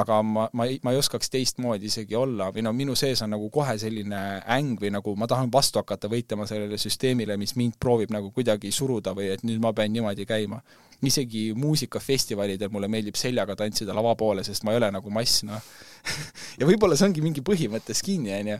[0.00, 3.32] aga ma, ma ei, ma ei oskaks teistmoodi isegi olla või no minu sees on
[3.34, 4.20] nagu kohe selline
[4.56, 8.72] äng või nagu ma tahan vastu hakata võitlema sellele süsteemile, mis mind proovib nagu kuidagi
[8.72, 10.62] suruda või et nüüd ma pean niimoodi käima.
[11.02, 15.60] isegi muusikafestivalidel mulle meeldib seljaga tantsida lava poole, sest ma ei ole nagu mass, noh
[16.58, 18.58] ja võib-olla see ongi mingi põhimõttes kinni, onju.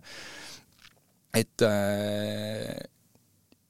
[1.38, 2.82] et äh,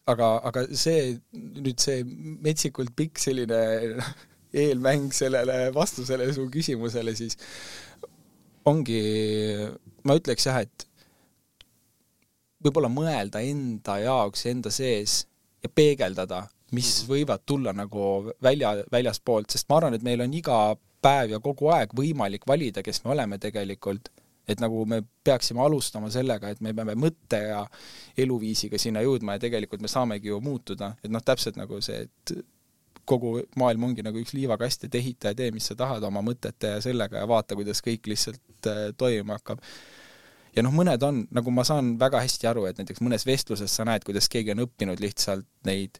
[0.06, 2.02] aga, aga see, nüüd see
[2.42, 3.62] metsikult pikk selline
[4.53, 7.38] eelmäng sellele vastusele su küsimusele, siis
[8.68, 9.03] ongi,
[10.07, 10.86] ma ütleks jah, et
[12.62, 15.22] võib-olla mõelda enda jaoks, enda sees
[15.62, 16.44] ja peegeldada,
[16.76, 17.11] mis mhm.
[17.11, 20.62] võivad tulla nagu välja, väljaspoolt, sest ma arvan, et meil on iga
[21.03, 24.12] päev ja kogu aeg võimalik valida, kes me oleme tegelikult.
[24.42, 27.61] et nagu me peaksime alustama sellega, et me peame mõtte ja
[28.18, 32.32] eluviisiga sinna jõudma ja tegelikult me saamegi ju muutuda, et noh, täpselt nagu see, et
[33.09, 36.76] kogu maailm ongi nagu üks liivakast, et ehita ja tee, mis sa tahad oma mõtete
[36.76, 39.62] ja sellega ja vaata, kuidas kõik lihtsalt äh, toimima hakkab.
[40.57, 43.86] ja noh, mõned on, nagu ma saan väga hästi aru, et näiteks mõnes vestluses sa
[43.88, 45.98] näed, kuidas keegi on õppinud lihtsalt neid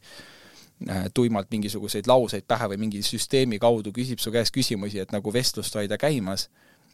[0.89, 5.35] äh, tuimalt mingisuguseid lauseid pähe või mingi süsteemi kaudu küsib su käest küsimusi, et nagu
[5.35, 6.51] vestlust hoida käimas.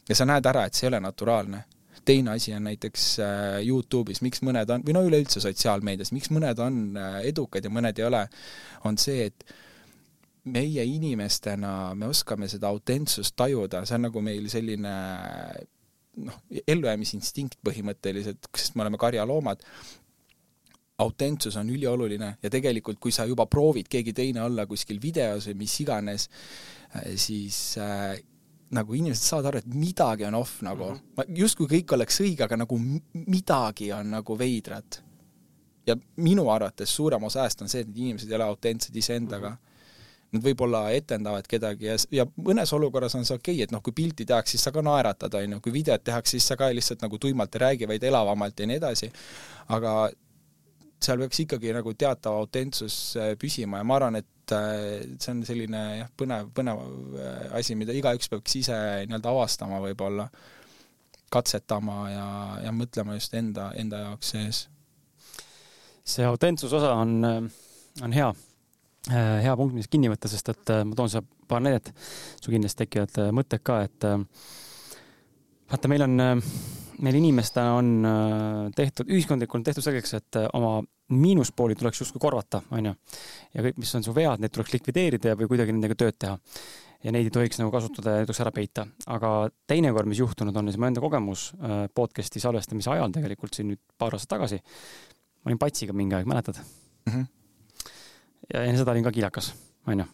[0.09, 1.65] ja sa näed ära, et see ei ole naturaalne
[2.05, 6.57] teine asi on näiteks äh, Youtube'is, miks mõned on, või no üleüldse sotsiaalmeedias, miks mõned
[6.63, 8.23] on edukad ja mõned ei ole,
[8.87, 9.43] on see, et
[10.43, 14.93] meie inimestena, me oskame seda autentsust tajuda, see on nagu meil selline
[16.25, 19.63] noh, ellujäämisinstinkt põhimõtteliselt, sest me oleme karjaloomad,
[20.99, 25.61] autentsus on ülioluline ja tegelikult, kui sa juba proovid keegi teine olla kuskil videos või
[25.61, 26.27] mis iganes,
[26.95, 28.17] äh, siis äh,
[28.75, 32.43] nagu inimesed saavad aru, et midagi on off nagu mm -hmm., justkui kõik oleks õige,
[32.43, 32.79] aga nagu
[33.13, 35.03] midagi on nagu veidrat.
[35.87, 39.55] ja minu arvates suurem osa ajast on see, et inimesed ei ole autentsed iseendaga mm.
[39.55, 39.68] -hmm
[40.33, 43.95] nad võib-olla etendavad kedagi ja, ja mõnes olukorras on see okei okay,, et noh, kui
[43.97, 47.01] pilti tehakse, siis sa ka naeratad, on ju, kui videot tehakse, siis sa ka lihtsalt
[47.05, 49.11] nagu tuimalt ei räägi, vaid elavamalt ja nii edasi,
[49.75, 49.95] aga
[51.03, 55.43] seal peaks ikkagi nagu teatav autentsus äh, püsima ja ma arvan, et äh, see on
[55.47, 60.27] selline jah, põnev, põnev äh, asi, mida igaüks peaks ise nii-öelda avastama võib-olla,
[61.31, 62.27] katsetama ja,
[62.65, 64.61] ja mõtlema just enda, enda jaoks sees.
[66.09, 67.49] see autentsuse osa on,
[68.03, 68.31] on hea,
[69.07, 71.93] hea punkt, mis kinni võtta, sest et ma toon siia paar näidet,
[72.41, 74.07] sul kindlasti tekivad mõtted ka, et
[75.71, 76.19] vaata, meil on
[77.03, 80.79] meil inimestena on äh, tehtud, ühiskondlikult on tehtud selgeks, et äh, oma
[81.15, 82.93] miinuspooli tuleks justkui korvata, onju.
[83.55, 86.37] ja kõik, mis on su vead, need tuleks likvideerida või kuidagi nendega tööd teha.
[87.03, 88.85] ja neid ei tohiks nagu kasutada ja tohiks ära peita.
[89.07, 93.71] aga teinekord, mis juhtunud on, siis mu enda kogemus äh, podcast'i salvestamise ajal tegelikult siin
[93.73, 94.61] nüüd paar aastat tagasi,
[95.43, 97.11] ma olin patsiga mingi aeg, mäletad mm?
[97.13, 97.27] -hmm.
[98.53, 99.51] Ja enne seda olin ka kiilakas,
[99.89, 100.07] onju.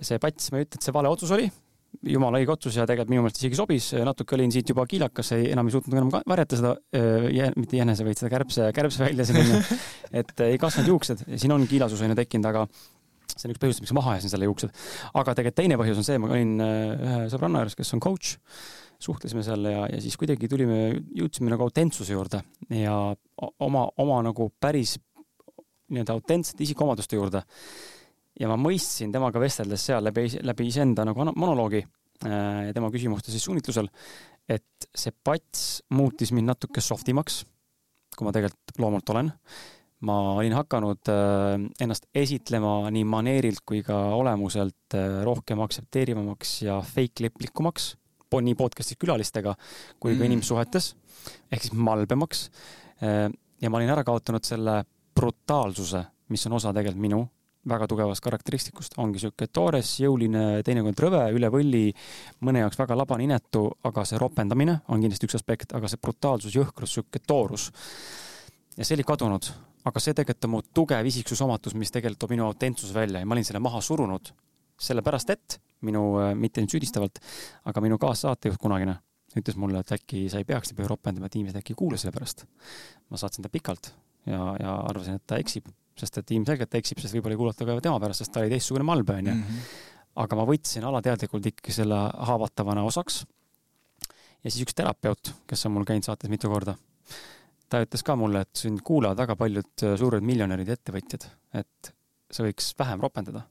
[0.00, 1.50] see pats, ma ei ütle, et see vale otsus oli.
[2.06, 5.66] Jumala õige otsus ja tegelikult minu meelest isegi sobis, natuke olin siit juba kiilakas, enam
[5.66, 9.58] ei suutnud enam varjata seda äh,, mitte jänese, vaid seda kärbse, kärbse välja selline,
[10.22, 12.62] et ei kasvanud juuksed, siin on kiilasus on ju tekkinud, aga
[13.34, 14.72] see on üks põhjus, miks ma maha jäsin selle juuksed.
[15.10, 18.38] aga tegelikult teine põhjus on see, ma olin ühe sõbranna juures, kes on coach,
[19.00, 20.80] suhtlesime seal ja, ja siis kuidagi tulime,
[21.16, 22.42] jõudsime nagu autentsuse juurde.
[22.76, 22.96] Ja
[23.64, 24.98] oma, oma nagu päris
[25.90, 27.42] nii-öelda autentsete isikuomaduste juurde
[28.40, 33.32] ja ma mõistsin temaga vesteldes seal läbi, läbi iseenda nagu monoloogi äh, ja tema küsimuste
[33.32, 33.90] siis suunitlusel,
[34.48, 37.42] et see pats muutis mind natuke soft imaks,
[38.16, 39.32] kui ma tegelikult loomult olen.
[40.00, 46.80] ma olin hakanud äh, ennast esitlema nii maneerilt kui ka olemuselt äh, rohkem aktsepteerivamaks ja
[46.80, 47.96] fake-leplikumaks,
[48.30, 49.56] nii podcast'is külalistega
[49.98, 50.30] kui ka mm.
[50.30, 50.94] inimsuhetes,
[51.50, 52.44] ehk siis malbemaks.
[53.02, 54.76] ja ma olin ära kaotanud selle
[55.20, 56.02] brutaalsuse,
[56.32, 57.20] mis on osa tegelikult minu
[57.68, 61.82] väga tugevast karakteristikust, ongi sihuke toores, jõuline, teinekord rõve, üle võlli,
[62.46, 66.56] mõne jaoks väga labane, inetu, aga see ropendamine on kindlasti üks aspekt, aga see brutaalsus,
[66.56, 67.70] jõhkrus, sihuke toorus.
[68.78, 69.50] ja see oli kadunud,
[69.84, 73.36] aga see tegelikult on mu tugev isiksusomatus, mis tegelikult toob minu autentsuse välja ja ma
[73.36, 74.32] olin selle maha surunud.
[74.80, 76.02] sellepärast, et minu,
[76.34, 77.18] mitte nüüd süüdistavalt,
[77.68, 78.96] aga minu kaassaatejuht kunagine
[79.36, 81.98] ütles mulle, et äkki sa ei peaks nii palju ropendama, et inimesed äkki ei kuule
[82.00, 82.46] selle pärast.
[83.10, 83.92] ma saatsin ta pikalt
[84.26, 85.68] ja, ja arvasin, et ta eksib
[86.00, 88.52] sest et ilmselgelt ta eksib, sest võib-olla ei kuulata ka tema pärast, sest ta oli
[88.52, 89.34] teistsugune malbe, onju.
[89.36, 89.64] Mhm.
[90.20, 91.98] aga ma võtsin alateadlikult ikkagi selle
[92.28, 93.24] haavatavana osaks.
[94.42, 96.74] ja siis üks terapeut, kes on mul käinud saates mitu korda,
[97.68, 101.28] ta ütles ka mulle, et sind kuulavad väga paljud äh, suured miljonärid ja ettevõtjad,
[101.60, 101.92] et
[102.30, 103.46] sa võiks vähem ropendada.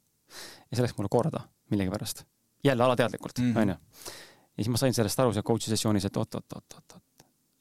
[0.70, 2.26] ja see läks mulle korda millegipärast.
[2.63, 3.57] jälle alateadlikult, mhm.
[3.57, 3.76] onju.
[3.76, 6.99] ja siis ma sain sellest aru seal coach'i sessioonis, et oot-oot-oot-oot,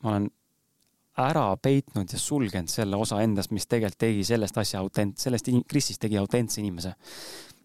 [0.02, 0.30] ma olen
[1.18, 6.02] ära peitnud ja sulgenud selle osa endast, mis tegelikult tegi sellest asja autent-, sellest Krisist
[6.02, 6.94] tegi autentse inimese.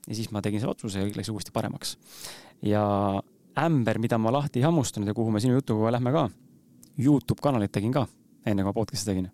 [0.08, 1.97] ja siis ma tegin selle otsuse ja kõik läks uuesti paremaks.
[2.62, 2.84] ja
[3.60, 6.28] ämber, mida ma lahti ei hammustanud ja kuhu me sinu jutuga lähme ka,
[6.97, 8.08] Youtube kanalit tegin ka,
[8.45, 9.32] enne kui ma podcast'i tegin.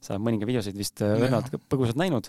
[0.00, 2.28] sa oled mõningaid videosid vist õrnalt äh, põgusalt näinud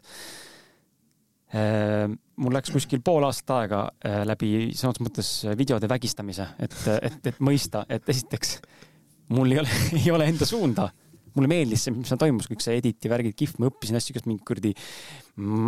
[1.53, 2.07] äh,
[2.41, 7.19] mul läks kuskil pool aastat aega äh, läbi sõna otseses mõttes videode vägistamise, et, et,
[7.33, 8.59] et mõista, et esiteks
[9.35, 10.89] mul ei ole, ei ole enda suunda
[11.37, 14.29] mulle meeldis see, mis seal toimus, kõik see editi värgid, kihv, ma õppisin hästi siukest
[14.29, 14.73] mingit kuradi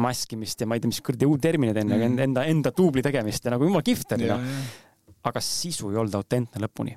[0.07, 3.53] maskimist ja ma ei tea, mis kuradi terminid enne mm., enda, enda duubli tegemist ja
[3.53, 4.45] nagu jumala kihvt oli noh.
[5.27, 6.95] aga sisu ei olnud autentne lõpuni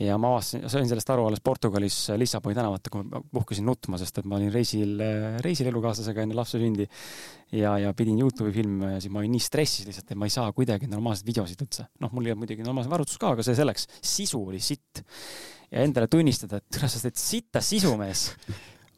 [0.00, 4.22] ja ma avastasin, sain sellest aru alles Portugalis Lissaboni tänavatel, kui ma puhkasin nutma, sest
[4.22, 4.96] et ma olin reisil,
[5.44, 6.86] reisil elukaaslasega enne lapse sündi
[7.52, 10.34] ja, ja pidin Youtube'i filmima ja siis ma olin nii stressis lihtsalt, et ma ei
[10.34, 11.86] saa kuidagi normaalseid videosid üldse.
[12.00, 15.04] noh, mul ei olnud muidugi normaalset varustust ka, aga see selleks, sisu oli sitt
[15.70, 18.26] ja endale tunnistada, et kuule, sa teed sitta sisumees,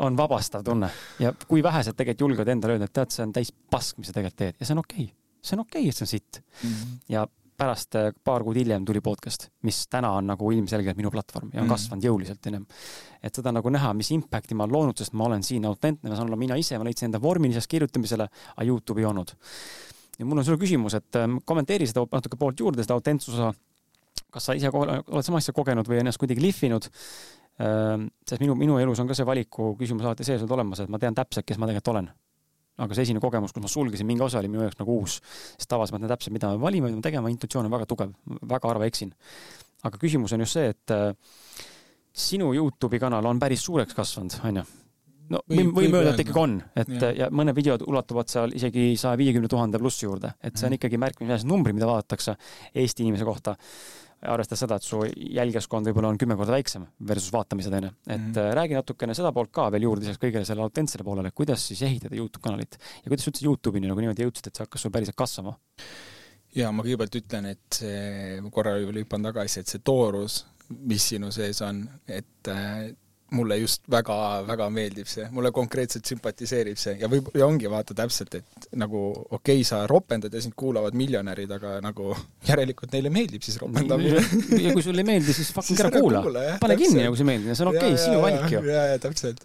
[0.07, 0.91] on vabastav tunne.
[1.23, 4.17] ja kui vähesed tegelikult julgevad endale öelda, et tead, see on täis pask, mis sa
[4.17, 5.15] tegelikult teed ja see on okei okay..
[5.43, 6.69] see on okei okay,, et see on sitt mm.
[6.71, 6.99] -hmm.
[7.17, 7.27] ja
[7.63, 11.63] pärast äh, paar kuud hiljem tuli podcast, mis täna on nagu ilmselgelt minu platvorm ja
[11.63, 12.67] on mm kasvanud jõuliselt ennem.
[13.23, 16.17] et seda nagu näha, mis impact'i ma olen loonud, sest ma olen siin autentne, ma
[16.19, 19.33] saan olla mina ise, ma leidsin enda vormi lisaks kirjutamisele, aga Youtube ei olnud.
[20.19, 23.53] ja mul on sulle küsimus, et ähm, kommenteeri seda natuke poolt juurde, seda autentsuse
[24.33, 26.89] kas sa ise oled sama asja kogenud või ennast kuidagi lihvinud?
[27.63, 30.93] Ehm, sest minu, minu elus on ka see valiku küsimus alati sees olnud olemas, et
[30.93, 32.09] ma tean täpselt, kes ma tegelikult olen.
[32.83, 35.19] Aga see esimene kogemus, kus ma sulgesin mingi osa, oli minu jaoks nagu uus.
[35.57, 38.15] sest tavaliselt ma tean täpselt, mida me valime, mida me tegema, intuitsioon on väga tugev,
[38.55, 39.15] väga harva eksin.
[39.83, 41.11] aga küsimus on just see, et äh,
[42.13, 44.67] sinu Youtube'i kanal on päris suureks kasvanud, onju
[45.33, 47.11] no võime, võime öelda, et ikkagi on, et ja.
[47.23, 50.81] ja mõned videod ulatuvad seal isegi saja viiekümne tuhande pluss juurde, et see on mhm.
[50.81, 52.37] ikkagi märkimisväärsed numbrid, mida vaadatakse
[52.75, 53.57] Eesti inimese kohta
[54.23, 57.91] arvestades seda, et su jälgijaskond võib-olla on kümme korda väiksem versus vaatamised, onju.
[58.07, 58.55] et mm -hmm.
[58.59, 62.17] räägi natukene seda poolt ka veel juurde lisaks kõigele selle autentsele poolele, kuidas siis ehitada
[62.17, 65.59] Youtube kanalit ja kuidas üldse Youtube'ini nagu niimoodi jõudsid, et see hakkas sul päriselt kasvama?
[66.55, 71.31] ja ma kõigepealt ütlen, et see, korra juba hüppan tagasi, et see toorus, mis sinu
[71.33, 72.93] sees on, et äh,
[73.33, 78.37] mulle just väga-väga meeldib see, mulle konkreetselt sümpatiseerib see ja võib, ja ongi vaata täpselt,
[78.39, 82.13] et nagu okei okay,, sa ropendad ja sind kuulavad miljonärid, aga nagu
[82.51, 84.23] järelikult neile meeldib siis ropendamine.
[84.63, 86.47] ja kui sulle ei meeldi, siis fucking ära kuula, kuula.
[86.63, 86.87] pane täpselt.
[86.87, 88.65] kinni, nagu see meeldib ja see on okei okay,, sinu valik ju.
[88.71, 89.45] ja, ja täpselt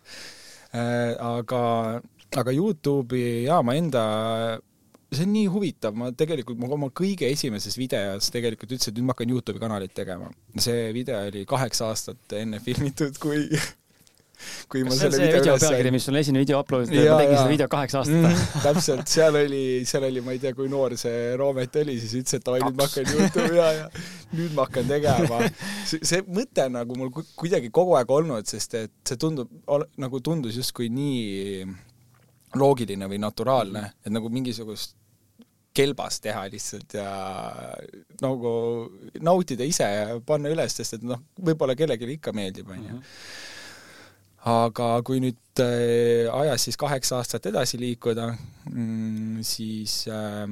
[0.73, 1.15] äh,.
[1.17, 1.61] aga,
[2.43, 4.07] aga Youtube'i jaa, ma enda
[5.07, 9.07] see on nii huvitav, ma tegelikult, ma oma kõige esimeses videos tegelikult ütlesin, et nüüd
[9.07, 10.29] ma hakkan Youtube'i kanalit tegema.
[10.59, 13.47] see video oli kaheksa aastat enne filmitud, kui
[14.71, 15.89] kui kas ma selle video üles sain.
[15.95, 18.43] mis sul esimene video upload ma tegin seda video kaheksa aastat mm,.
[18.67, 22.37] täpselt, seal oli, seal oli, ma ei tea, kui noor see Roomet oli, siis ütles,
[22.37, 23.89] et davai, nüüd ma hakkan Youtube'i ja, ja
[24.37, 25.41] nüüd ma hakkan tegema.
[25.87, 29.51] see mõte on nagu mul kuidagi kogu aeg olnud, sest et see tundub,
[29.97, 31.67] nagu tundus justkui nii
[32.57, 34.95] loogiline või naturaalne, et nagu mingisugust
[35.77, 37.09] kelbas teha lihtsalt ja
[38.23, 38.51] nagu
[39.21, 43.01] nautida ise ja panna üles, sest et noh, võib-olla kellelegi ikka meeldib, onju.
[44.47, 48.29] Aga kui nüüd äh, ajas siis kaheksa aastat edasi liikuda,
[48.71, 50.45] mm, siis äh,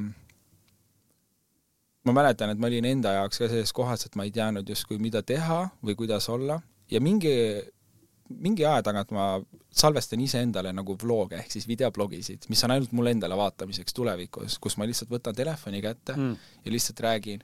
[2.06, 5.00] ma mäletan, et ma olin enda jaoks ka selles kohas, et ma ei teadnud justkui,
[5.02, 6.60] mida teha või kuidas olla
[6.92, 7.36] ja mingi
[8.30, 9.26] mingi aja tagant ma
[9.76, 14.78] salvestan iseendale nagu vloge ehk siis videoblogisid, mis on ainult mulle endale vaatamiseks tulevikus, kus
[14.82, 16.48] ma lihtsalt võtan telefoni kätte mm.
[16.66, 17.44] ja lihtsalt räägin.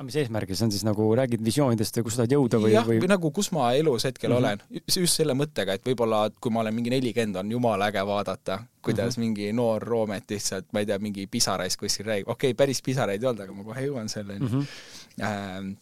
[0.00, 2.70] Aga mis eesmärgil, see on siis nagu räägid visioonidest või kus tahad jõuda või?
[2.72, 4.62] jah, või nagu kus ma elus hetkel mm -hmm.
[4.72, 8.06] olen, just selle mõttega, et võib-olla, et kui ma olen mingi nelikümmend, on jumala äge
[8.08, 9.26] vaadata, kuidas mm -hmm.
[9.26, 13.22] mingi noor roomet lihtsalt, ma ei tea, mingi pisaraid kuskil räägib, okei okay,, päris pisaraid
[13.22, 14.48] ei olnud, aga ma kohe jõuan selleni mm.
[14.48, 14.66] -hmm.
[15.20, 15.72] Ähm,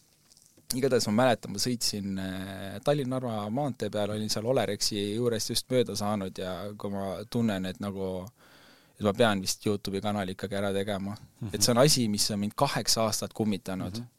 [0.75, 5.95] igatahes ma mäletan, ma sõitsin äh, Tallinna-Narva maantee peal, olin seal Olerexi juurest just mööda
[5.95, 8.27] saanud ja kui ma tunnen, et nagu
[8.99, 11.47] et ma pean vist Youtube'i kanali ikkagi ära tegema mm.
[11.47, 11.53] -hmm.
[11.53, 14.03] et see on asi, mis on mind kaheksa aastat kummitanud mm.
[14.03, 14.15] -hmm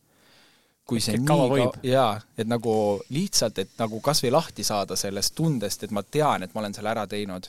[0.90, 2.74] kui see nii kaua, jaa, et nagu
[3.14, 6.74] lihtsalt, et nagu kas või lahti saada sellest tundest, et ma tean, et ma olen
[6.74, 7.46] selle ära teinud.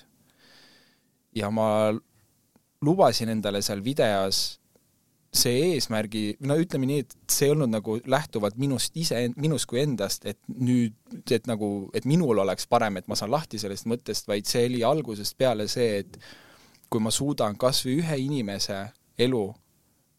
[1.36, 1.68] ja ma
[2.82, 4.60] lubasin endale seal videos
[5.32, 9.80] see eesmärgi, no ütleme nii, et see ei olnud nagu lähtuvalt minust ise, minust kui
[9.80, 10.98] endast, et nüüd,
[11.32, 14.84] et nagu, et minul oleks parem, et ma saan lahti sellest mõttest, vaid see oli
[14.84, 16.20] algusest peale see, et
[16.92, 18.82] kui ma suudan kas või ühe inimese
[19.20, 19.46] elu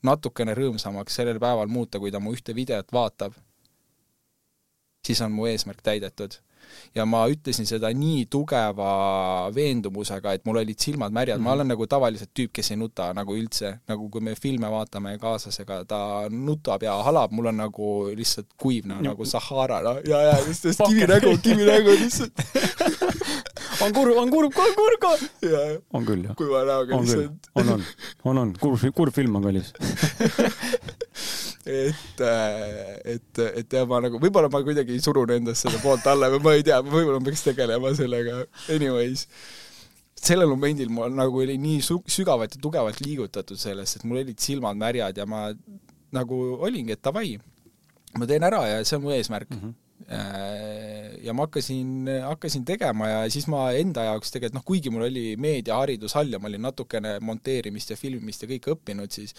[0.06, 3.36] natukene rõõmsamaks sellel päeval muuta, kui ta mu ühte videot vaatab,
[5.06, 6.40] siis on mu eesmärk täidetud.
[6.94, 8.92] Ja ma ütlesin seda nii tugeva
[9.52, 11.36] veendumusega, et mul olid silmad märjad.
[11.36, 11.44] Mm, -hmm.
[11.44, 11.60] ma mhm.
[11.60, 15.84] olen nagu tavaliselt tüüp, kes ei nuta nagu üldse, nagu kui me filme vaatame kaaslasega,
[15.84, 16.00] ta
[16.30, 20.88] nutab ja halab, mul on nagu lihtsalt kuiv no, nagu Sahara, no ja, ja lihtsalt
[20.88, 22.32] kivinägu, kivinägu lihtsalt
[23.82, 25.22] on kurb, on kurb, on kurb, kurb.
[25.92, 26.36] on küll, jah.
[26.38, 27.50] kuiva näoga lihtsalt.
[27.54, 27.84] on, on,
[28.24, 29.72] on, on, kurb, kurb film on kallis
[31.66, 36.30] et, äh, et, et ja ma nagu, võib-olla ma kuidagi surun endast seda poolt alla
[36.32, 38.42] või ma ei tea, võib-olla ma peaks tegelema sellega,
[38.74, 39.26] anyways.
[40.22, 44.78] sellel momendil ma nagu olin nii sügavalt ja tugevalt liigutatud sellest, et mul olid silmad
[44.78, 45.48] märjad ja ma
[46.12, 47.36] nagu olingi, et davai,
[48.18, 49.62] ma teen ära ja see on mu eesmärk mm.
[49.62, 49.78] -hmm
[50.08, 55.36] ja ma hakkasin, hakkasin tegema ja siis ma enda jaoks tegelikult noh, kuigi mul oli
[55.40, 59.36] meediaharidus all ja ma olin natukene monteerimist ja filmimist ja kõike õppinud, siis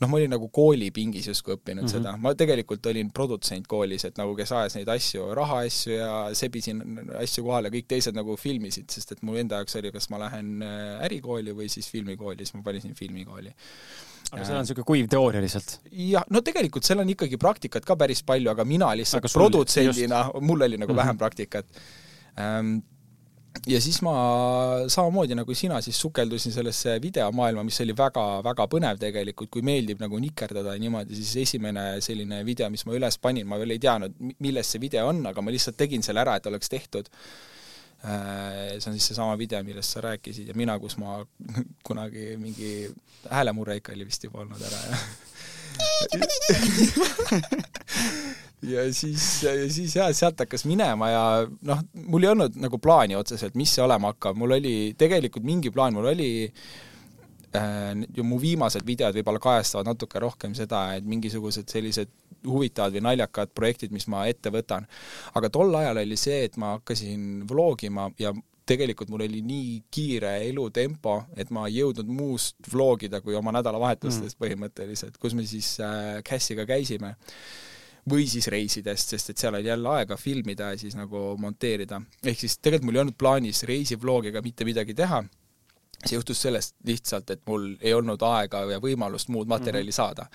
[0.00, 1.96] noh, ma olin nagu koolipingis justkui õppinud mm -hmm.
[1.98, 6.82] seda, ma tegelikult olin produtsent koolis, et nagu kes ajas neid asju, rahaasju ja sebisin
[7.20, 10.62] asju kohale, kõik teised nagu filmisid, sest et mul enda jaoks oli, kas ma lähen
[10.62, 13.54] äh, ärikooli või siis filmikooli, siis ma valisin filmikooli
[14.32, 15.78] aga seal on niisugune kuiv teooria lihtsalt?
[15.92, 20.68] jah, no tegelikult seal on ikkagi praktikat ka päris palju, aga mina lihtsalt produtsendina, mul
[20.68, 21.02] oli nagu mm -hmm.
[21.02, 21.66] vähem praktikat
[22.40, 22.76] ähm,
[23.66, 24.14] ja siis ma
[24.92, 30.18] samamoodi nagu sina siis sukeldusin sellesse videomaailma, mis oli väga-väga põnev tegelikult, kui meeldib nagu
[30.20, 34.72] nikerdada niimoodi, siis esimene selline video, mis ma üles panin, ma veel ei teadnud, milles
[34.72, 37.10] see video on, aga ma lihtsalt tegin selle ära, et oleks tehtud.
[38.04, 41.18] Äh, see on siis seesama video, millest sa rääkisid ja mina, kus ma
[41.86, 42.88] kunagi mingi
[43.30, 44.96] häälemurre ikka oli vist juba olnud ära ja
[48.76, 53.16] ja siis, ja siis jah, sealt hakkas minema ja noh, mul ei olnud nagu plaani
[53.16, 56.52] otseselt, mis see olema hakkab, mul oli tegelikult mingi plaan, mul oli äh,
[58.16, 62.12] ju mu viimased videod võib-olla kajastavad natuke rohkem seda, et mingisugused sellised
[62.46, 64.86] huvitavad või naljakad projektid, mis ma ette võtan.
[65.34, 68.34] aga tol ajal oli see, et ma hakkasin vlogima ja
[68.66, 74.34] tegelikult mul oli nii kiire elutempo, et ma ei jõudnud muust vlogida kui oma nädalavahetustest
[74.34, 74.42] mm.
[74.42, 77.14] põhimõtteliselt, kus me siis äh, Cassiga käisime
[78.10, 82.00] või siis reisidest, sest et seal oli jälle aega filmida ja siis nagu monteerida.
[82.22, 85.22] ehk siis tegelikult mul ei olnud plaanis reisivloogiga mitte midagi teha,
[86.04, 89.96] see juhtus sellest lihtsalt, et mul ei olnud aega ja võimalust muud materjali mm -hmm.
[89.96, 90.26] saada.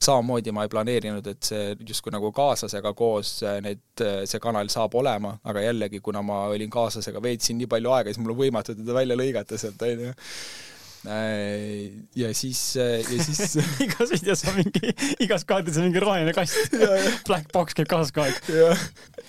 [0.00, 3.80] samamoodi ma ei planeerinud, et see justkui nagu kaaslasega koos need,
[4.24, 8.22] see kanal saab olema, aga jällegi, kuna ma olin kaaslasega, veetsin nii palju aega, siis
[8.22, 10.77] mul on võimatu teda välja lõigata sealt, onju Äh,
[11.08, 14.92] ja siis, äh, ja siis igas videos on mingi,
[15.24, 16.74] igas kaadris on mingi roheline kast
[17.28, 18.36] Black box käib kaasas kogu aeg.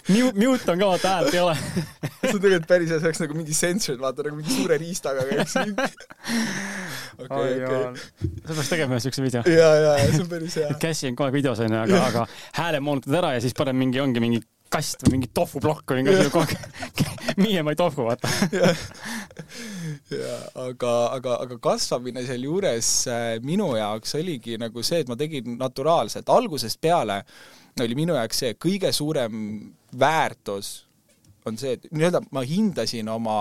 [0.09, 3.23] Mute, mute on ka, vaata häält ei ole see on tegelikult päris hea, see oleks
[3.23, 5.55] nagu mingi censored, vaata nagu mingi suure riistaga käiks
[7.19, 7.83] okei, okei.
[8.43, 9.43] sa peaks tegema ühe siukse video.
[9.47, 10.71] ja, ja, ja see on päris hea.
[10.83, 12.27] Cassie on kogu aeg videos onju, aga, aga
[12.59, 16.27] hääle moonutad ära ja siis paned mingi, ongi mingi kast või mingi tofuplokk või mingi
[16.29, 16.57] kogu aeg
[17.39, 18.27] Mie my tofu, vaata.
[20.55, 26.29] Aga, aga, aga kasvamine sealjuures äh, minu jaoks oligi nagu see, et ma tegin naturaalselt,
[26.29, 27.23] algusest peale
[27.79, 29.41] oli minu jaoks see kõige suurem
[29.99, 30.89] väärtus
[31.47, 33.39] on see, et nii-öelda ma hindasin oma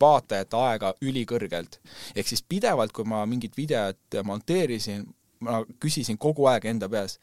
[0.00, 1.78] vaatajate aega ülikõrgelt.
[2.16, 5.04] ehk siis pidevalt, kui ma mingit videot monteerisin,
[5.44, 7.18] ma küsisin kogu aeg enda peas,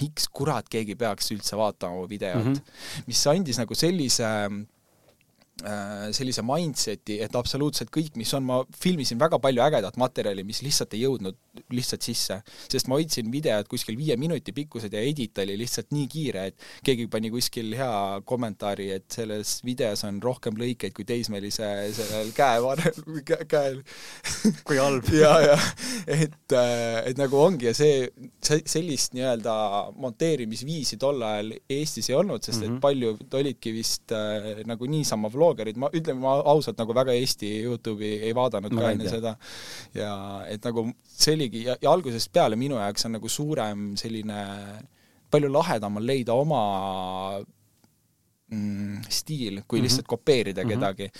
[0.00, 3.06] miks kurat keegi peaks üldse vaatama mu videot mm, -hmm.
[3.06, 4.28] mis andis nagu sellise
[6.14, 10.94] sellise mindset'i, et absoluutselt kõik, mis on, ma filmisin väga palju ägedat materjali, mis lihtsalt
[10.94, 11.38] ei jõudnud
[11.74, 12.38] lihtsalt sisse.
[12.70, 16.68] sest ma hoidsin videod kuskil viie minuti pikkused ja edit oli lihtsalt nii kiire, et
[16.86, 23.22] keegi pani kuskil hea kommentaari, et selles videos on rohkem lõikeid kui teismelise sellel käevarrel,
[23.48, 23.82] käel.
[24.64, 25.58] kui halb ja, ja
[26.06, 28.06] et, äh, et nagu ongi ja see,
[28.44, 29.54] see, sellist nii-öelda
[29.98, 32.80] monteerimisviisi tol ajal Eestis ei olnud, sest et mm -hmm.
[32.80, 37.50] paljud olidki vist äh, nagu niisama vlogid, bloggerid, ma ütlen, ma ausalt nagu väga Eesti
[37.64, 39.34] Youtube'i ei vaadanud ma ka enne seda.
[39.96, 40.12] ja
[40.50, 44.42] et nagu see oligi ja, ja algusest peale minu jaoks on nagu suurem selline,
[45.30, 46.62] palju lahedam on leida oma
[48.50, 49.82] mm, stiil, kui mm -hmm.
[49.82, 50.74] lihtsalt kopeerida mm -hmm.
[50.74, 51.10] kedagi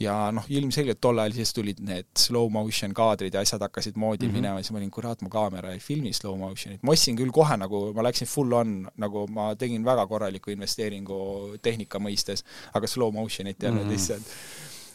[0.00, 4.26] ja noh, ilmselgelt tol ajal siis tulid need slow motion kaadrid ja asjad hakkasid moodi
[4.26, 4.34] mm -hmm.
[4.34, 7.56] minema, siis ma olin, kurat, mu kaamera ei filmi slow motion'it, ma ostsin küll kohe
[7.56, 13.14] nagu, ma läksin full on, nagu ma tegin väga korraliku investeeringu tehnika mõistes, aga slow
[13.14, 13.92] motion'it ei olnud mm -hmm.
[13.92, 14.22] lihtsalt.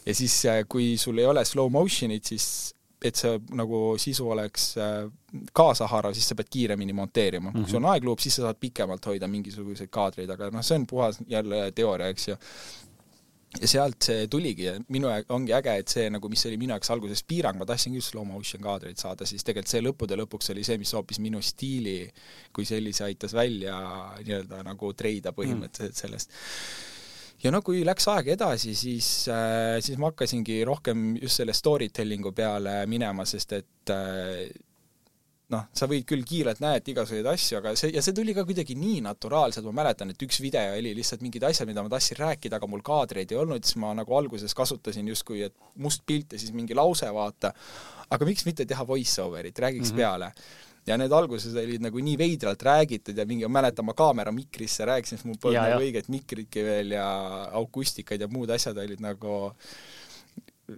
[0.06, 2.76] ja siis, kui sul ei ole slow motion'it, siis
[3.06, 5.06] et see nagu sisu oleks äh,
[5.56, 7.56] kaasahaarav, siis sa pead kiiremini monteerima mm.
[7.56, 7.64] -hmm.
[7.64, 10.88] kui sul on aegluup, siis sa saad pikemalt hoida mingisuguseid kaadreid, aga noh, see on
[10.88, 12.38] puhas jälle teooria, eks ju
[13.58, 16.92] ja sealt see tuligi ja minu ongi äge, et see nagu, mis oli minu jaoks
[16.94, 20.66] alguses piirang, ma tahtsingi just slow motion kaadreid saada, siis tegelikult see lõppude lõpuks oli
[20.68, 21.98] see, mis hoopis minu stiili
[22.54, 23.80] kui sellise aitas välja
[24.20, 26.98] nii-öelda nagu treida põhimõtteliselt mm.
[27.44, 31.90] Ja no kui läks aeg edasi, siis äh,, siis ma hakkasingi rohkem just selle story
[31.94, 34.50] telling'u peale minema, sest et äh,
[35.54, 38.76] noh, sa võid küll kiirelt näed igasuguseid asju, aga see, ja see tuli ka kuidagi
[38.78, 42.60] nii naturaalselt, ma mäletan, et üks video oli lihtsalt mingid asjad, mida ma tahtsin rääkida,
[42.60, 46.42] aga mul kaadreid ei olnud, siis ma nagu alguses kasutasin justkui, et must pilt ja
[46.42, 47.54] siis mingi lause, vaata.
[48.10, 50.02] aga miks mitte teha voice over'it, räägiks mm -hmm.
[50.02, 54.34] peale ja need alguses olid nagu nii veidralt räägitud ja mingi, ma mäletan, ma kaamera
[54.36, 57.08] mikrisse rääkisin, sest mul polnud nagu õiget mikritki veel ja
[57.60, 59.40] akustikad ja muud asjad olid nagu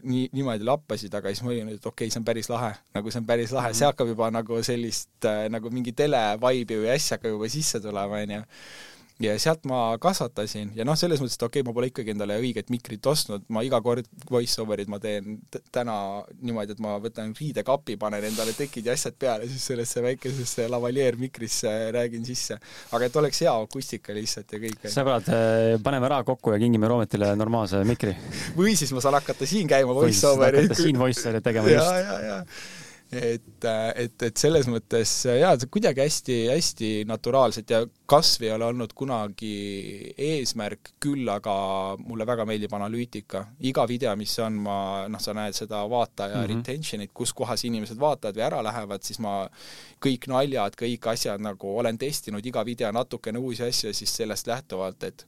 [0.04, 3.12] nii, niimoodi lappasid, aga siis ma olin, et okei okay,, see on päris lahe, nagu
[3.12, 3.68] see on päris lahe.
[3.68, 3.80] Mm, -hmm.
[3.80, 8.24] see hakkab juba nagu sellist äh, nagu mingi tele-vibe'i või asja hakkab juba sisse tulema,
[8.24, 8.42] onju
[9.26, 12.38] ja sealt ma kasvatasin ja noh, selles mõttes, et okei okay,, ma pole ikkagi endale
[12.42, 15.40] õiget mikrit ostnud, ma iga kord voice over'id ma teen
[15.74, 15.96] täna
[16.42, 21.18] niimoodi, et ma võtan riidekapi, panen endale tekid ja asjad peale, siis sellesse väikesesse lavalier
[21.22, 22.60] mikrisse räägin sisse.
[22.92, 24.86] aga et oleks hea akustika lihtsalt ja kõik.
[24.92, 28.16] sõbrad, äh, paneme raha kokku ja kingime Roometile normaalse mikri.
[28.58, 30.76] või siis ma saan hakata siin käima voice over'id.
[30.76, 31.92] siin voice over'id tegema just.
[31.92, 32.40] ja, ja
[33.12, 33.66] et,
[34.00, 40.94] et, et selles mõttes jaa, kuidagi hästi-hästi naturaalselt ja kasv ei ole olnud kunagi eesmärk,
[41.04, 41.56] küll aga
[42.00, 43.44] mulle väga meeldib analüütika.
[43.68, 44.78] iga video, mis on, ma,
[45.12, 46.56] noh, sa näed seda vaataja mm -hmm.
[46.56, 49.50] retention'it, kus kohas inimesed vaatavad või ära lähevad, siis ma
[50.06, 54.48] kõik naljad, kõik asjad nagu olen testinud iga video natukene uusi asju ja siis sellest
[54.48, 55.26] lähtuvalt, et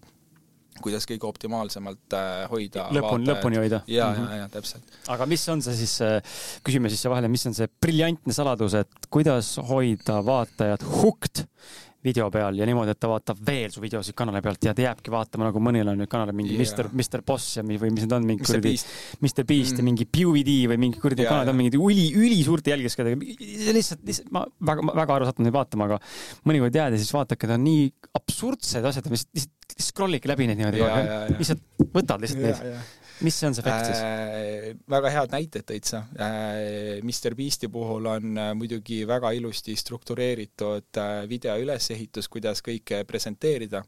[0.81, 2.87] kuidas kõige optimaalsemalt äh, hoida.
[2.95, 3.83] lõpuni, lõpuni hoida.
[3.87, 4.33] ja mm, -hmm.
[4.33, 4.99] ja, ja täpselt.
[5.13, 8.77] aga mis on see siis, äh, küsime siis siia vahele, mis on see briljantne saladus,
[8.79, 11.45] et kuidas hoida vaatajat hooked
[12.03, 15.11] video peal ja niimoodi, et ta vaatab veel su videosid kanali pealt ja ta jääbki
[15.13, 16.65] vaatama, nagu mõnel on nüüd kanalil mingi yeah.
[16.65, 18.73] Mr, Mr Boss ja või mis need on, mingi kuradi
[19.21, 19.79] Mr Beast mm.
[19.79, 23.19] ja mingi PewDie või mingi kuradi yeah, kanalid on mingid üli, ülisuurte jälgijaskadega.
[23.77, 26.01] lihtsalt, lihtsalt ma väga, väga aru sattunud neid vaatama, aga
[26.49, 27.87] mõnikord jääd ja siis vaadake, ta on nii
[28.19, 33.37] absurdsed asjad, lihtsalt, lihtsalt scroll'idki läbi neid niimoodi yeah,, lihtsalt võtad lihtsalt yeah, neid mis
[33.39, 34.69] see on see efekt siis äh,?
[34.89, 36.99] väga head näited tõid sa äh,.
[37.03, 43.83] Mr Beasti puhul on äh, muidugi väga ilusti struktureeritud äh, video ülesehitus, kuidas kõike presenteerida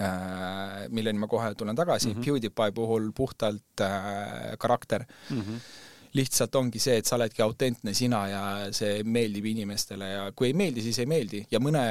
[0.00, 2.24] äh, milleni ma kohe tulen tagasi mm, -hmm.
[2.24, 5.40] PewDiePie puhul puhtalt äh, karakter mm.
[5.40, 5.83] -hmm
[6.14, 8.42] lihtsalt ongi see, et sa oledki autentne sina ja
[8.74, 11.84] see meeldib inimestele ja kui ei meeldi, siis ei meeldi ja mõne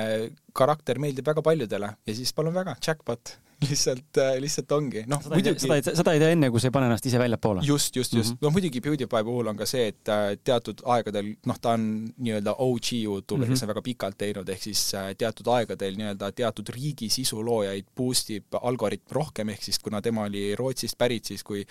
[0.56, 3.38] karakter meeldib väga paljudele ja siis palun väga, jackpot
[3.70, 6.76] lihtsalt, äh, lihtsalt ongi, noh muidugi seda ei, seda ei tee enne, kui sa ei
[6.76, 7.64] pane ennast ise väljapoole.
[7.68, 8.36] just, just, just mm.
[8.36, 8.48] -hmm.
[8.48, 11.86] no muidugi PewDiePie puhul on ka see, et äh, teatud aegadel, noh, ta on
[12.18, 13.54] nii-öelda OG Youtuber mm, -hmm.
[13.54, 18.30] kes on väga pikalt teinud, ehk siis äh, teatud aegadel nii-öelda teatud riigi sisuloojaid boost
[18.30, 21.66] ib algoritm rohkem, ehk siis kuna tema oli Rootsist pärit, siis kui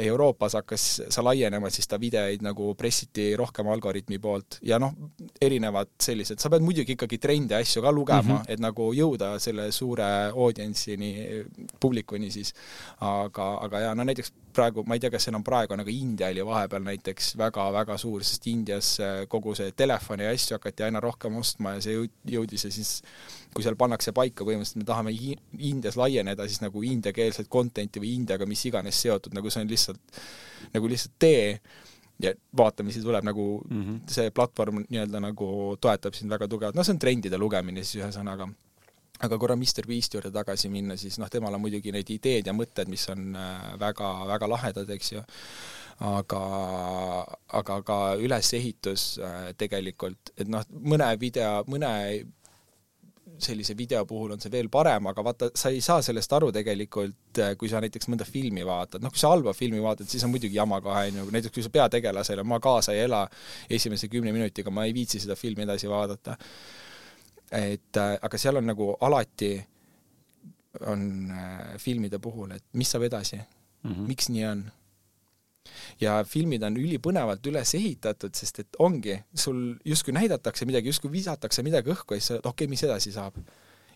[0.00, 4.94] Euroopas hakkas see laienema, siis ta videoid nagu pressiti rohkem algoritmi poolt ja noh,
[5.42, 8.52] erinevad sellised, sa pead muidugi ikkagi trende asju ka lugema mm, -hmm.
[8.52, 11.12] et nagu jõuda selle suure audientsini,
[11.80, 12.54] publikuni siis.
[13.00, 16.44] aga, aga jaa, no näiteks praegu, ma ei tea, kas enam praegu aga India oli
[16.46, 21.80] vahepeal näiteks väga-väga suur, sest Indias kogu see telefoni asju hakati aina rohkem ostma ja
[21.80, 23.02] see jõudis ja siis
[23.54, 25.14] kui seal pannakse paika põhimõtteliselt, me tahame
[25.70, 30.22] Indias laieneda, siis nagu indiakeelset content'i või Indiaga mis iganes seotud, nagu see on lihtsalt,
[30.74, 31.60] nagu lihtsalt tee
[32.22, 34.00] ja vaata, mis tuleb nagu mm -hmm.
[34.10, 38.48] see platvorm nii-öelda nagu toetab sind väga tugevalt, no see on trendide lugemine siis ühesõnaga.
[39.24, 42.52] aga korra Mr Beast juurde tagasi minna, siis noh, temal on muidugi neid ideed ja
[42.52, 43.36] mõtted, mis on
[43.78, 45.22] väga-väga äh, lahedad, eks ju,
[46.00, 46.40] aga,
[47.48, 52.24] aga ka ülesehitus äh, tegelikult, et noh, mõne video, mõne
[53.38, 57.40] sellise video puhul on see veel parem, aga vaata, sa ei saa sellest aru tegelikult,
[57.42, 60.32] äh, kui sa näiteks mõnda filmi vaatad, noh, kui sa halba filmi vaatad, siis on
[60.32, 63.24] muidugi jama kohe, on ju, näiteks kui sa peategelasele ma kaasa ei ela
[63.70, 66.36] esimese kümne minutiga, ma ei viitsi seda filmi edasi vaadata.
[67.52, 69.52] et äh, aga seal on nagu alati,
[70.90, 74.06] on äh, filmide puhul, et mis saab edasi mm, -hmm.
[74.08, 74.64] miks nii on
[76.00, 81.64] ja filmid on ülipõnevalt üles ehitatud, sest et ongi, sul justkui näidatakse midagi, justkui visatakse
[81.66, 83.38] midagi õhku ja siis sa oled, okei okay,, mis edasi saab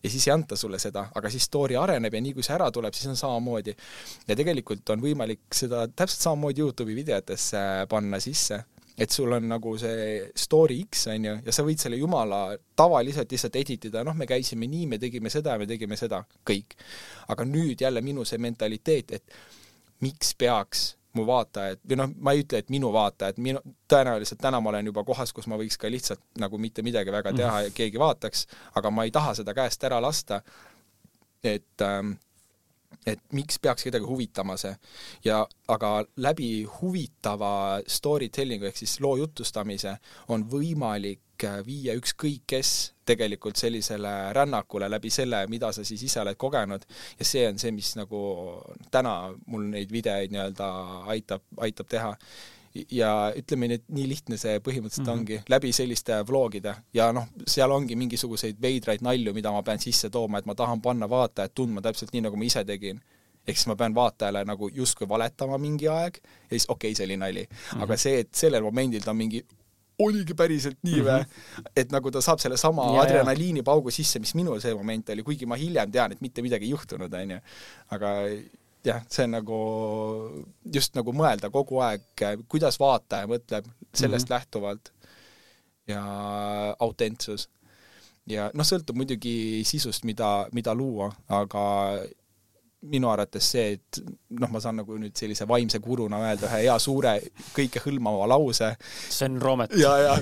[0.03, 2.71] ja siis ei anta sulle seda, aga siis story areneb ja nii kui see ära
[2.75, 3.75] tuleb, siis on samamoodi.
[4.29, 8.61] ja tegelikult on võimalik seda täpselt samamoodi Youtube'i videotesse panna sisse,
[8.99, 12.43] et sul on nagu see story X, on ju, ja sa võid selle jumala
[12.79, 16.23] tavaliselt lihtsalt edit ida, noh, me käisime nii, me tegime seda ja me tegime seda,
[16.47, 16.79] kõik.
[17.29, 22.45] aga nüüd jälle minu see mentaliteet, et miks peaks mu vaatajad, või noh, ma ei
[22.45, 25.91] ütle, et minu vaatajad, minu, tõenäoliselt täna ma olen juba kohas, kus ma võiks ka
[25.91, 28.47] lihtsalt nagu mitte midagi väga teha ja keegi vaataks,
[28.79, 30.41] aga ma ei taha seda käest ära lasta,
[31.45, 32.17] et ähm,
[33.09, 34.75] et miks peaks kedagi huvitama see.
[35.25, 39.97] Ja aga läbi huvitava story telling'u ehk siis loo jutustamise
[40.29, 42.75] on võimalik äh, viia ükskõik kes
[43.09, 46.85] tegelikult sellisele rännakule läbi selle, mida sa siis ise oled kogenud.
[47.19, 48.21] Ja see on see, mis nagu
[48.93, 50.69] täna mul neid videoid nii-öelda
[51.15, 52.13] aitab, aitab teha
[52.75, 55.21] ja ütleme nii, et nii lihtne see põhimõtteliselt mm -hmm.
[55.21, 60.11] ongi, läbi selliste vlogide ja noh, seal ongi mingisuguseid veidraid nalju, mida ma pean sisse
[60.11, 63.01] tooma, et ma tahan panna vaatajat tundma täpselt nii, nagu ma ise tegin.
[63.49, 67.05] ehk siis ma pean vaatajale nagu justkui valetama mingi aeg ja siis okei okay,, see
[67.05, 67.57] oli nali mm.
[67.57, 67.83] -hmm.
[67.83, 69.45] aga see, et sellel momendil ta mingi
[69.99, 71.25] oligi päriselt nii või mm?
[71.25, 71.71] -hmm.
[71.77, 75.47] et nagu ta saab selle sama ja, adrenaliinipaugu sisse, mis minul see moment oli, kuigi
[75.47, 77.41] ma hiljem tean, et mitte midagi ei juhtunud, on ju.
[77.97, 78.15] aga
[78.87, 79.59] jah, see nagu
[80.75, 82.05] just nagu mõelda kogu aeg,
[82.49, 84.35] kuidas vaataja mõtleb sellest mm -hmm.
[84.35, 84.93] lähtuvalt
[85.89, 86.03] ja
[86.79, 87.49] autentsus.
[88.29, 91.63] ja noh, sõltub muidugi sisust, mida, mida luua, aga
[92.87, 93.99] minu arvates see, et
[94.39, 97.15] noh, ma saan nagu nüüd sellise vaimse guruna öelda ühe hea suure
[97.57, 98.69] kõikehõlmava lause.
[99.11, 99.75] Sven Roomet.
[99.81, 100.13] ja, ja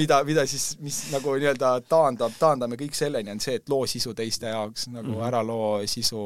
[0.00, 4.12] mida, mida siis, mis nagu nii-öelda taandab, taandame kõik selleni, on see, et loo sisu
[4.18, 5.28] teiste jaoks, nagu mm -hmm.
[5.30, 6.20] ära loo sisu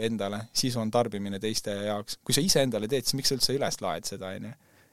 [0.00, 0.42] endale.
[0.52, 2.18] sisu on tarbimine teiste jaoks.
[2.24, 4.52] kui sa iseendale teed, siis miks sa üldse üles laed seda, on ju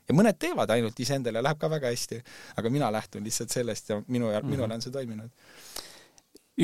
[0.10, 2.24] ja mõned teevad ainult iseendale, läheb ka väga hästi.
[2.58, 4.74] aga mina lähtun lihtsalt sellest ja minu, minule mhm.
[4.74, 5.30] on see toiminud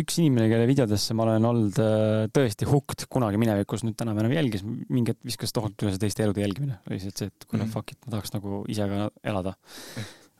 [0.01, 4.23] üks inimene, kelle videodesse ma olen olnud äh, tõesti hooked kunagi minevikus, nüüd täna me
[4.23, 6.79] enam jälgis, mingi hetk viskas tohutu üle see teiste elude jälgimine.
[6.91, 7.73] lihtsalt see, et kuule mm -hmm.
[7.73, 9.55] fuck it, ma tahaks nagu ise ka elada.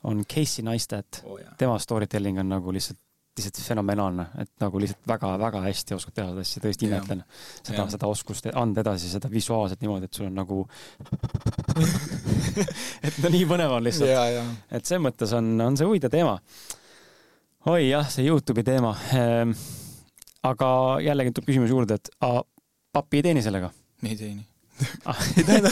[0.04, 3.00] on Casey Neistat oh,, tema story telling on nagu lihtsalt
[3.36, 7.24] lihtsalt fenomenaalne, et nagu lihtsalt väga-väga hästi oskab teha seda asja, tõesti imetlen
[7.64, 10.62] seda, seda oskust anda edasi, seda visuaalselt niimoodi, et sul on nagu
[13.08, 14.56] et no nii põnev on lihtsalt.
[14.72, 16.40] et selles mõttes on, on see huvitav teema
[17.66, 19.54] oi jah, see Youtube'i teema ehm,.
[20.46, 20.68] aga
[21.02, 22.44] jällegi tuleb küsimus juurde, et a,
[22.94, 23.72] papi ei teeni sellega?
[24.06, 24.44] ei teeni
[25.10, 25.70] ah, ei teeni.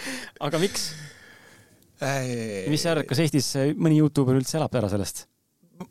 [0.48, 0.82] aga miks?
[2.72, 3.48] mis sa arvad, kas Eestis
[3.78, 5.16] mõni Youtuber üldse elab ära sellest?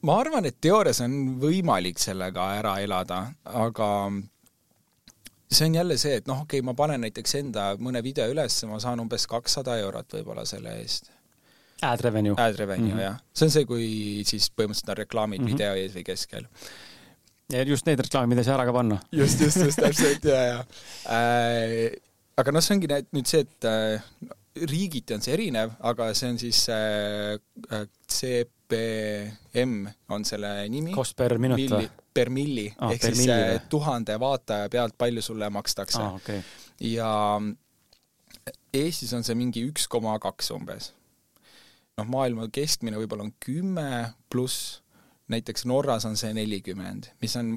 [0.04, 3.88] ma arvan, et teoorias on võimalik sellega ära elada, aga
[5.48, 8.54] see on jälle see, et noh, okei okay,, ma panen näiteks enda mõne video üles,
[8.68, 11.21] ma saan umbes kakssada eurot võib-olla selle eest
[11.82, 12.36] Ad revenue.
[12.38, 13.04] Ad revenue mm, -hmm.
[13.04, 13.20] jah.
[13.34, 13.88] see on see, kui
[14.28, 15.52] siis põhimõtteliselt on reklaamid mm -hmm.
[15.58, 16.46] video ees või keskel.
[17.52, 19.00] ja just need reklaamid, mida ei saa ära ka panna.
[19.12, 20.60] just, just, just täpselt ja, ja
[21.06, 21.90] äh,.
[22.38, 24.02] aga noh, see ongi nüüd see, et äh,
[24.56, 27.40] riigiti on see erinev, aga see on siis äh,
[27.72, 30.94] äh CPM on selle nimi.
[30.96, 31.90] Cost per minut või?
[32.14, 36.16] Per milli ah,, ehk siis milli, tuhande vaataja pealt, palju sulle makstakse ah,.
[36.20, 36.42] Okay.
[36.80, 37.12] ja
[38.74, 40.92] Eestis on see mingi üks koma kaks umbes.
[42.00, 43.88] Noh, maailma keskmine võib-olla on kümme
[44.32, 44.80] pluss,
[45.32, 47.56] näiteks Norras on see nelikümmend, mis on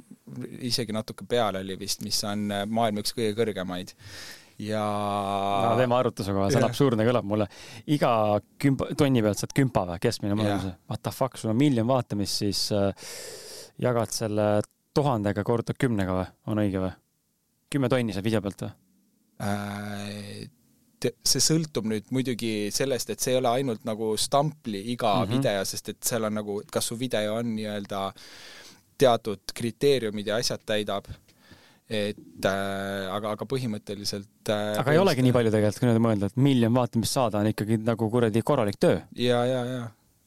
[0.62, 3.94] isegi natuke peale oli vist, mis on maailma üks kõige kõrgemaid
[4.62, 7.48] ja no teeme arvutuse kohe, see on absurdne, kõlab mulle.
[7.90, 8.10] iga
[8.62, 10.74] kümpa, tonni pealt saad kümpa või, keskmine mõlemuse.
[10.90, 13.10] What the fuck, sul on miljon vaatamist, siis äh,
[13.82, 14.48] jagad selle
[14.94, 16.92] tuhandega, korrutad kümnega või, on õige või?
[17.74, 18.70] kümme tonni saad video pealt või
[19.42, 20.44] äh,?
[21.24, 25.36] See sõltub nüüd muidugi sellest, et see ei ole ainult nagu stampli iga mm -hmm.
[25.36, 28.06] video, sest et seal on nagu, kas su video on nii-öelda
[28.98, 31.10] teatud kriteeriumid ja asjad täidab
[31.84, 36.30] et äh, aga, aga põhimõtteliselt äh, aga ei olegi nii palju tegelikult, kui niimoodi mõelda,
[36.30, 39.02] et miljon vaatamist saada on ikkagi nagu kuradi korralik töö.
[39.20, 39.82] ja, ja, ja.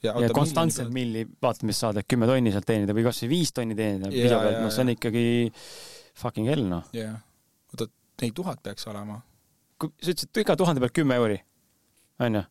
[0.06, 3.78] ja, ja konstantselt milli vaatamist saada, et kümme tonni sealt teenida või kasvõi viis tonni
[3.78, 5.26] teenida video pealt, noh, see on ikkagi
[6.22, 6.86] fucking hell, noh.
[6.94, 7.18] jah,
[7.74, 7.90] oota,
[8.22, 9.18] neid tuhat peaks olema
[9.82, 11.38] sa ütlesid, et iga tuhande pealt kümme euri,
[12.24, 12.44] onju?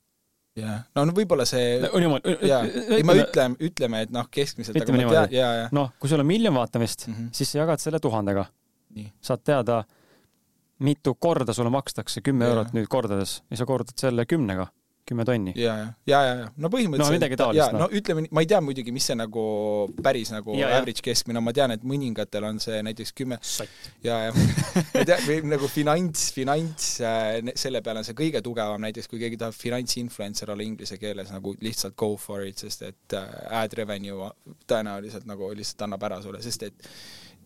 [0.57, 2.63] jah, no, no võib-olla see no, niimoodi, jaa,
[2.97, 5.43] ei ma ütlen, ütleme, et noh, keskmiselt ütleme niimoodi,
[5.77, 7.29] noh, kui sul on miljon vaatamist mm, -hmm.
[7.37, 8.47] siis sa jagad selle tuhandega.
[9.21, 9.85] saad teada,
[10.79, 14.69] mitu korda sulle makstakse kümme eurot nüüd kordades ja sa kordad selle kümnega
[15.07, 15.53] kümme tonni.
[15.57, 17.75] ja, ja, ja, ja, ja no põhimõtteliselt no midagi taolist.
[17.75, 17.85] No.
[17.85, 19.45] no ütleme, ma ei tea muidugi, mis see nagu
[20.03, 23.39] päris nagu ja, average keskmine on, ma tean, et mõningatel on see näiteks kümme
[24.05, 28.83] ja, ja ma tean, või nagu finants, finants, äh, selle peale on see kõige tugevam,
[28.87, 33.19] näiteks kui keegi tahab finantsinfluencer olla inglise keeles, nagu lihtsalt go for it, sest et
[33.19, 33.31] äh,
[33.63, 34.33] ad revenue
[34.67, 36.91] tõenäoliselt nagu lihtsalt annab ära sulle, sest et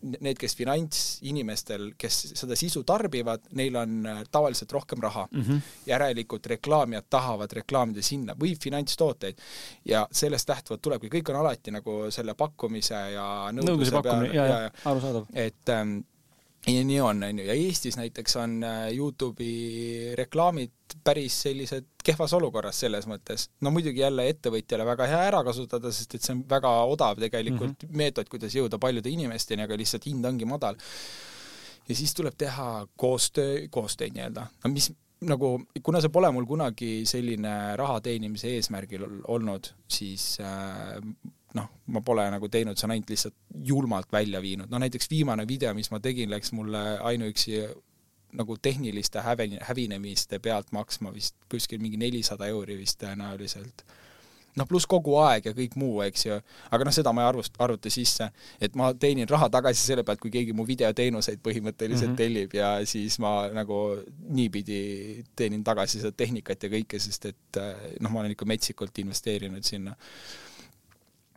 [0.01, 5.41] need, kes finantsinimestel, kes seda sisu tarbivad, neil on äh, tavaliselt rohkem raha mm.
[5.41, 5.61] -hmm.
[5.85, 9.37] järelikult reklaamijad tahavad reklaamida sinna või finantstooteid.
[9.85, 14.33] ja sellest lähtuvalt tulebki, kõik on alati nagu selle pakkumise ja nõudluse, nõudluse peale.
[14.33, 15.25] ja, ja, ja arusaadav.
[15.33, 15.99] et ähm,
[16.67, 22.33] ja nii on, on ju, ja Eestis näiteks on äh, Youtube'i reklaamid päris sellised kehvas
[22.37, 23.47] olukorras selles mõttes.
[23.61, 27.83] no muidugi jälle ettevõtjale väga hea ära kasutada, sest et see on väga odav tegelikult
[27.83, 27.97] mm -hmm.
[27.97, 30.75] meetod, kuidas jõuda paljude inimesteni, aga lihtsalt hind ongi madal.
[31.89, 34.47] ja siis tuleb teha koostöö, koostööd nii-öelda.
[34.63, 34.91] no mis
[35.21, 41.01] nagu, kuna see pole mul kunagi selline raha teenimise eesmärgil olnud, siis äh,
[41.57, 43.35] noh, ma pole nagu teinud, see on ainult lihtsalt
[43.67, 47.63] julmalt välja viinud, no näiteks viimane video, mis ma tegin, läks mulle ainuüksi
[48.37, 53.83] nagu tehniliste hävi-, hävinemiste pealt maksma vist kuskil mingi nelisada euri vist tõenäoliselt.
[54.51, 56.35] noh, pluss kogu aeg ja kõik muu, eks ju,
[56.75, 58.25] aga noh, seda ma ei arvust-, arvuta sisse,
[58.59, 62.17] et ma teenin raha tagasi selle pealt, kui keegi mu videoteenuseid põhimõtteliselt mm -hmm.
[62.19, 63.77] tellib ja siis ma nagu
[64.27, 67.61] niipidi teenin tagasi seda tehnikat ja kõike, sest et
[67.99, 69.95] noh, ma olen ikka metsikult investeerinud sinna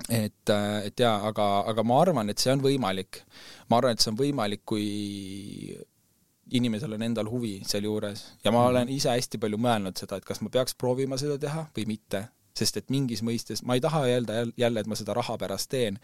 [0.09, 3.23] et, äh, et jaa, aga, aga ma arvan, et see on võimalik.
[3.71, 5.77] ma arvan, et see on võimalik, kui
[6.55, 8.25] inimesel on endal huvi sealjuures.
[8.45, 11.67] Ja ma olen ise hästi palju mõelnud seda, et kas ma peaks proovima seda teha
[11.77, 15.39] või mitte, sest et mingis mõistes, ma ei taha öelda jälle, et ma seda raha
[15.41, 15.99] pärast teen,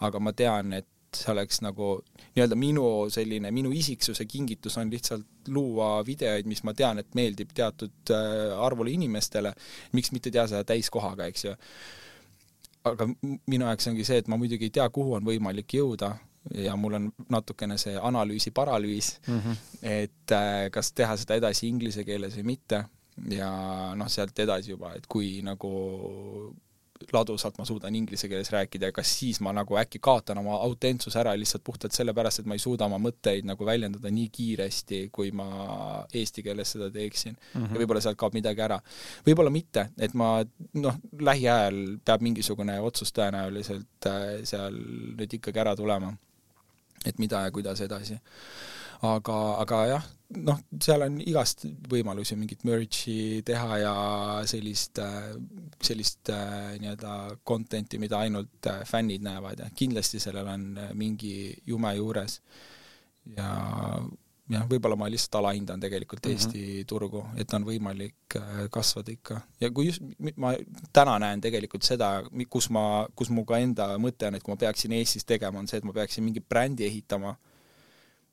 [0.00, 1.96] aga ma tean, et see oleks nagu
[2.36, 7.50] nii-öelda minu selline, minu isiksuse kingitus on lihtsalt luua videoid, mis ma tean, et meeldib
[7.56, 9.52] teatud äh, arvule inimestele,
[9.98, 11.56] miks mitte teha seda täiskohaga, eks ju
[12.84, 13.06] aga
[13.46, 16.14] minu jaoks ongi see, et ma muidugi ei tea, kuhu on võimalik jõuda
[16.56, 19.56] ja mul on natukene see analüüsi paralüüs mm, -hmm.
[19.82, 22.84] et äh, kas teha seda edasi inglise keeles või mitte
[23.28, 23.50] ja
[23.96, 25.70] noh, sealt edasi juba, et kui nagu
[27.12, 31.18] ladusalt ma suudan inglise keeles rääkida ja kas siis ma nagu äkki kaotan oma autentsuse
[31.20, 35.32] ära lihtsalt puhtalt sellepärast, et ma ei suuda oma mõtteid nagu väljendada nii kiiresti, kui
[35.36, 35.46] ma
[36.14, 37.60] eesti keeles seda teeksin mm.
[37.60, 37.74] -hmm.
[37.74, 38.80] ja võib-olla sealt kaob midagi ära.
[39.26, 40.44] võib-olla mitte, et ma
[40.74, 44.76] noh, lähiajal peab mingisugune otsus tõenäoliselt äh, seal
[45.16, 46.12] nüüd ikkagi ära tulema.
[47.06, 48.20] et mida ja kuidas edasi
[49.02, 50.08] aga, aga jah,
[50.38, 53.94] noh, seal on igast võimalusi mingit merge'i teha ja
[54.48, 55.00] sellist,
[55.82, 57.16] sellist äh, nii-öelda
[57.46, 61.34] content'i, mida ainult äh, fännid näevad ja kindlasti sellel on äh, mingi
[61.66, 62.40] jume juures.
[63.36, 63.50] ja
[64.50, 66.32] jah, võib-olla ma lihtsalt alahindan tegelikult mhm.
[66.32, 66.86] Eesti mm -hmm.
[66.86, 68.38] turgu, et on võimalik
[68.70, 69.40] kasvada ikka.
[69.60, 70.02] ja kui just,
[70.36, 70.54] ma
[70.92, 74.58] täna näen tegelikult seda, kus ma, kus mu ka enda mõte on, et kui ma
[74.58, 77.36] peaksin Eestis tegema, on see, et ma peaksin mingi brändi ehitama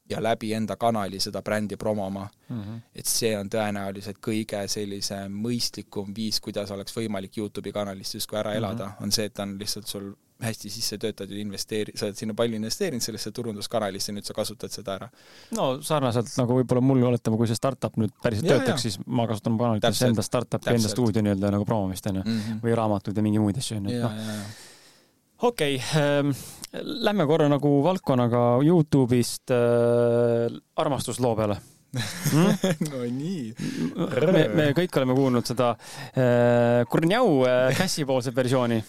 [0.09, 2.61] ja läbi enda kanali seda brändi promoma mm.
[2.61, 2.79] -hmm.
[2.95, 8.53] et see on tõenäoliselt kõige sellisem mõistlikum viis, kuidas oleks võimalik Youtube'i kanalist justkui ära
[8.53, 9.03] elada mm, -hmm.
[9.03, 12.34] on see, et ta on lihtsalt sul hästi sisse töötad ja investeeri-, sa oled sinna
[12.38, 15.09] palju investeerinud sellesse turunduskanalisse, nüüd sa kasutad seda ära.
[15.57, 19.27] no sarnaselt nagu võib-olla mul, oletame, kui see startup nüüd päriselt ja, töötaks, siis ma
[19.27, 22.63] kasutan oma kanalit enda startup'i, enda stuudio nii-öelda nagu promomist onju mm -hmm.
[22.63, 24.65] või raamatuid ja mingeid muid asju onju, et noh
[25.41, 26.31] okei okay, ähm,,
[26.81, 31.57] lähme korra nagu valdkonnaga Youtube'ist äh, armastusloo peale
[31.93, 32.55] mm?
[32.91, 33.41] no nii.
[34.34, 38.80] me, me kõik oleme kuulnud seda äh, Kurnjau äh, Cassi poolset versiooni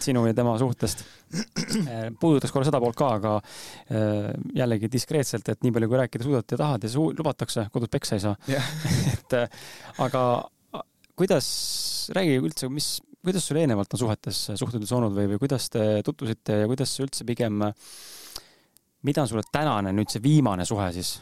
[0.00, 1.02] sinu ja tema suhtest
[1.34, 2.08] äh,.
[2.20, 6.56] puudutaks korra seda poolt ka, aga äh, jällegi diskreetselt, et nii palju kui rääkida suudate
[6.56, 8.38] ja tahad ja see lubatakse, kodus peksa ei saa
[9.16, 9.66] et äh,
[10.06, 10.22] aga
[11.18, 11.48] kuidas,
[12.14, 12.98] räägi üldse, mis,
[13.28, 17.26] kuidas sul eelnevalt on suhetes suhtledes olnud või, või kuidas te tutvusite ja kuidas üldse
[17.28, 17.62] pigem,
[19.08, 21.18] mida on sulle tänane nüüd see viimane suhe siis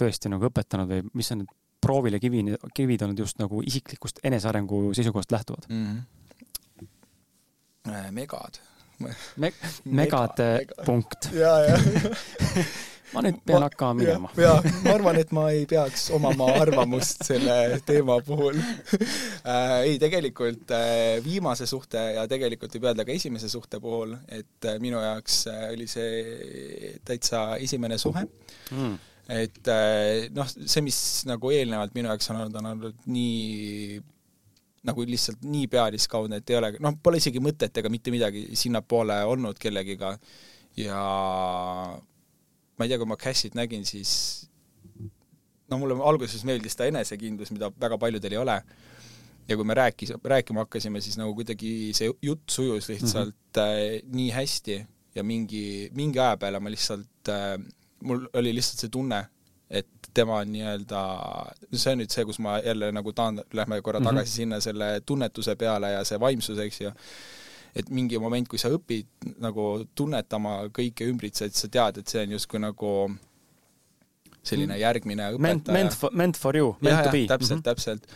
[0.00, 2.44] tõesti nagu õpetanud või mis on need proovile kivi,
[2.74, 5.98] kivid olnud just nagu isiklikust enesearengu seisukohast lähtuvad mm?
[7.88, 8.12] -hmm.
[8.12, 8.62] megad
[8.98, 9.10] Me.
[9.36, 10.40] megad, megad.,
[10.84, 11.30] punkt.
[11.42, 11.76] ja, ja
[13.12, 14.30] ma nüüd pean ma, hakkama minema.
[14.46, 14.54] ja,
[14.84, 18.60] ma arvan, et ma ei peaks omama arvamust selle teema puhul.
[19.44, 24.68] Äh, ei, tegelikult äh, viimase suhte ja tegelikult võib öelda ka esimese suhte puhul, et
[24.70, 28.22] äh, minu jaoks äh, oli see täitsa esimene suhe.
[28.72, 28.94] Mm.
[29.34, 30.98] Et äh, noh, see, mis
[31.28, 34.00] nagu eelnevalt minu jaoks on olnud, on olnud nii
[34.84, 39.20] nagu lihtsalt nii pealiskaudne, et ei ole, noh, pole isegi mõtet ega mitte midagi sinnapoole
[39.28, 40.14] olnud kellegiga.
[40.80, 41.00] Ja
[42.78, 44.48] ma ei tea, kui ma Cashit nägin, siis
[45.70, 48.58] no mulle alguses meeldis ta enesekindlus, mida väga paljudel ei ole.
[49.48, 54.14] ja kui me rääkis, rääkima hakkasime, siis nagu kuidagi see jutt sujus lihtsalt mm -hmm.
[54.16, 57.60] nii hästi ja mingi, mingi aja peale ma lihtsalt äh,
[58.04, 59.20] mul oli lihtsalt see tunne,
[59.70, 61.00] et tema on nii-öelda,
[61.72, 64.20] see on nüüd see, kus ma jälle nagu taan-, lähme korra mm -hmm.
[64.20, 66.92] tagasi sinna selle tunnetuse peale ja see vaimsus, eks ju,
[67.74, 72.36] et mingi moment, kui sa õpid nagu tunnetama kõike ümbritsevat, sa tead, et see on
[72.36, 72.92] justkui nagu
[74.44, 75.42] selline järgmine õpetaja.
[75.46, 77.24] Meant, meant for, meant for you, meant ja, to be.
[77.30, 77.68] täpselt mm, -hmm.
[77.70, 78.06] täpselt.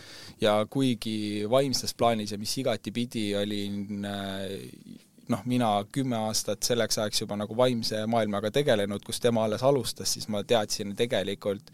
[0.41, 7.23] ja kuigi vaimses plaanis ja mis igatipidi olin äh, noh, mina kümme aastat selleks ajaks
[7.23, 11.73] juba nagu vaimse maailmaga tegelenud, kus tema alles alustas, siis ma teadsin tegelikult,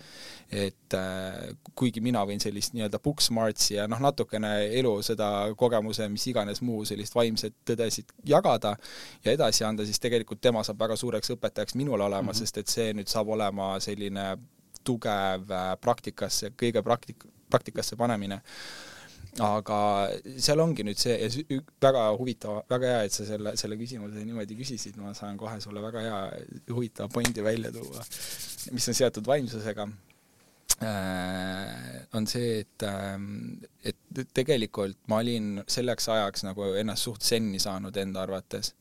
[0.52, 1.39] et äh,
[1.74, 6.62] kuigi mina võin sellist nii-öelda book smartsi ja noh, natukene elu, seda kogemuse, mis iganes
[6.62, 8.74] muu sellist vaimset tõdesid jagada
[9.24, 12.43] ja edasi anda, siis tegelikult tema saab väga suureks õpetajaks minule olema mm, -hmm.
[12.43, 14.35] sest et see nüüd saab olema selline
[14.85, 18.43] tugev äh, praktikasse, kõige praktik-, praktikasse panemine
[19.43, 19.78] aga
[20.39, 24.56] seal ongi nüüd see ja väga huvitav, väga hea, et sa selle, selle küsimuse niimoodi
[24.59, 26.20] küsisid, ma saan kohe sulle väga hea
[26.70, 28.05] huvitava pointi välja tuua,
[28.73, 29.89] mis on seotud vaimsusega
[30.82, 32.06] äh,.
[32.15, 33.19] on see, et, äh,
[33.90, 38.74] et tegelikult ma olin selleks ajaks nagu ennast suht senni saanud enda arvates.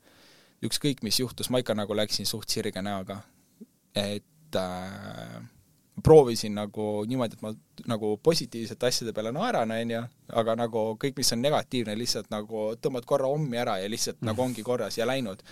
[0.63, 3.23] ükskõik, mis juhtus, ma ikka nagu läksin suht sirge näoga.
[3.95, 5.41] et äh,
[6.01, 7.53] proovisin nagu niimoodi, et ma
[7.93, 10.01] nagu positiivsete asjade peale naeran, onju,
[10.41, 14.29] aga nagu kõik, mis on negatiivne, lihtsalt nagu tõmbad korra ommi ära ja lihtsalt mm.
[14.31, 15.43] nagu ongi korras ja läinud.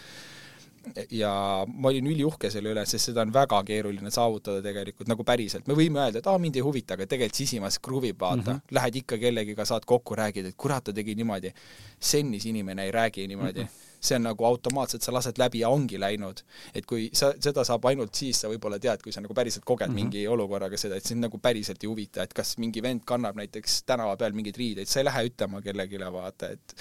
[1.14, 1.32] ja
[1.68, 5.68] ma olin üliuhke selle üle, sest seda on väga keeruline saavutada tegelikult nagu päriselt.
[5.68, 8.58] me võime öelda, et aa, mind ei huvita, aga tegelikult sisimas kruvib, vaata mm.
[8.58, 8.74] -hmm.
[8.80, 11.54] Lähed ikka kellegiga, saad kokku, räägid, et kurat, ta tegi niimoodi.
[12.00, 13.68] sennis inimene ei räägi niimoodi mm.
[13.68, 16.42] -hmm see on nagu automaatselt, sa lased läbi ja ongi läinud.
[16.76, 19.88] et kui sa, seda saab ainult siis, sa võib-olla tead, kui sa nagu päriselt koged
[19.88, 20.12] mm -hmm.
[20.12, 23.84] mingi olukorraga seda, et sind nagu päriselt ei huvita, et kas mingi vend kannab näiteks
[23.86, 26.76] tänava peal mingeid riideid, sa ei lähe ütlema kellelegi, vaata, et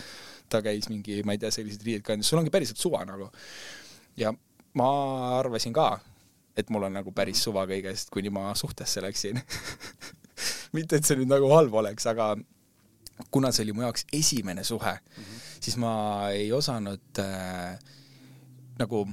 [0.49, 3.31] ta käis mingi, ma ei tea, selliseid riideid kandis, sul ongi päriselt suva nagu.
[4.17, 4.33] ja
[4.75, 4.89] ma
[5.39, 6.01] arvasin ka,
[6.57, 9.41] et mul on nagu päris suva kõigest, kuni ma suhtesse läksin
[10.77, 12.35] mitte, et see nüüd nagu halb oleks, aga
[13.31, 15.41] kuna see oli mu jaoks esimene suhe mm, -hmm.
[15.61, 15.95] siis ma
[16.31, 17.79] ei osanud äh,
[18.79, 19.07] nagu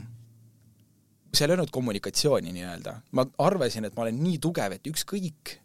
[1.36, 3.00] seal ei olnud kommunikatsiooni nii-öelda.
[3.12, 5.58] ma arvasin, et ma olen nii tugev, et ükskõik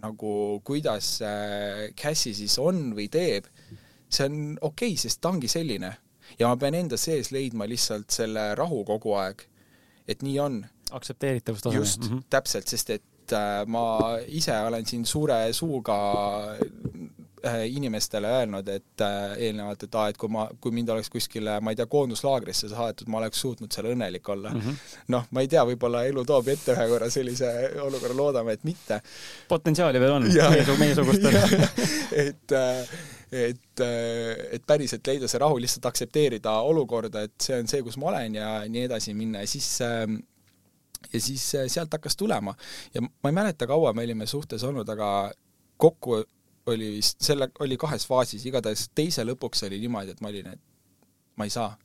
[0.00, 3.48] nagu kuidas äh, Cassie siis on või teeb,
[4.10, 5.94] see on okei okay,, sest ta ongi selline.
[6.38, 9.46] ja ma pean enda sees leidma lihtsalt selle rahu kogu aeg,
[10.08, 10.60] et nii on.
[10.90, 11.80] aktsepteeritavust taseme.
[11.80, 12.22] just mm, -hmm.
[12.30, 15.98] täpselt, sest et äh, ma ise olen siin suure suuga
[17.66, 21.72] inimestele öelnud, et äh, eelnevalt, et aa, et kui ma, kui mind oleks kuskile, ma
[21.72, 24.60] ei tea, koonduslaagrisse saadetud, ma oleks suutnud seal õnnelik olla mm.
[24.60, 24.96] -hmm.
[25.14, 27.52] noh, ma ei tea, võib-olla elu toob ette ühe korra sellise
[27.82, 29.00] olukorra, loodame, et mitte.
[29.48, 31.40] potentsiaali veel on meie, meiesugustel
[32.26, 32.98] et äh,
[33.30, 33.80] et,
[34.50, 38.34] et päriselt leida see rahu, lihtsalt aktsepteerida olukorda, et see on see, kus ma olen
[38.34, 39.78] ja nii edasi minna ja siis
[41.12, 42.54] ja siis sealt hakkas tulema.
[42.94, 45.30] ja ma ei mäleta, kaua me olime suhtes olnud, aga
[45.76, 46.24] kokku
[46.74, 50.62] oli vist, selle oli kahes faasis, igatahes teise lõpuks oli niimoodi, et ma olin, et
[51.36, 51.76] ma ei saa.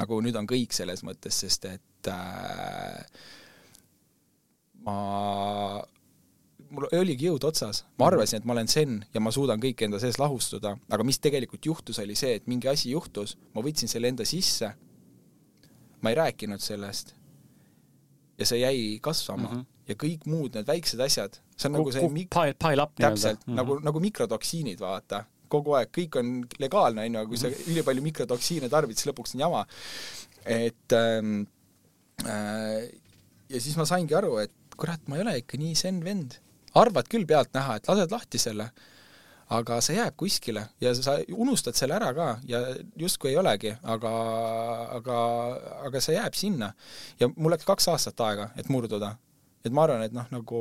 [0.00, 3.02] nagu nüüd on kõik selles mõttes, sest et äh,
[4.86, 4.94] ma,
[6.70, 10.00] mul oligi jõud otsas, ma arvasin, et ma olen zen ja ma suudan kõik enda
[10.00, 14.08] sees lahustuda, aga mis tegelikult juhtus, oli see, et mingi asi juhtus, ma võtsin selle
[14.08, 14.72] enda sisse,
[16.00, 17.12] ma ei rääkinud sellest
[18.40, 19.56] ja see jäi kasvama mm.
[19.56, 19.66] -hmm.
[19.88, 23.58] ja kõik muud need väiksed asjad, see on nagu see mik-, pile, up täpselt Mhm.
[23.60, 25.24] nagu, nagu mikrotoksiinid, vaata.
[25.50, 26.28] kogu aeg, kõik on
[26.62, 29.64] legaalne, on ju, aga kui sa ülipalju mikrotoksiine tarbid, siis lõpuks on jama.
[30.46, 31.42] et ähm,
[32.24, 32.86] äh,
[33.50, 36.38] ja siis ma saingi aru, et kurat, ma ei ole ikka nii zen vend.
[36.78, 38.68] arvad küll pealtnäha, et lased lahti selle,
[39.50, 42.60] aga see jääb kuskile ja sa unustad selle ära ka ja
[42.96, 44.12] justkui ei olegi, aga,
[45.00, 45.16] aga,
[45.88, 46.72] aga see jääb sinna.
[47.18, 49.16] ja mul läks kaks aastat aega, et murduda
[49.60, 50.60] et ma arvan, et noh, nagu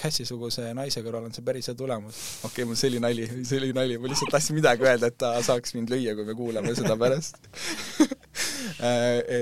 [0.00, 2.16] Cassie-suguse naise kõrval on see päris hea tulemus.
[2.46, 5.18] okei okay,, mul see oli nali, see oli nali, ma lihtsalt tahtsin midagi öelda, et
[5.20, 7.36] ta saaks mind lüüa, kui me kuulame seda pärast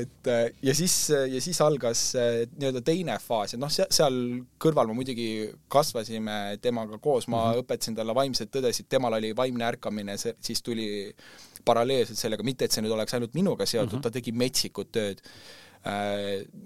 [0.00, 0.30] et
[0.66, 4.20] ja siis, ja siis algas äh, nii-öelda teine faas ja noh, seal
[4.62, 5.28] kõrval me muidugi
[5.70, 7.64] kasvasime temaga koos, ma mm -hmm.
[7.64, 10.88] õpetasin talle vaimset tõdesid, temal oli vaimne ärkamine, see siis tuli
[11.64, 14.02] paralleelselt sellega, mitte et see nüüd oleks ainult minuga seotud mm, -hmm.
[14.02, 15.22] ta tegi metsikut tööd.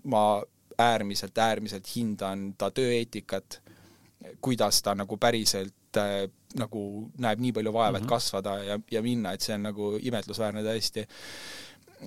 [0.04, 0.40] ma
[0.78, 3.60] äärmiselt, äärmiselt hindan ta tööeetikat,
[4.40, 6.28] kuidas ta nagu päriselt äh,
[6.58, 8.08] nagu näeb nii palju vaeva, et Mhm.
[8.08, 11.06] kasvada ja, ja minna, et see on nagu imetlusväärne tõesti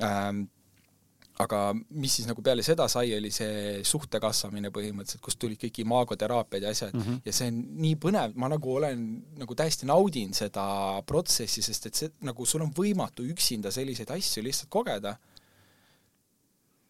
[0.02, 0.48] ähm,.
[1.42, 5.80] aga mis siis nagu peale seda sai, oli see suhte kasvamine põhimõtteliselt, kust tulid kõik
[5.82, 7.22] imagoteraapiad ja asjad mm -hmm.
[7.26, 11.96] ja see on nii põnev, ma nagu olen nagu täiesti naudin seda protsessi, sest et
[11.96, 15.18] see nagu sul on võimatu üksinda selliseid asju lihtsalt kogeda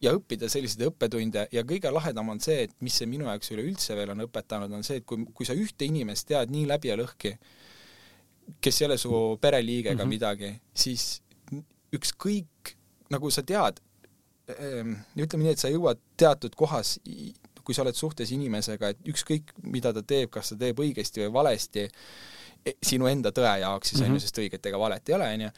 [0.02, 3.96] ja õppida selliseid õppetunde ja kõige lahedam on see, et mis see minu jaoks üleüldse
[3.98, 6.98] veel on õpetanud, on see, et kui, kui sa ühte inimest tead nii läbi ja
[6.98, 7.36] lõhki,
[8.62, 10.14] kes ei ole su pereliige ega mm -hmm.
[10.16, 11.22] midagi, siis
[11.94, 12.74] ükskõik,
[13.12, 13.78] nagu sa tead,
[14.48, 16.98] ütleme nii, et sa jõuad teatud kohas,
[17.62, 21.32] kui sa oled suhtes inimesega, et ükskõik, mida ta teeb, kas ta teeb õigesti või
[21.32, 21.88] valesti,
[22.82, 24.16] sinu enda tõe jaoks siis on mm -hmm.
[24.16, 25.50] ju, sest õiget ega valet ei ole, on ju,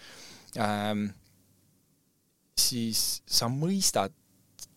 [2.57, 4.13] siis sa mõistad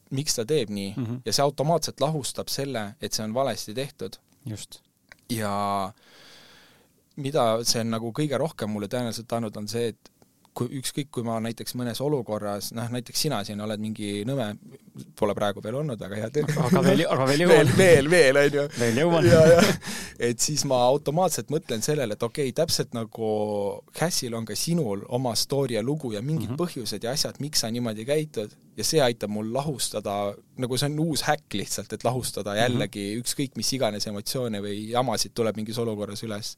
[0.09, 1.21] miks ta teeb nii mm -hmm.
[1.25, 4.19] ja see automaatselt lahustab selle, et see on valesti tehtud.
[4.45, 4.81] just.
[5.29, 5.93] ja
[7.15, 10.11] mida see on nagu kõige rohkem mulle tõenäoliselt andnud, on see, et
[10.57, 14.49] kui ükskõik, kui ma näiteks mõnes olukorras, noh näiteks sina siin oled mingi nõme,
[15.17, 16.45] pole praegu veel olnud, väga hea töö.
[16.65, 17.73] aga veel, aga veel jõuan.
[17.77, 18.63] veel, veel, veel, on ju.
[18.79, 19.27] veel jõuan.
[20.29, 23.31] et siis ma automaatselt mõtlen sellele, et okei okay,, täpselt nagu
[23.97, 26.61] Cassil on ka sinul oma story ja lugu ja mingid mm -hmm.
[26.63, 30.99] põhjused ja asjad, miks sa niimoodi käitud ja see aitab mul lahustada, nagu see on
[31.05, 33.21] uus häkk lihtsalt, et lahustada jällegi mm -hmm.
[33.21, 36.57] ükskõik mis iganes emotsioone või jamasid tuleb mingis olukorras üles.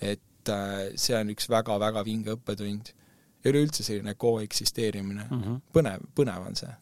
[0.00, 2.94] et äh, see on üks väga-väga vinge õppetund
[3.46, 5.60] üleüldse selline koeksisteerimine mm, -hmm.
[5.74, 6.72] põnev, põnev on see.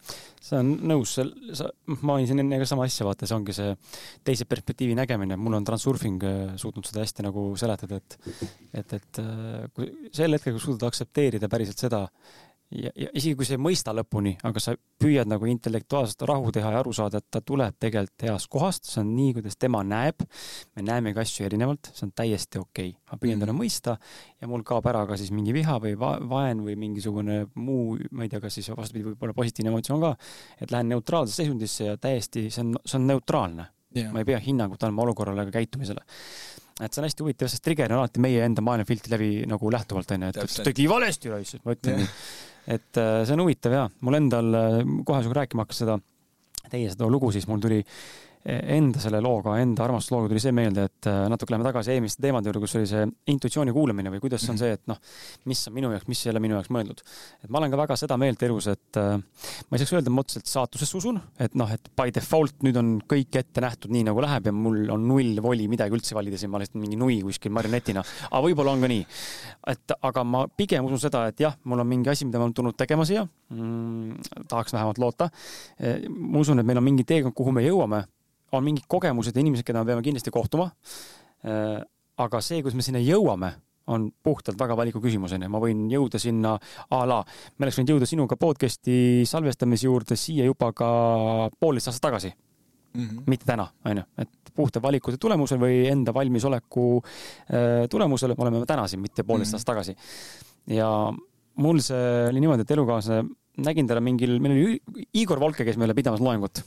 [0.47, 3.75] sa on nõus, sa, ma mainisin enne ka sama asja, vaata, see ongi see
[4.25, 6.23] teise perspektiivi nägemine, mul on Transurfing
[6.55, 8.17] suutnud seda hästi nagu seletada, et
[8.73, 9.21] et, et
[9.75, 12.07] kui sel hetkel, kui suudad aktsepteerida päriselt seda,
[12.71, 16.71] ja, ja isegi kui sa ei mõista lõpuni, aga sa püüad nagu intellektuaalselt rahu teha
[16.73, 20.25] ja aru saada, et ta tuleb tegelikult heast kohast, see on nii, kuidas tema näeb.
[20.75, 23.97] me näemegi asju erinevalt, see on täiesti okei okay., ma püüan teda mõista
[24.41, 28.27] ja mul kaob ära ka siis mingi viha või va vaen või mingisugune muu, ma
[28.27, 30.15] ei tea, kas siis vastupidi, võib-olla positiivne emotsioon ka.
[30.61, 34.11] et lähen neutraalsesse seisundisse ja täiesti, see on, see on neutraalne yeah..
[34.11, 36.03] ma ei pea hinnangut andma olukorrale ega käitumisele
[36.81, 40.13] et see on hästi huvitav, sest trigger on alati meie enda maailmafiltri läbi nagu lähtuvalt
[40.13, 42.11] onju, et ta tegi valesti raisk, ma ütlen nii.
[42.77, 44.61] et see on huvitav ja mul endal
[45.07, 45.97] kohe, kui rääkima hakkas seda,
[46.71, 47.81] teie seda lugu, siis mul tuli
[48.47, 52.61] enda selle looga, enda armastuslooga tuli see meelde, et natuke läheme tagasi eelmiste teemade juurde,
[52.63, 53.03] kus oli see
[53.33, 54.99] intuitsiooni kuulamine või kuidas on see, et noh,
[55.49, 57.03] mis on minu jaoks, mis ei ole minu jaoks mõeldud.
[57.43, 60.23] et ma olen ka väga seda meelt elus, et äh, ma ei saaks öelda, ma
[60.23, 64.23] otseselt saatusesse usun, et noh, et by default nüüd on kõik ette nähtud nii, nagu
[64.23, 67.51] läheb ja mul on null voli midagi üldse valida siin, ma olen mingi nui kuskil
[67.55, 68.05] marionetina.
[68.31, 69.05] aga võib-olla on ka nii.
[69.75, 72.55] et aga ma pigem usun seda, et jah, mul on mingi asi, mida ma olen
[72.55, 74.45] tulnud tegema siia mm,.
[74.47, 75.29] tahaks vähemalt loota.
[76.07, 78.05] ma usun, et meil on mingi teekond, kuhu me jõuame
[78.51, 80.71] on mingid kogemused ja inimesed, keda me peame kindlasti kohtuma.
[82.17, 83.51] aga see, kuidas me sinna jõuame,
[83.93, 85.49] on puhtalt väga valiku küsimus, onju.
[85.51, 86.55] ma võin jõuda sinna
[86.91, 87.21] a la,
[87.57, 90.89] me oleks võinud jõuda sinuga podcast'i salvestamise juurde siia juba ka
[91.59, 93.05] poolteist aastat tagasi mm.
[93.05, 93.23] -hmm.
[93.31, 94.03] mitte täna, onju.
[94.17, 96.87] et puhta valikute tulemusel või enda valmisoleku
[97.89, 99.59] tulemusel oleme me täna siin, mitte poolteist mm -hmm.
[99.59, 99.95] aastat tagasi.
[100.75, 101.13] ja
[101.55, 105.93] mul see oli niimoodi, et elukaaslane, nägin teda mingil, meil oli Igor Volke, kes meile
[105.93, 106.63] pidamas loengut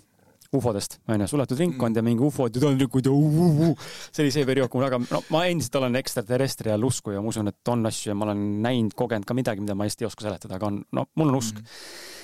[0.57, 3.91] ufodest, onju, suletud ringkond ja mingi ufod ja taldrikud ja uh, uh, uh.
[4.11, 7.31] see oli see periood, kui mul väga, no ma endiselt olen ekstraterrestrial usku ja ma
[7.31, 10.11] usun, et on asju ja ma olen näinud, kogenud ka midagi, mida ma hästi ei
[10.11, 11.69] oska seletada, aga on, no mul on usk mm.
[11.69, 12.19] -hmm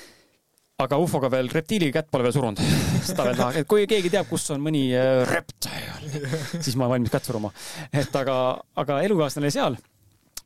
[0.77, 2.59] aga ufoga veel reptiili kätt pole veel surunud.
[3.01, 6.19] seda veel tahaks, et kui keegi teab, kus on mõni äh, reptiil,
[6.61, 7.48] siis ma olen valmis kätt suruma.
[7.93, 9.78] et aga, aga elukaaslane seal.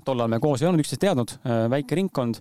[0.04, 1.34] tol ajal me koos ei olnud üksteist teadnud,
[1.74, 2.38] väike ringkond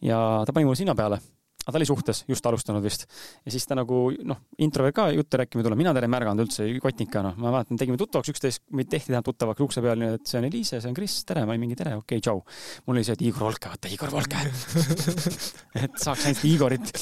[0.00, 1.20] ja ta pani mulle sinna peale
[1.66, 3.06] aga ta oli suhtes, just alustanud vist.
[3.44, 6.44] ja siis ta nagu noh, introvert ka juttu rääkima ei tule, mina teda ei märganud
[6.44, 10.30] üldse kotnikana, ma mäletan, tegime tuttavaks üksteist, meid tehti tähendab tuttavaks ukse peal, nii et
[10.30, 12.42] see on Eliise, see on Kris, tere, ma olin mingi tere, okei okay,, tšau.
[12.86, 14.44] mul oli see, et Igor Volke, vaata Igor Volke
[15.82, 16.92] et saaks ainult Igorit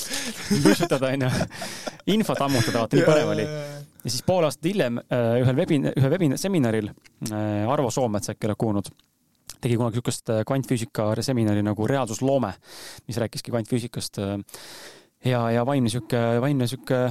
[0.64, 1.32] pussutada, onju.
[2.16, 3.48] infot ammutada, vaata, nii põnev oli.
[4.00, 8.64] ja siis pool aastat hiljem äh, ühel webin-, ühe webinaseminaril äh, Arvo Soomets äkki oled
[8.64, 8.94] kuulnud
[9.64, 12.52] tegi kunagi niisugust äh, kvantfüüsika seminari nagu Reaalsusloome,
[13.08, 14.20] mis rääkiski kvantfüüsikast.
[14.20, 14.36] Äh,
[15.30, 17.06] ja, ja vaimne sihuke, vaimne sihuke,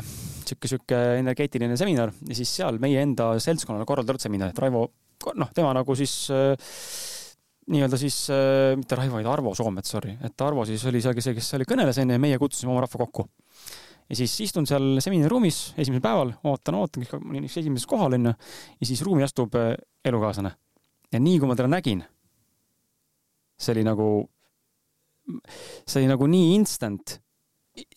[0.46, 4.86] sihuke, sihuke energeetiline seminar ja siis seal meie enda seltskonnale korraldatud seminar, et Raivo,
[5.40, 6.54] noh, tema nagu siis äh,
[7.74, 8.20] nii-öelda siis
[8.78, 12.20] mitte Raivo, vaid Arvo Soomets, sorry, et Arvo siis oli see, kes oli kõneles enne
[12.20, 13.26] ja meie kutsusime oma rahva kokku.
[14.12, 18.36] ja siis istun seal seminariruumis esimesel päeval, ootan, ootan, ma olin üks esimeses kohal onju,
[18.78, 19.56] ja siis ruumi astub
[20.06, 20.52] elukaaslane.
[21.16, 22.04] ja nii kui ma teda nägin
[23.60, 24.08] see oli nagu,
[25.86, 27.18] see oli nagu nii instant,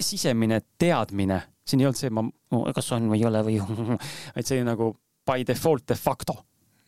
[0.01, 2.25] sisemine teadmine, siin ei olnud see, ma,
[2.75, 3.59] kas on või ei ole või,
[4.37, 4.93] vaid see oli nagu
[5.27, 6.37] by default de facto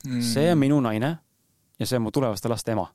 [0.06, 0.22] mm..
[0.22, 1.10] see on minu naine
[1.78, 2.86] ja see on mu tulevaste laste ema.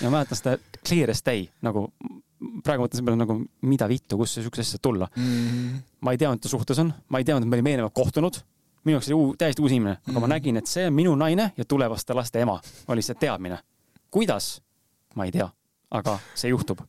[0.00, 0.56] ja ma mäletan seda
[0.86, 1.88] clear as day nagu
[2.64, 3.36] praegu mõtlen selle peale nagu,
[3.66, 5.80] mida vittu, kust see siukse asja tulla mm.
[6.06, 8.38] ma ei teadnud, et ta suhtes on, ma ei teadnud, et me olime eelnevalt kohtunud.
[8.86, 11.16] minu jaoks oli uu, täiesti uus inimene, aga mm ma nägin, et see on minu
[11.18, 13.58] naine ja tulevaste laste ema, oli see teadmine
[14.14, 14.58] kuidas,
[15.16, 15.48] ma ei tea,
[15.94, 16.80] aga see juhtub.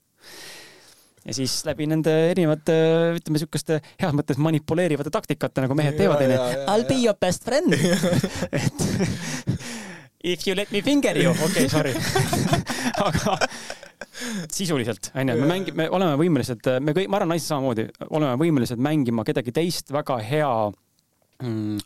[1.25, 2.75] ja siis läbi nende erinevate,
[3.19, 6.39] ütleme siukeste heas mõttes manipuleerivate taktikate, nagu mehed teevad, onju.
[6.39, 7.75] I will be your best friend.
[8.63, 8.85] Et
[10.33, 11.93] if you let me finger you, okei okay,, sorry.
[13.07, 13.37] Aga
[14.51, 18.81] sisuliselt, onju, me mängime, me oleme võimelised, me kõik, ma arvan, naised samamoodi, oleme võimelised
[18.83, 20.53] mängima kedagi teist väga hea
[21.43, 21.77] mm,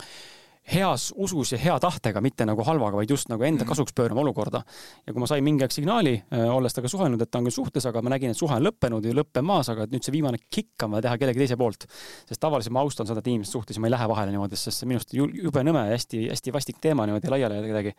[0.63, 3.69] heas usus ja hea tahtega, mitte nagu halvaga, vaid just nagu enda mhm.
[3.69, 4.63] kasuks pöörama olukorda.
[5.07, 7.55] ja kui ma sain mingi aeg signaali, äh, olles temaga suhelnud, et ta on küll
[7.55, 10.39] suhtes, aga ma nägin, et suhe on lõppenud ja lõppemas, aga et nüüd see viimane
[10.49, 11.87] kikk on vaja teha kellegi teise poolt.
[12.29, 14.79] sest tavaliselt ma austan seda, et inimesed suhtes ja ma ei lähe vahele niimoodi, sest
[14.79, 17.93] see minu arust jube nõme ja hästi-hästi vastik teema niimoodi laiali kuidagi.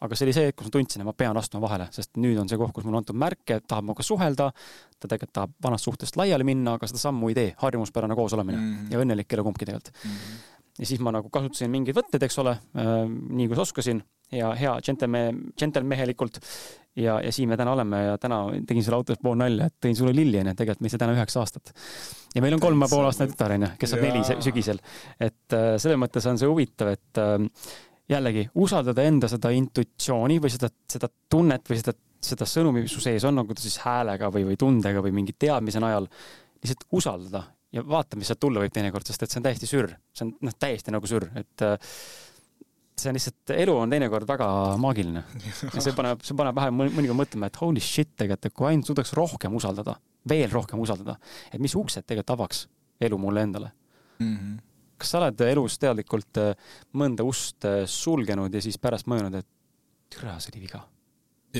[0.00, 2.48] aga see oli see, kus ma tundsin, et ma pean astuma vahele, sest nüüd on
[2.48, 4.50] see koht, kus mulle on antud märke, et tahab minuga suhelda,
[4.96, 8.58] ta tegelikult tahab vanast suhtest laiali minna, aga seda sammu ei tee, harjumuspärane koos olemine
[8.58, 8.92] mm -hmm.
[8.92, 10.10] ja õnnelik ei ole kumbki tegelikult mm.
[10.10, 14.02] -hmm ja siis ma nagu kasutasin mingeid võtteid, eks ole, äh, nii kui oskasin
[14.34, 16.40] ja hea džentelme-, džentelmehelikult.
[16.96, 19.96] ja, ja siin me täna oleme ja täna tegin sulle autos pool nalja, et tõin
[19.98, 21.72] sulle lilli, onju, tegelikult me ise täna üheksa aastat.
[22.34, 24.80] ja meil on kolm ja pool aastane tütar, onju, kes saab neli sügisel.
[25.20, 27.68] et äh, selles mõttes on see huvitav, et äh,
[28.10, 31.94] jällegi usaldada enda seda intuitsiooni või seda, seda tunnet või seda,
[32.26, 35.36] seda sõnumi, mis su sees on, nagu ta siis häälega või, või tundega või mingi
[35.38, 36.08] teadmise najal,
[36.62, 37.44] lihtsalt usaldada
[37.76, 40.32] ja vaata, mis sealt tulla võib teinekord, sest et see on täiesti sürr, see on
[40.48, 41.76] noh, täiesti nagu sürr, et äh,
[42.96, 44.48] see on lihtsalt, elu on teinekord väga
[44.80, 48.70] maagiline ja see paneb, see paneb vähe mõnikord mõtlema, et holy shit tegelikult, et kui
[48.70, 49.98] ainult suudaks rohkem usaldada,
[50.28, 51.18] veel rohkem usaldada,
[51.52, 52.64] et mis uksed tegelikult avaks
[53.06, 53.72] elu mulle endale
[54.18, 54.32] mm.
[54.32, 54.58] -hmm.
[54.96, 56.54] kas sa oled elus teadlikult äh,
[56.94, 59.48] mõnda ust äh, sulgenud ja siis pärast mõelnud, et
[60.10, 60.86] türa, see oli viga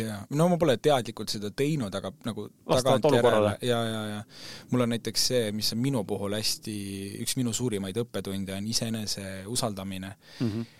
[0.04, 4.22] jaa, no ma pole teadlikult seda teinud, aga nagu tagantjärele ja, ja, ja
[4.70, 6.76] mul on näiteks see, mis on minu puhul hästi,
[7.24, 10.16] üks minu suurimaid õppetunde on iseenese usaldamine.
[10.40, 10.50] Mm.
[10.50, 10.74] -hmm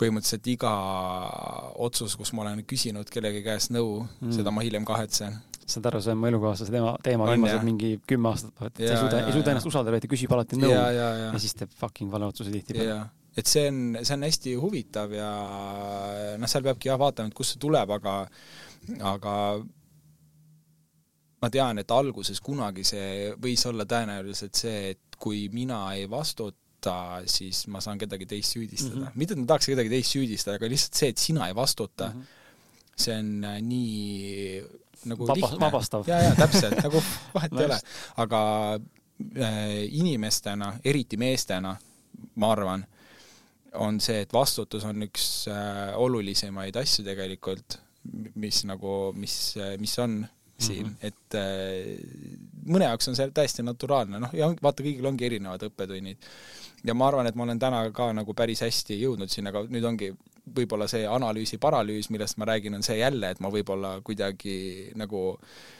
[0.00, 0.72] põhimõtteliselt iga
[1.84, 5.36] otsus, kus ma olen küsinud kellegi käest nõu mm., seda ma hiljem kahetsen.
[5.66, 9.02] saad aru, see on mu elukaaslase teema, teema viimased mingi kümme aastat, et ja, ei
[9.02, 10.72] suuda, ei suuda ennast usaldada, vaid ta küsib alati nõu.
[10.72, 11.28] ja, ja, ja.
[11.34, 15.28] ja siis teeb fucking vale otsuse tihtipeale et see on, see on hästi huvitav ja
[16.40, 18.16] noh, seal peabki jah vaatama, et kust see tuleb, aga
[19.06, 19.34] aga
[21.40, 27.20] ma tean, et alguses kunagi see võis olla tõenäoliselt see, et kui mina ei vastuta,
[27.28, 29.06] siis ma saan kedagi teist süüdistada mm.
[29.06, 29.22] -hmm.
[29.22, 32.20] mitte, et ma tahaks kedagi teist süüdistada, aga lihtsalt see, et sina ei vastuta mm,
[32.20, 32.94] -hmm.
[32.96, 34.62] see on äh, nii
[35.10, 35.60] nagu Vaba, lihtne.
[35.60, 36.08] vabastav.
[36.08, 37.02] jaa, jaa, täpselt, nagu
[37.34, 37.78] vahet ei ole.
[38.16, 38.40] aga
[38.74, 41.76] äh, inimestena, eriti meestena,
[42.34, 42.84] ma arvan
[43.78, 47.78] on see, et vastutus on üks äh, olulisemaid asju tegelikult,
[48.40, 49.34] mis nagu, mis,
[49.78, 50.22] mis on
[50.60, 51.06] siin mm, -hmm.
[51.06, 56.28] et äh, mõne jaoks on see täiesti naturaalne, noh, ja vaata, kõigil ongi erinevad õppetunnid.
[56.84, 59.84] ja ma arvan, et ma olen täna ka nagu päris hästi jõudnud sinna, aga nüüd
[59.84, 60.12] ongi
[60.56, 65.22] võib-olla see analüüsi paralüüs, millest ma räägin, on see jälle, et ma võib-olla kuidagi nagu
[65.36, 65.79] äh,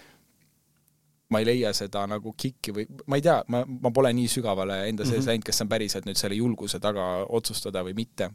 [1.31, 4.83] ma ei leia seda nagu kikki või ma ei tea, ma, ma pole nii sügavale
[4.89, 5.29] enda sees mm -hmm.
[5.31, 8.31] läinud, kes on päriselt nüüd selle julguse taga otsustada või mitte.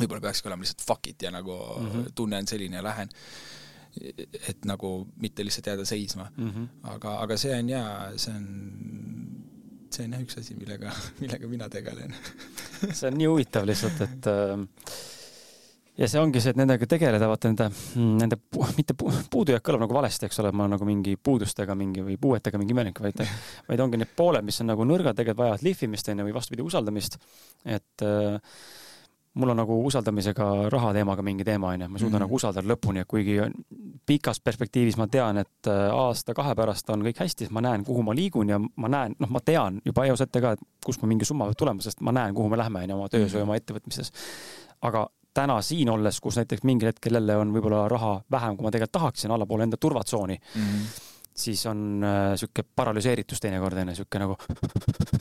[0.00, 2.12] võib-olla peakski olema lihtsalt fuck it ja nagu mm -hmm.
[2.14, 3.08] tunne on selline ja lähen.
[4.48, 6.50] et nagu mitte lihtsalt jääda seisma mm.
[6.50, 6.68] -hmm.
[6.82, 8.46] aga, aga see on jaa, see on,
[9.90, 12.14] see on jah üks asi, millega, millega mina tegelen
[12.92, 14.58] see on nii huvitav lihtsalt, et äh,
[15.98, 17.68] ja see ongi see, et nendega tegeleda, vaata nende,
[18.22, 18.38] nende
[18.78, 22.74] mitte puudujääk kõlab nagu valesti, eks ole, ma nagu mingi puudustega mingi või puuetega mingi
[22.76, 23.22] imelik, vaid,
[23.68, 27.20] vaid ongi need pooled, mis on nagu nõrgad, tegelikult vajavad lihvimist onju või vastupidi, usaldamist.
[27.64, 28.58] et äh,
[29.34, 32.26] mul on nagu usaldamisega raha teemaga mingi teema onju, ma ei suuda mm -hmm.
[32.26, 33.38] nagu usaldada lõpuni, et kuigi
[34.06, 38.02] pikas perspektiivis ma tean, et äh, aasta-kahe pärast on kõik hästi, siis ma näen, kuhu
[38.02, 41.08] ma liigun ja ma näen, noh, ma tean juba eos ette ka, et kust mul
[41.14, 43.56] mingi summa võib tulema, sest ma näen, kuhu me lähme onju oma töös või oma
[43.56, 44.12] ettevõtmises.
[44.82, 48.70] aga täna siin olles, kus näiteks mingil hetkel jälle on võib-olla raha vähem, kui ma
[48.70, 50.38] tegelikult tahaksin, allapoole enda turvatsooni.
[50.54, 54.36] Mm, -hmm siis on äh, sihuke paralüseeritus teinekord onju, sihuke nagu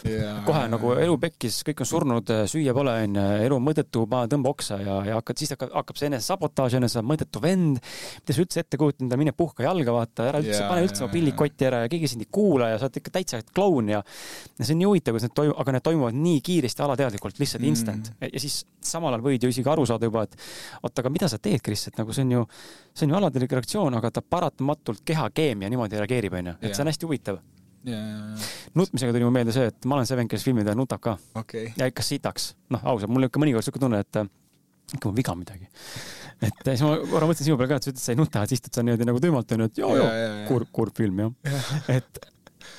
[0.06, 0.44] yeah.
[0.45, 4.23] kohe nagu elu pekkis, kõik on surnud, äh, süüa pole onju, elu on mõttetu, ma
[4.30, 7.81] tõmba oksa ja, ja hakkad, siis hakkab, hakkab see enesesabotaaž onju, sa oled mõttetu vend.
[8.22, 11.07] mida sa üldse ette kujutad mine puhka jalga, vaata, ära üldse yeah,, pane üldse yeah,
[11.07, 13.90] oma pillid kotti ära ja keegi sind ei kuula ja sa oled ikka täitsa kloun
[13.95, 14.03] ja.
[14.03, 17.65] ja see on nii huvitav, kuidas need toimuvad, aga need toimuvad nii kiiresti, alateadlikult, lihtsalt
[17.65, 17.73] mm.
[17.73, 20.38] instant ja, siis samal ajal võid ju isegi aru saada juba, et
[20.84, 22.45] oota, aga mida sa teed, Kris, et nagu see on ju,
[22.94, 26.92] see on ju alateadlik reaktsioon, aga ta paratamatult kehakeemia niimoodi reageerib, onju, et see on
[26.92, 27.42] hästi huvitav.
[27.84, 31.18] nutmisega tuli mulle meelde see, et ma olen see vend, kes filmide ajal nutab ka.
[31.42, 31.74] Okay..
[31.80, 32.54] ja ikka sitaks.
[32.72, 34.22] noh, ausalt, mul on ikka mõnikord siuke tunne, et
[34.94, 35.68] ikka mul viga midagi.
[36.44, 38.44] et siis ma korra mõtlesin sinu peale ka, et sa ütlesid, et sa ei nuta,
[38.44, 40.14] et sa istud seal niimoodi nagu tuimalt onju, et joo, joo,
[40.50, 41.36] kurb, kurb film jah.
[41.48, 41.82] Ja..
[42.00, 42.24] et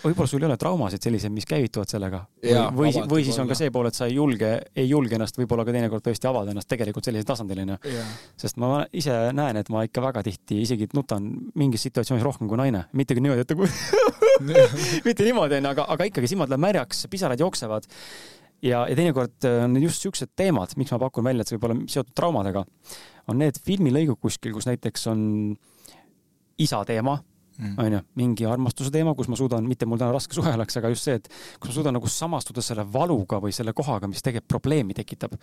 [0.05, 2.23] võib-olla sul ei ole traumasid selliseid, mis käivituvad sellega.
[2.41, 5.39] või, või, või siis on ka see pool, et sa ei julge, ei julge ennast
[5.41, 7.79] võib-olla ka teinekord tõesti avada ennast tegelikult sellisel tasandil onju.
[8.41, 11.29] sest ma ise näen, et ma ikka väga tihti isegi nutan
[11.59, 13.69] mingis situatsioonis rohkem kui naine, mitte küll niimoodi, et nagu
[15.09, 17.89] mitte niimoodi onju, aga, aga ikkagi silmad lähevad märjaks, pisarad jooksevad.
[18.63, 21.81] ja, ja teinekord on just siuksed teemad, miks ma pakun välja, et see võib olla
[21.91, 22.65] seotud traumadega,
[23.29, 25.21] on need filmilõigud kuskil, kus näiteks on
[26.59, 27.19] isa teema.
[27.63, 31.09] Onju, mingi armastuse teema, kus ma suudan, mitte mul täna raske suhe oleks, aga just
[31.09, 31.29] see, et
[31.61, 35.37] kus ma suudan nagu samastuda selle valuga või selle kohaga, mis tegelikult probleemi tekitab.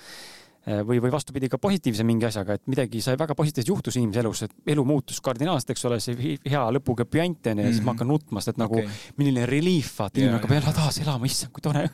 [0.61, 4.19] Äh, või, või vastupidi ka positiivse mingi asjaga, et midagi sai väga positiivset juhtus inimese
[4.21, 7.87] elus, et elu muutus kardinaalselt, eks ole, see hea lõpuga püant onju ja siis ma
[7.87, 7.95] mhm.
[7.95, 8.99] hakkan nutma, sest et nagu okay.
[9.17, 11.87] milline relief, vaata inimene hakkab jälle taas elama, issand, kui tore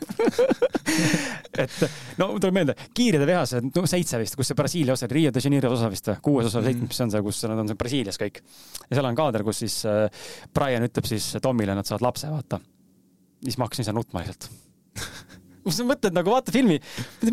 [1.64, 1.78] et
[2.20, 5.72] no tuleb meelde, Kiiride tehased, no seitse vist, kus see Brasiilia osa, Rio de Janeiro
[5.72, 6.68] osa vist või, kuues osa mm, -hmm.
[6.68, 8.44] seitsmes, mis on see, kus nad on seal Brasiilias kõik.
[8.84, 12.60] ja seal on kaader, kus siis äh, Brian ütleb siis Tomile, nad saavad lapse, vaata.
[13.48, 14.67] siis ma hakkasin seal nutma lihtsalt
[15.74, 16.78] sa mõtled nagu vaata filmi,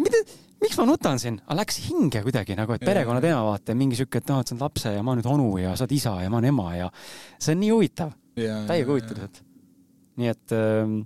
[0.00, 0.20] mida,
[0.64, 4.30] miks ma nutan siin, aga läks hinge kuidagi nagu, et perekonnateema vaata, mingi sihuke, et
[4.32, 6.40] noh, et sa oled lapse ja ma nüüd onu ja sa oled isa ja ma
[6.40, 6.90] olen ema ja
[7.38, 9.42] see on nii huvitav, täiega huvitav lihtsalt.
[10.20, 11.00] nii et ähm,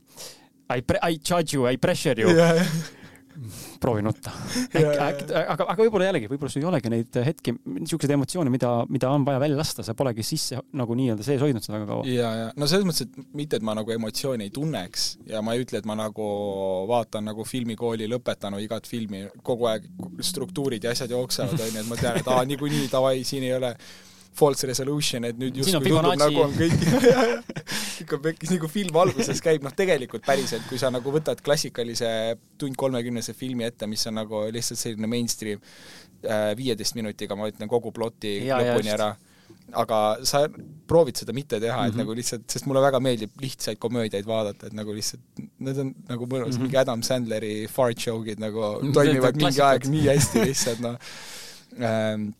[0.69, 2.35] I, I judge you, I pressure you
[3.81, 4.33] proovi nutta.
[4.79, 9.27] aga, aga võib-olla jällegi, võib-olla sul ei olegi neid hetki, niisuguseid emotsioone, mida, mida on
[9.27, 12.09] vaja välja lasta, sa polegi sisse nagu nii-öelda sees hoidnud seda väga kaua.
[12.11, 15.55] ja, ja no selles mõttes, et mitte, et ma nagu emotsiooni ei tunneks ja ma
[15.55, 16.29] ei ütle, et ma nagu
[16.91, 19.89] vaatan nagu filmikooli lõpetanu igat filmi, kogu aeg
[20.25, 23.75] struktuurid ja asjad jooksevad, onju, et ma tean, et aa, niikuinii davai, siin ei ole
[24.39, 26.85] false resolution, et nüüd justkui tundub nagu on kõik
[28.15, 32.11] on pekkis, nagu film alguses käib, noh tegelikult päriselt, kui sa nagu võtad klassikalise
[32.61, 35.63] tund kolmekümnese filmi ette, mis on nagu lihtsalt selline mainstream,
[36.25, 39.13] äh, viieteist minutiga ma ütlen kogu ploti ja, lõpuni ära,
[39.79, 40.45] aga sa
[40.89, 41.93] proovid seda mitte teha mm, -hmm.
[41.93, 45.25] et nagu lihtsalt, sest mulle väga meeldib lihtsaid komöödiaid vaadata, et nagu lihtsalt,
[45.59, 46.63] need on nagu mõnus mm, -hmm.
[46.69, 51.01] mingi Adam Sandleri fart joke'id nagu toimivad mingi aeg nii hästi lihtsalt, noh.
[51.79, 52.31] Ähm,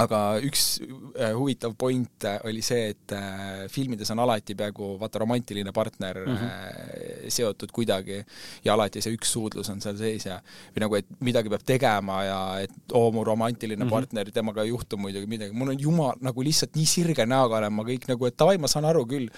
[0.00, 5.20] aga üks äh, huvitav point äh, oli see, et äh, filmides on alati peaaegu vaata
[5.22, 7.28] romantiline partner mm -hmm.
[7.28, 8.22] seotud kuidagi
[8.64, 10.40] ja alati see üks suudlus on seal sees ja
[10.74, 13.90] või nagu, et midagi peab tegema ja et oo, mu romantiline mm -hmm.
[13.90, 17.72] partner, temaga ei juhtu muidugi midagi, mul on jumal, nagu lihtsalt nii sirge näoga olen
[17.72, 19.28] ma kõik nagu, et davai, ma saan aru küll,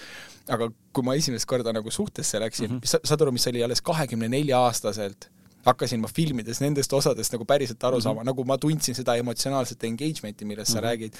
[0.48, 3.00] aga kui ma esimest korda nagu suhtesse läksin mm, -hmm.
[3.04, 5.30] saad aru, mis oli alles kahekümne nelja aastaselt
[5.66, 8.30] hakkasin ma filmides nendest osadest nagu päriselt aru saama mm, -hmm.
[8.32, 10.80] nagu ma tundsin seda emotsionaalset engagement'i, millest mm -hmm.
[10.80, 10.86] sa mhm.
[10.86, 11.14] räägid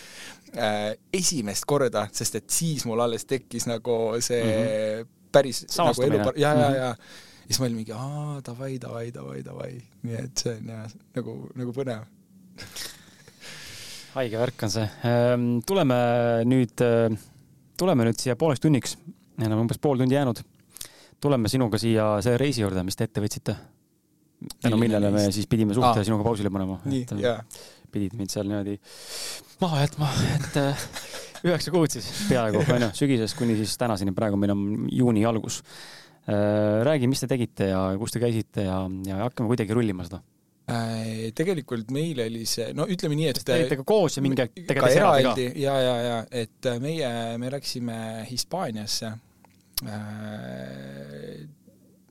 [0.57, 5.09] äh,, esimest korda, sest et siis mul alles tekkis nagu see mm -hmm.
[5.33, 6.19] päris Saastumine.
[6.19, 6.97] nagu elu, ja, ja, ja
[7.43, 10.93] ja siis ma olin mingi aa, davai, davai, davai, davai, nii et see on jah,
[11.17, 12.05] nagu, nagu põnev
[14.17, 14.89] haige värk on see.
[15.09, 15.99] Ehm, tuleme
[16.49, 16.85] nüüd,
[17.81, 18.97] tuleme nüüd siia pooleks tunniks,
[19.41, 20.43] enam umbes pool tundi jäänud.
[21.23, 23.55] tuleme sinuga siia selle reisi juurde, mis te ette võtsite
[24.63, 26.07] tänu millele me siis pidime suhte ah.
[26.07, 26.79] sinuga pausile panema.
[27.93, 28.79] pidid mind seal niimoodi
[29.63, 30.85] maha jätma, et äh,
[31.47, 35.61] üheksa kuud siis peaaegu, onju, sügisest kuni siis tänaseni, praegu meil on juuni algus.
[36.23, 40.23] Äh, räägi, mis te tegite ja kus te käisite ja, ja hakkame kuidagi rullima seda
[40.71, 44.45] Äh, tegelikult meil oli see, no ütleme nii, et Te olite ka koos ja mingi
[44.45, 45.59] aeg tegelikult eraldi ka?
[45.59, 47.11] ja, ja, ja et meie,
[47.43, 47.97] me läksime
[48.29, 49.11] Hispaaniasse.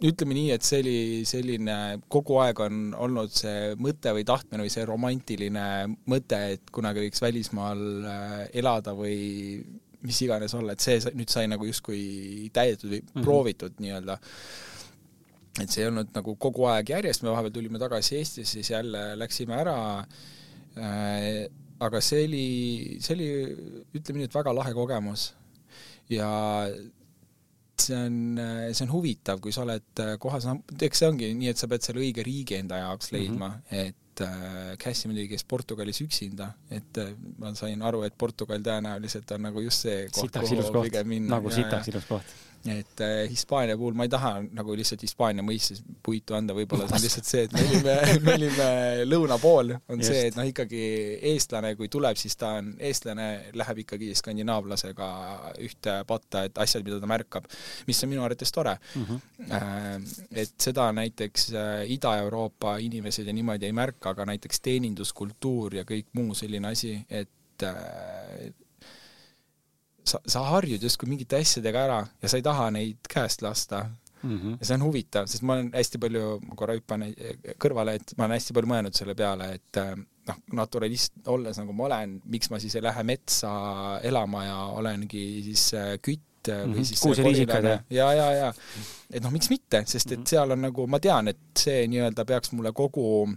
[0.01, 0.97] Ütleme nii, et see oli
[1.29, 1.75] selline,
[2.11, 5.65] kogu aeg on olnud see mõte või tahtmine või see romantiline
[6.09, 9.61] mõte, et kunagi võiks välismaal äh, elada või
[10.01, 13.25] mis iganes olla, et see nüüd sai nagu justkui täidetud või mm -hmm.
[13.27, 14.17] proovitud nii-öelda
[15.59, 19.11] et see ei olnud nagu kogu aeg järjest, me vahepeal tulime tagasi Eestisse, siis jälle
[19.19, 19.75] läksime ära
[20.77, 21.49] äh,.
[21.81, 22.47] aga see oli,
[23.01, 23.29] see oli,
[23.97, 25.33] ütleme nii, et väga lahe kogemus.
[26.09, 26.29] ja
[27.87, 28.19] see on,
[28.71, 31.85] see on huvitav, kui sa oled kohas, noh, eks see ongi nii, et sa pead
[31.85, 33.89] selle õige riigi enda jaoks leidma mm, -hmm.
[33.89, 39.31] et äh, Cassie muidugi käis Portugalis üksinda, et äh, ma sain aru, et Portugal tõenäoliselt
[39.35, 40.97] on nagu just see koht, sitaks ilus koht,
[41.27, 42.39] nagu sitaks ilus koht.
[42.69, 46.97] Et äh, Hispaania puhul ma ei taha nagu lihtsalt Hispaania mõistes puitu anda, võib-olla see
[46.97, 48.67] on lihtsalt see, et me olime, me olime
[49.07, 50.11] lõuna pool, on Just.
[50.11, 50.83] see, et noh, ikkagi
[51.31, 53.27] eestlane, kui tuleb, siis ta on, eestlane
[53.57, 55.09] läheb ikkagi skandinaavlasega
[55.65, 57.49] ühte patta, et asjad, mida ta märkab,
[57.89, 60.27] mis on minu arvates tore Mm -hmm.
[60.31, 66.05] et seda näiteks äh, Ida-Euroopa inimesed ja niimoodi ei märka, aga näiteks teeninduskultuur ja kõik
[66.13, 67.29] muu selline asi, et
[70.11, 73.85] sa, sa harjud justkui mingite asjadega ära ja sa ei taha neid käest lasta.
[74.21, 74.57] Mm -hmm.
[74.59, 77.07] ja see on huvitav, sest ma olen hästi palju, ma korra hüppan
[77.57, 79.95] kõrvale, et ma olen hästi palju mõelnud selle peale, et äh,
[80.27, 83.53] noh, naturalist olles nagu ma olen, miks ma siis ei lähe metsa
[84.03, 86.83] elama ja olengi siis äh, kütt või Mhm.
[86.83, 87.83] siis Kuuseriisikad, korilane.
[87.89, 88.53] ja, ja, ja
[89.13, 92.51] et noh, miks mitte, sest et seal on nagu, ma tean, et see nii-öelda peaks
[92.51, 93.27] mulle kogu,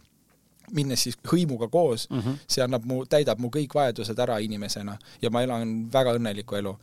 [0.74, 2.36] minnes siis hõimuga koos Mm -hmm.
[2.48, 6.76] see annab mu, täidab mu kõik vajadused ära inimesena ja ma elan väga õnnelikku elu.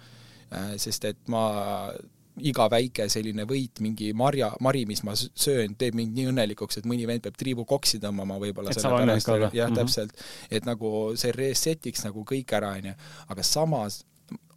[0.78, 1.94] sest et ma,
[2.38, 6.86] iga väike selline võit, mingi marja, mari, mis ma söön, teeb mind nii õnnelikuks, et
[6.86, 9.50] mõni vend peab triibu koksi tõmbama võib-olla Et saab õnnelik olla.
[9.54, 9.78] jah, Mhm.
[9.78, 10.12] täpselt.
[10.52, 12.94] et nagu see reset'iks nagu kõik ära, onju.
[13.30, 14.04] aga samas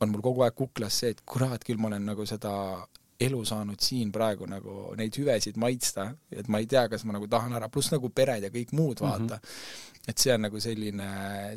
[0.01, 2.86] on mul kogu aeg kuklas see, et kurat küll, ma olen nagu seda
[3.27, 7.29] elu saanud siin praegu nagu neid hüvesid maitsta, et ma ei tea, kas ma nagu
[7.31, 9.43] tahan ära, pluss nagu pered ja kõik muud vaata mm.
[9.43, 10.09] -hmm.
[10.13, 11.11] et see on nagu selline,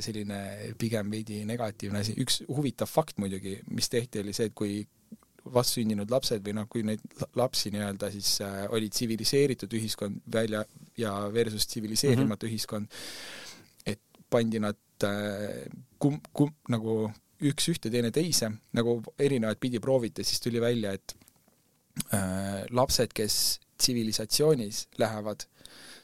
[0.03, 0.39] selline
[0.79, 4.79] pigem veidi negatiivne asi, üks huvitav fakt muidugi, mis tehti, oli see, et kui
[5.53, 10.63] vastsündinud lapsed või noh, kui neid la- lapsi nii-öelda siis äh, oli tsiviliseeritud ühiskond välja
[10.97, 12.53] ja versus tsiviliseerimata mm -hmm.
[12.53, 12.87] ühiskond,
[13.85, 15.65] et pandi nad äh,
[15.99, 17.11] kum-, kum-, nagu
[17.45, 21.15] üks ühte, teine teise, nagu erinevat pidi prooviti, siis tuli välja, et
[22.71, 25.45] lapsed, kes tsivilisatsioonis lähevad,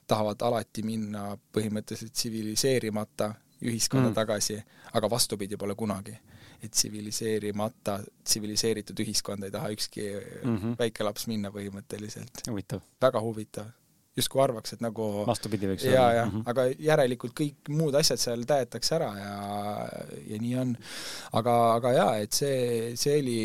[0.08, 3.34] tahavad alati minna põhimõtteliselt tsiviliseerimata
[3.64, 4.16] ühiskonda Mm.
[4.16, 4.58] tagasi,
[4.94, 6.20] aga vastupidi pole kunagi.
[6.64, 10.02] et tsiviliseerimata, tsiviliseeritud ühiskonda ei taha ükski
[10.44, 10.58] mm.
[10.58, 10.76] -hmm.
[10.80, 12.48] väike laps minna põhimõtteliselt.
[13.02, 13.66] väga huvitav.
[14.18, 16.44] Justkui arvaks, et nagu vastupidi võiks ja, ja Mhm.
[16.52, 19.32] aga järelikult kõik muud asjad seal täetakse ära ja,
[20.30, 20.76] ja nii on.
[21.40, 23.38] aga, aga jaa, et see, see oli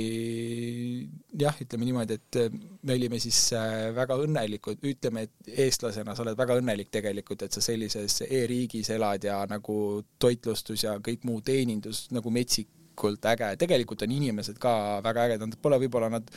[1.41, 2.39] jah, ütleme niimoodi, et
[2.85, 7.57] me olime siis äh, väga õnnelikud, ütleme, et eestlasena sa oled väga õnnelik tegelikult, et
[7.57, 9.79] sa sellises e-riigis elad ja nagu
[10.21, 14.73] toitlustus ja kõik muu teenindus nagu metsikult äge, tegelikult on inimesed ka
[15.05, 16.29] väga ägedad, pole võib-olla nad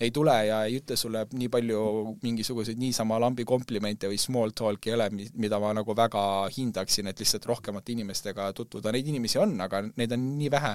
[0.00, 1.80] ei tule ja ei ütle sulle nii palju
[2.22, 6.22] mingisuguseid niisama lambi komplimente või small talk'i ei ole, mida ma nagu väga
[6.56, 10.74] hindaksin, et lihtsalt rohkemate inimestega tutvuda, neid inimesi on, aga neid on nii vähe.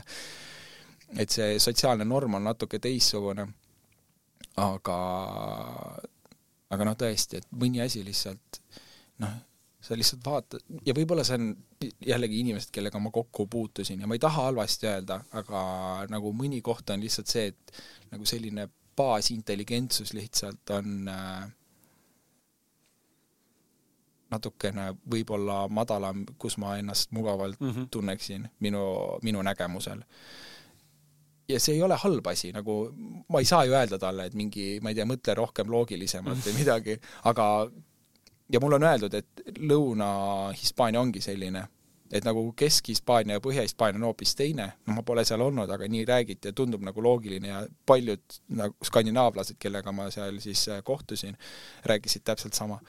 [1.18, 3.48] et see sotsiaalne norm on natuke teistsugune.
[4.60, 4.98] aga,
[6.70, 8.62] aga noh, tõesti, et mõni asi lihtsalt
[9.20, 9.38] noh,
[9.82, 11.52] sa lihtsalt vaatad ja võib-olla see on
[12.06, 15.62] jällegi inimesed, kellega ma kokku puutusin ja ma ei taha halvasti öelda, aga
[16.12, 17.80] nagu mõni koht on lihtsalt see, et
[18.12, 18.68] nagu selline
[19.00, 21.48] baasintelligentsus lihtsalt on äh,
[24.30, 27.88] natukene võib-olla madalam, kus ma ennast mugavalt mm -hmm.
[27.92, 28.84] tunneksin minu,
[29.24, 30.04] minu nägemusel.
[31.50, 32.74] ja see ei ole halb asi, nagu
[33.30, 36.54] ma ei saa ju öelda talle, et mingi, ma ei tea, mõtle rohkem loogilisemalt või
[36.60, 37.46] midagi, aga
[38.54, 41.64] ja mulle on öeldud, et Lõuna-Hispaania ongi selline
[42.12, 46.06] et nagu Kesk-Hispaania ja Põhja-Hispaania on hoopis teine, no ma pole seal olnud, aga nii
[46.10, 51.38] räägiti ja tundub nagu loogiline ja paljud nagu skandinaavlased, kellega ma seal siis äh, kohtusin,
[51.86, 52.80] rääkisid täpselt sama.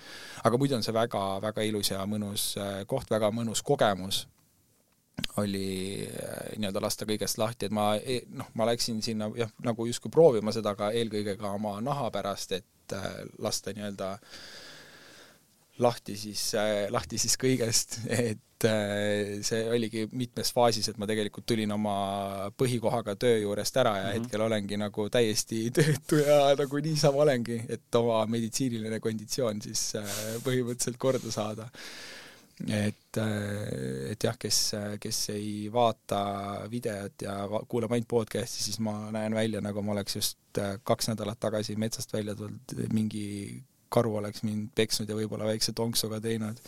[0.45, 4.25] aga muidu on see väga-väga ilus ja mõnus äh, koht, väga mõnus kogemus
[5.37, 9.87] oli äh, nii-öelda lasta kõigest lahti, et ma e-, noh, ma läksin sinna jah, nagu
[9.87, 12.97] justkui proovima seda, aga eelkõige ka oma naha pärast, et
[13.39, 14.17] lasta nii-öelda
[15.81, 16.53] lahti siis,
[16.91, 18.01] lahti siis kõigest,
[18.31, 18.67] et
[19.47, 21.95] see oligi mitmes faasis, et ma tegelikult tulin oma
[22.61, 24.25] põhikohaga töö juurest ära ja mm -hmm.
[24.25, 29.93] hetkel olengi nagu täiesti töötu ja nagu niisama olengi, et oma meditsiiniline konditsioon siis
[30.45, 31.71] põhimõtteliselt korda saada.
[32.69, 33.17] et,
[34.11, 36.21] et jah, kes, kes ei vaata
[36.71, 40.39] videot ja kuulab ainult podcast'i, siis ma näen välja, nagu ma oleks just
[40.85, 46.21] kaks nädalat tagasi metsast välja tulnud, mingi karu oleks mind peksnud ja võib-olla väikse tonksuga
[46.25, 46.61] teinud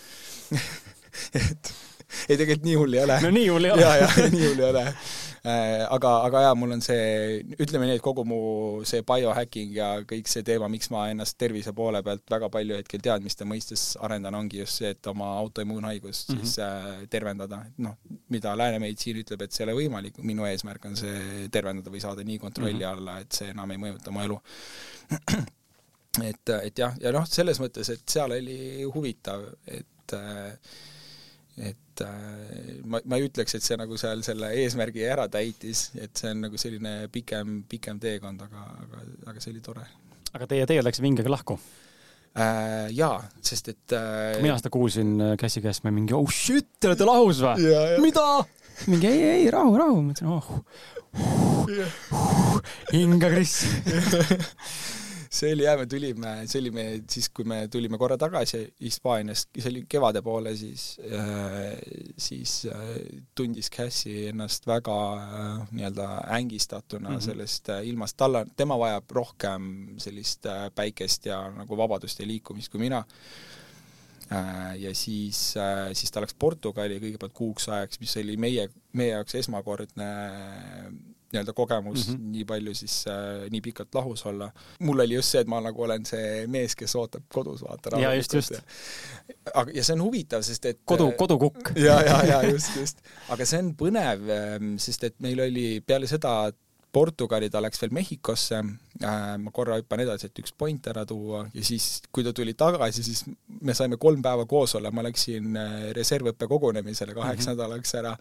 [1.40, 1.74] et
[2.28, 3.18] ei, tegelikult nii hull ei ole.
[3.24, 3.84] no nii hull ei ole.
[3.88, 4.82] ja, ja nii hull ei ole.
[5.42, 8.38] Äh, aga, aga jaa, mul on see, ütleme nii, et kogu mu
[8.86, 13.02] see biohacking ja kõik see teema, miks ma ennast tervise poole pealt väga palju hetkel
[13.02, 16.52] teadmiste mõistes arendan, ongi just see, et oma autoimmuunhaigust mm -hmm.
[16.52, 17.64] siis äh, tervendada.
[17.78, 17.96] noh,
[18.28, 22.04] mida lääne meditsiin ütleb, et see ei ole võimalik, minu eesmärk on see tervendada või
[22.04, 22.92] saada nii kontrolli mm -hmm.
[22.98, 24.38] alla, et see enam ei mõjuta mu elu
[26.20, 30.56] et, et jah, ja noh, selles mõttes, et seal oli huvitav, et äh,
[31.60, 36.16] et äh, ma, ma ei ütleks, et see nagu seal selle eesmärgi ära täitis, et
[36.16, 39.84] see on nagu selline pikem, pikem teekond, aga, aga, aga see oli tore.
[40.32, 41.58] aga teie teed läks vingega lahku
[42.32, 42.88] äh,?
[42.96, 46.88] Jaa, sest et äh, mina seda kuulsin Käsi äh, käest, ma mingi oh shit, te
[46.88, 47.68] olete lahus või?
[48.04, 48.26] mida?
[48.88, 50.44] mingi ei, ei, rahu, rahu, ma ütlesin oh.
[52.96, 53.60] hinga, Kris
[55.32, 59.48] see oli jah, me tulime, see oli me siis, kui me tulime korra tagasi Hispaaniast,
[59.56, 61.70] see oli kevade poole, siis äh,,
[62.20, 62.90] siis äh,
[63.38, 67.24] tundis Cassie ennast väga äh, nii-öelda ängistatuna mm -hmm.
[67.24, 72.26] sellest äh, ilmast, tal on, tema vajab rohkem sellist äh, päikest ja nagu vabadust ja
[72.26, 73.04] liikumist kui mina
[74.32, 79.16] äh, ja siis, äh, siis ta läks Portugali kõigepealt kuuks ajaks, mis oli meie, meie
[79.16, 80.12] jaoks esmakordne
[81.32, 82.32] nii-öelda kogemus mm, -hmm.
[82.36, 84.50] nii palju siis äh,, nii pikalt lahus olla.
[84.78, 87.98] mul oli just see, et ma nagu olen see mees, kes ootab kodus, vaata.
[88.00, 88.58] ja just, just.
[89.54, 91.72] aga, ja see on huvitav, sest et kodu, äh, kodukukk.
[91.86, 93.00] ja, ja, ja just, just.
[93.28, 96.52] aga see on põnev, ähm, sest et meil oli peale seda
[96.92, 101.46] Portugali ta läks veel Mehhikosse äh,, ma korra hüppan edasi, et üks point ära tuua
[101.54, 103.24] ja siis, kui ta tuli tagasi, siis
[103.64, 107.56] me saime kolm päeva koos olla, ma läksin äh, reservõppe kogunemisele kaheks mm -hmm.
[107.56, 108.16] nädalaks ära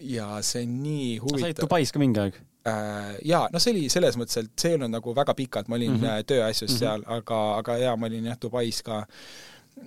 [0.00, 1.40] ja see on nii huvitav.
[1.40, 3.14] sa olid Dubais ka mingi aeg äh,?
[3.24, 5.96] Jaa, no see oli selles mõttes, et see ei olnud nagu väga pikalt, ma olin
[5.96, 6.26] mm -hmm.
[6.32, 6.78] tööasjus mm -hmm.
[6.78, 9.06] seal, aga, aga jaa, ma olin jah, Dubais ka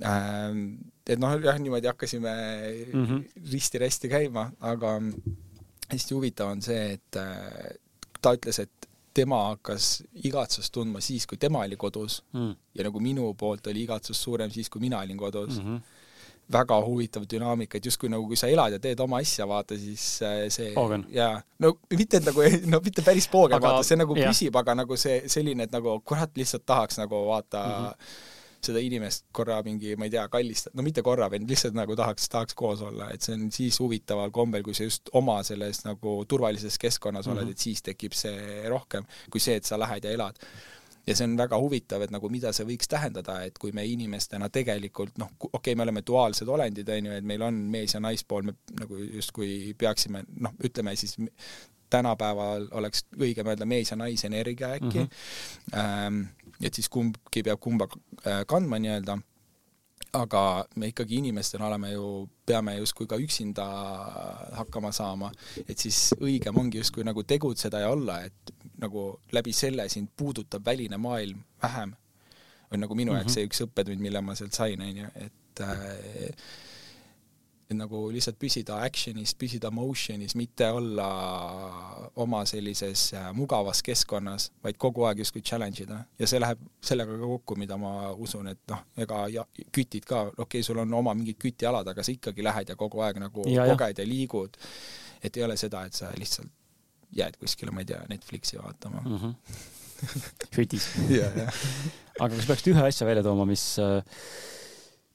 [0.02, 0.58] äh,.
[1.04, 2.32] Et noh, jah, niimoodi hakkasime
[2.94, 3.24] mm -hmm.
[3.52, 5.02] risti-rästi käima, aga
[5.92, 7.76] hästi huvitav on see, et äh,
[8.22, 12.56] ta ütles, et tema hakkas igatsust tundma siis, kui tema oli kodus mm.
[12.76, 15.68] ja nagu minu poolt oli igatsus suurem siis, kui mina olin kodus mm.
[15.68, 15.93] -hmm
[16.52, 20.06] väga huvitav dünaamika, et justkui nagu kui sa elad ja teed oma asja, vaata siis
[20.26, 21.06] äh, see Poogen.
[21.14, 24.32] jaa, no mitte nagu, no mitte päris poogen, vaata, see nagu jah.
[24.32, 28.32] püsib, aga nagu see selline, et nagu kurat, lihtsalt tahaks nagu vaata mm -hmm
[28.64, 32.30] seda inimest korra mingi, ma ei tea, kallistada, no mitte korra, vaid lihtsalt nagu tahaks,
[32.32, 36.16] tahaks koos olla, et see on siis huvitaval kombel, kui sa just oma selles nagu
[36.30, 37.38] turvalises keskkonnas mm -hmm.
[37.38, 37.52] oled, mhm.
[37.52, 40.40] et siis tekib see rohkem, kui see, et sa lähed ja elad
[41.08, 44.50] ja see on väga huvitav, et nagu mida see võiks tähendada, et kui me inimestena
[44.54, 48.02] tegelikult noh, okei okay,, me oleme duaalsed olendid, on ju, et meil on mees- ja
[48.04, 51.18] naispool, me nagu justkui peaksime noh, ütleme siis
[51.94, 55.10] tänapäeval oleks õigem öelda mees- ja naisenergia äkki mm,
[55.76, 56.26] -hmm.
[56.62, 57.88] et siis kumbki peab kumba
[58.26, 59.20] äh, kandma nii-öelda
[60.14, 62.08] aga me ikkagi inimestena oleme ju,
[62.46, 63.66] peame justkui ka üksinda
[64.60, 65.32] hakkama saama,
[65.66, 68.54] et siis õigem ongi justkui nagu tegutseda ja olla, et
[68.84, 71.96] nagu läbi selle sind puudutab väline maailm vähem.
[72.74, 73.34] on nagu minu jaoks mm -hmm.
[73.34, 76.34] see üks õppetund, mille ma sealt sain, on ju, et äh,
[77.70, 81.08] et nagu lihtsalt püsida action'is, püsida motion'is, mitte olla
[82.22, 86.02] oma sellises äh, mugavas keskkonnas, vaid kogu aeg justkui challenge ida.
[86.20, 90.26] ja see läheb sellega ka kokku, mida ma usun, et noh, ega ja, kütid ka,
[90.34, 93.48] okei okay,, sul on oma mingid kütialad, aga sa ikkagi lähed ja kogu aeg nagu
[93.50, 94.60] ja, koged ja liigud.
[95.24, 96.52] et ei ole seda, et sa lihtsalt
[97.14, 99.18] jääd kuskile, ma ei tea, Netflixi vaatama mm.
[99.18, 99.34] -hmm.
[100.56, 100.90] kütis
[102.20, 104.04] aga kas peaks ühe asja välja tooma, mis, äh,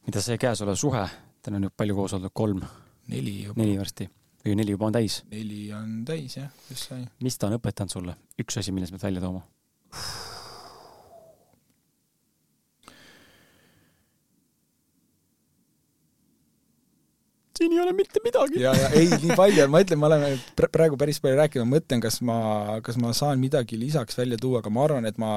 [0.06, 1.04] mida see käesolev suhe
[1.42, 2.62] Teil on nüüd palju koos oldud, kolm?
[3.08, 3.60] neli juba.
[3.62, 4.08] neli varsti
[4.44, 5.20] või neli juba on täis?
[5.32, 7.04] neli on täis jah, just sai.
[7.24, 9.44] mis ta on õpetanud sulle, üks asi, mille sa pead välja tooma?
[17.58, 18.60] siin ei ole mitte midagi.
[18.62, 20.32] ja, ja ei, nii palju ma ütlen, me oleme
[20.72, 22.40] praegu päris palju rääkinud, ma mõtlen, kas ma,
[22.86, 25.32] kas ma saan midagi lisaks välja tuua, aga ma arvan, et ma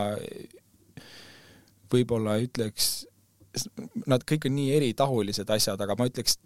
[1.92, 2.92] võib-olla ütleks
[4.08, 6.38] nad kõik on nii eritahulised asjad, aga ma ütleks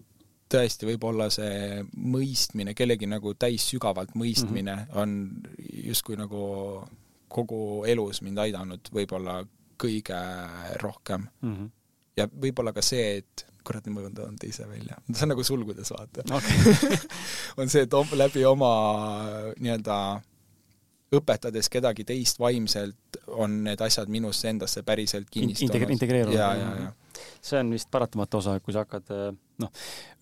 [0.51, 5.01] tõesti, võib-olla see mõistmine, kellegi nagu täis sügavalt mõistmine mm -hmm.
[5.01, 6.41] on justkui nagu
[7.27, 9.41] kogu elus mind aidanud võib-olla
[9.81, 10.19] kõige
[10.81, 11.55] rohkem mm.
[11.55, 11.71] -hmm.
[12.17, 15.91] ja võib-olla ka see, et kurat, nüüd ma toon teise välja, see on nagu sulgudes,
[15.91, 16.97] vaata okay.
[17.59, 18.71] on see, et läbi oma
[19.57, 19.97] nii-öelda
[21.19, 25.97] õpetades kedagi teist vaimselt, on need asjad minusse endasse päriselt kinnistunud Integre.
[25.97, 26.37] integreerunud.
[26.39, 26.93] ja, ja, ja
[27.41, 29.11] see on vist paratamatu osa, kui sa hakkad
[29.61, 29.71] noh,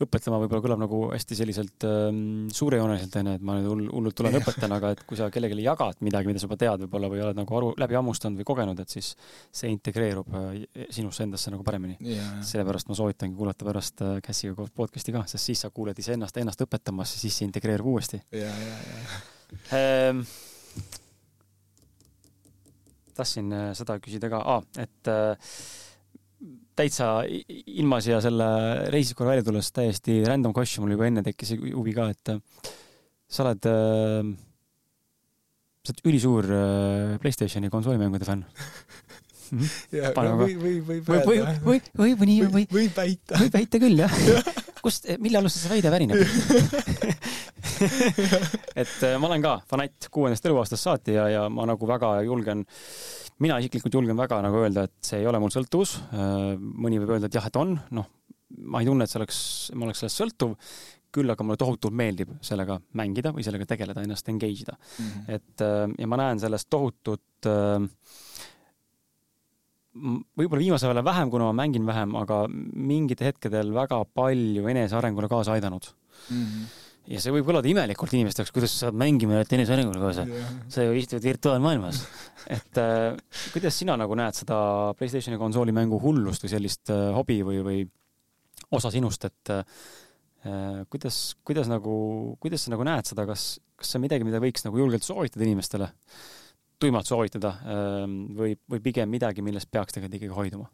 [0.03, 4.37] õpetlema võib-olla kõlab nagu hästi selliselt ähm, suurejooneliselt onju, et ma nüüd hull, hullult tulen
[4.39, 7.39] õpetan, aga et kui sa kellelegi jagad midagi, mida sa juba tead võib-olla või oled
[7.39, 9.13] nagu aru, läbi hammustanud või kogenud, et siis
[9.49, 10.63] see integreerub äh,
[10.93, 12.39] sinusse endasse nagu paremini yeah..
[12.45, 16.37] sellepärast ma soovitangi kuulata pärast äh, Cassiga koos podcast'i ka, sest siis sa kuuled iseennast
[16.41, 18.21] ennast õpetamas ja siis see integreerub uuesti.
[18.35, 20.17] ja, ja, ja.
[23.17, 25.35] Tahtsin äh, seda küsida ka ah,, et äh,
[26.77, 28.47] täitsa ilmas ja selle
[28.93, 32.71] reisist korra välja tulles täiesti random question, mul juba enne tekkis huvi ka, et äh,
[33.29, 33.63] sa oled
[35.83, 36.47] sa oled ülisuur
[37.21, 38.43] Playstationi konsoolimängude fänn
[39.53, 39.59] mm.
[39.59, 40.37] -hmm.
[40.41, 43.39] või, või, või, või, või, või, või, või nii, või, võib väita.
[43.41, 44.13] võib väita küll, jah
[44.83, 46.17] kust, mille alusel see väide pärineb
[48.81, 52.65] et äh, ma olen ka fanatt kuuendast eluaastast saati ja, ja ma nagu väga julgen
[53.43, 55.97] mina isiklikult julgen väga nagu öelda, et see ei ole mul sõltuvus.
[56.15, 58.09] Äh, mõni võib öelda, et jah, et on, noh,
[58.69, 59.39] ma ei tunne, et see oleks,
[59.77, 60.57] ma oleks sellest sõltuv,
[61.13, 65.09] küll aga mulle tohutult meeldib sellega mängida või sellega tegeleda, ennast engage ida mm.
[65.09, 65.35] -hmm.
[65.35, 67.85] et äh, ja ma näen sellest tohutut äh,
[69.93, 75.53] võib-olla viimasel ajal vähem, kuna ma mängin vähem, aga mingitel hetkedel väga palju enesearengule kaasa
[75.53, 75.91] aidanud
[76.29, 76.45] mm.
[76.45, 79.99] -hmm ja see võib kõlada imelikult inimeste jaoks, kuidas sa saad mängima ja tennis arengule
[79.99, 80.53] kaasa yeah..
[80.71, 81.99] sa ju istud virtuaalmaailmas.
[82.57, 83.09] et äh,
[83.55, 84.57] kuidas sina nagu näed seda
[84.99, 87.81] Playstationi konsooli mängu hullust või sellist äh, hobi või, või
[88.73, 89.65] osa sinust, et äh,
[90.91, 91.97] kuidas, kuidas nagu,
[92.43, 95.45] kuidas sa nagu näed seda, kas, kas see on midagi, mida võiks nagu julgelt soovitada
[95.47, 95.91] inimestele,
[96.79, 97.99] tuimalt soovitada äh,
[98.39, 100.71] või, või pigem midagi, millest peaks tegelikult ikkagi hoiduma?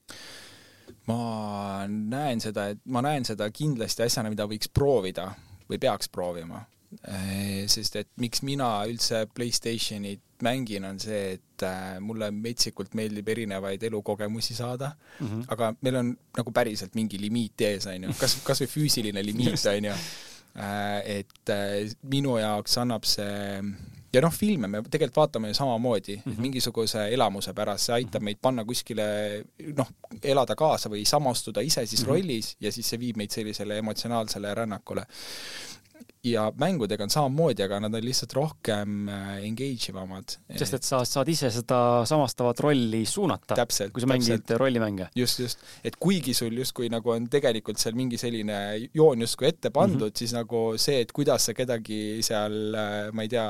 [1.09, 5.27] ma näen seda, et ma näen seda kindlasti asjana, mida võiks proovida
[5.69, 6.63] või peaks proovima.
[7.05, 13.29] Äh, sest et miks mina üldse Playstationit mängin, on see, et äh, mulle metsikult meeldib
[13.29, 15.43] erinevaid elukogemusi saada mm, -hmm.
[15.53, 19.65] aga meil on nagu päriselt mingi limiit ees, on ju, kas, kas või füüsiline limiit,
[19.69, 19.93] on ju.
[20.57, 21.53] Äh, et
[22.09, 23.61] minu jaoks annab see
[24.13, 26.41] ja noh, filme me tegelikult vaatame ju samamoodi mm, -hmm.
[26.41, 29.05] mingisuguse elamuse pärast, see aitab meid panna kuskile
[29.77, 29.91] noh,
[30.23, 32.13] elada kaasa või samastuda ise siis mm -hmm.
[32.15, 35.05] rollis ja siis see viib meid sellisele emotsionaalsele rännakule
[36.23, 40.33] ja mängudega on samamoodi, aga nad on lihtsalt rohkem äh, engage ivamad.
[40.59, 41.77] sest et sa saad ise seda
[42.09, 45.07] samastavat rolli suunata, kui sa mängid rollimänge.
[45.15, 45.63] just, just.
[45.83, 48.57] et kuigi sul justkui nagu on tegelikult seal mingi selline
[48.95, 50.19] joon justkui ette pandud mm, -hmm.
[50.19, 53.47] siis nagu see, et kuidas sa kedagi seal, äh, ma ei tea,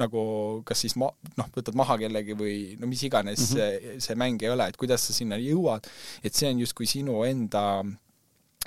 [0.00, 3.92] nagu kas siis ma-, noh, võtad maha kellegi või no mis iganes mm -hmm.
[3.92, 5.84] see, see mäng ei ole, et kuidas sa sinna jõuad,
[6.24, 7.84] et see on justkui sinu enda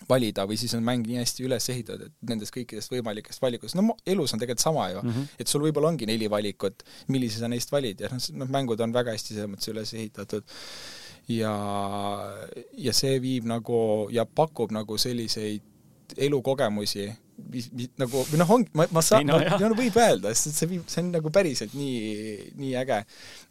[0.10, 3.96] valida või siis on mäng nii hästi üles ehitatud, et nendest kõikidest võimalikest valikutest, no
[4.10, 5.40] elus on tegelikult sama ju mm, -hmm.
[5.40, 8.94] et sul võib-olla ongi neli valikut, millise sa neist valid ja noh, noh, mängud on
[8.96, 10.44] väga hästi selles mõttes üles ehitatud.
[11.30, 11.56] ja,
[12.74, 15.66] ja see viib nagu ja pakub nagu selliseid
[16.18, 17.10] elukogemusi,
[17.54, 20.72] mis, mis nagu, või noh, ongi, ma, ma saan, no, no, võib öelda, sest see
[20.74, 23.04] viib, see on nagu päriselt nii, nii äge,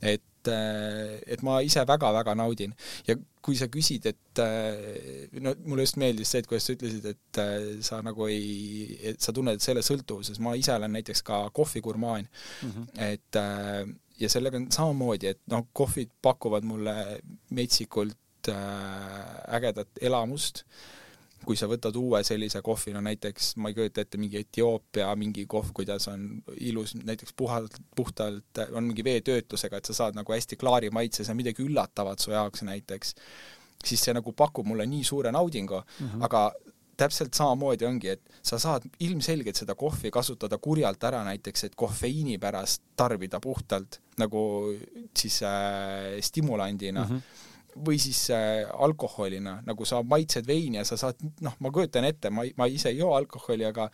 [0.03, 2.75] et et ma ise väga-väga naudin.
[3.09, 4.43] ja kui sa küsid, et
[5.41, 7.41] no mulle just meeldis see, et kuidas sa ütlesid, et
[7.87, 12.71] sa nagu ei, et sa tunned selle sõltuvuses, ma ise olen näiteks ka kohvigurmaan mm,
[12.71, 12.87] -hmm.
[13.09, 13.41] et
[14.21, 16.95] ja sellega on samamoodi, et noh, kohvid pakuvad mulle
[17.55, 18.17] metsikult
[18.49, 20.98] ägedat elamust äh,
[21.45, 25.47] kui sa võtad uue sellise kohvi, no näiteks ma ei kujuta ette, mingi Etioopia mingi
[25.51, 26.27] kohv, kuidas on
[26.61, 31.35] ilus, näiteks puhalt, puhtalt, on mingi veetöötlusega, et sa saad nagu hästi klaari maitse, see
[31.35, 33.15] on midagi üllatavat su jaoks näiteks,
[33.85, 36.25] siis see nagu pakub mulle nii suure naudingu mm, -hmm.
[36.27, 36.51] aga
[36.99, 42.39] täpselt samamoodi ongi, et sa saad ilmselgelt seda kohvi kasutada kurjalt ära näiteks, et kofeiini
[42.43, 44.41] pärast tarbida puhtalt nagu
[45.17, 47.15] siis äh, stimulandina mm.
[47.17, 47.47] -hmm
[47.85, 52.31] või siis äh, alkoholina, nagu sa maitsed veini ja sa saad, noh, ma kujutan ette,
[52.31, 53.89] ma, ma ise ei joo alkoholi, aga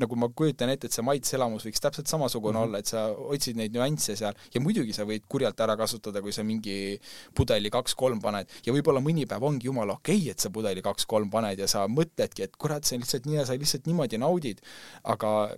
[0.00, 2.68] nagu ma kujutan ette, et see maitseelamus võiks täpselt samasugune mm -hmm.
[2.68, 3.04] olla, et sa
[3.34, 6.98] otsid neid nüansse seal ja muidugi sa võid kurjalt ära kasutada, kui sa mingi
[7.34, 11.30] pudeli kaks-kolm paned ja võib-olla mõni päev ongi jumala okei okay,, et sa pudeli kaks-kolm
[11.30, 14.64] paned ja sa mõtledki, et kurat, see on lihtsalt nii ja sa lihtsalt niimoodi naudid,
[15.04, 15.52] aga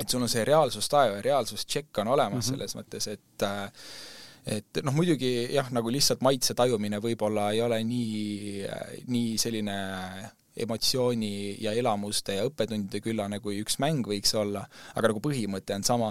[0.00, 2.50] et sul on see reaalsustaev ja reaalsustšekk on olemas mm -hmm.
[2.50, 3.72] selles mõttes, et äh,
[4.46, 8.66] et noh, muidugi jah, nagu lihtsalt maitse tajumine võib-olla ei ole nii,
[9.12, 9.76] nii selline
[10.60, 14.64] emotsiooni ja elamuste ja õppetundide küllane, kui üks mäng võiks olla,
[14.94, 16.10] aga nagu põhimõte on sama.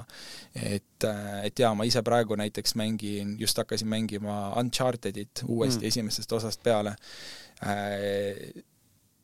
[0.56, 1.06] et,
[1.44, 5.88] et jaa, ma ise praegu näiteks mängin, just hakkasin mängima Unchartedit uuesti mm.
[5.92, 6.96] esimesest osast peale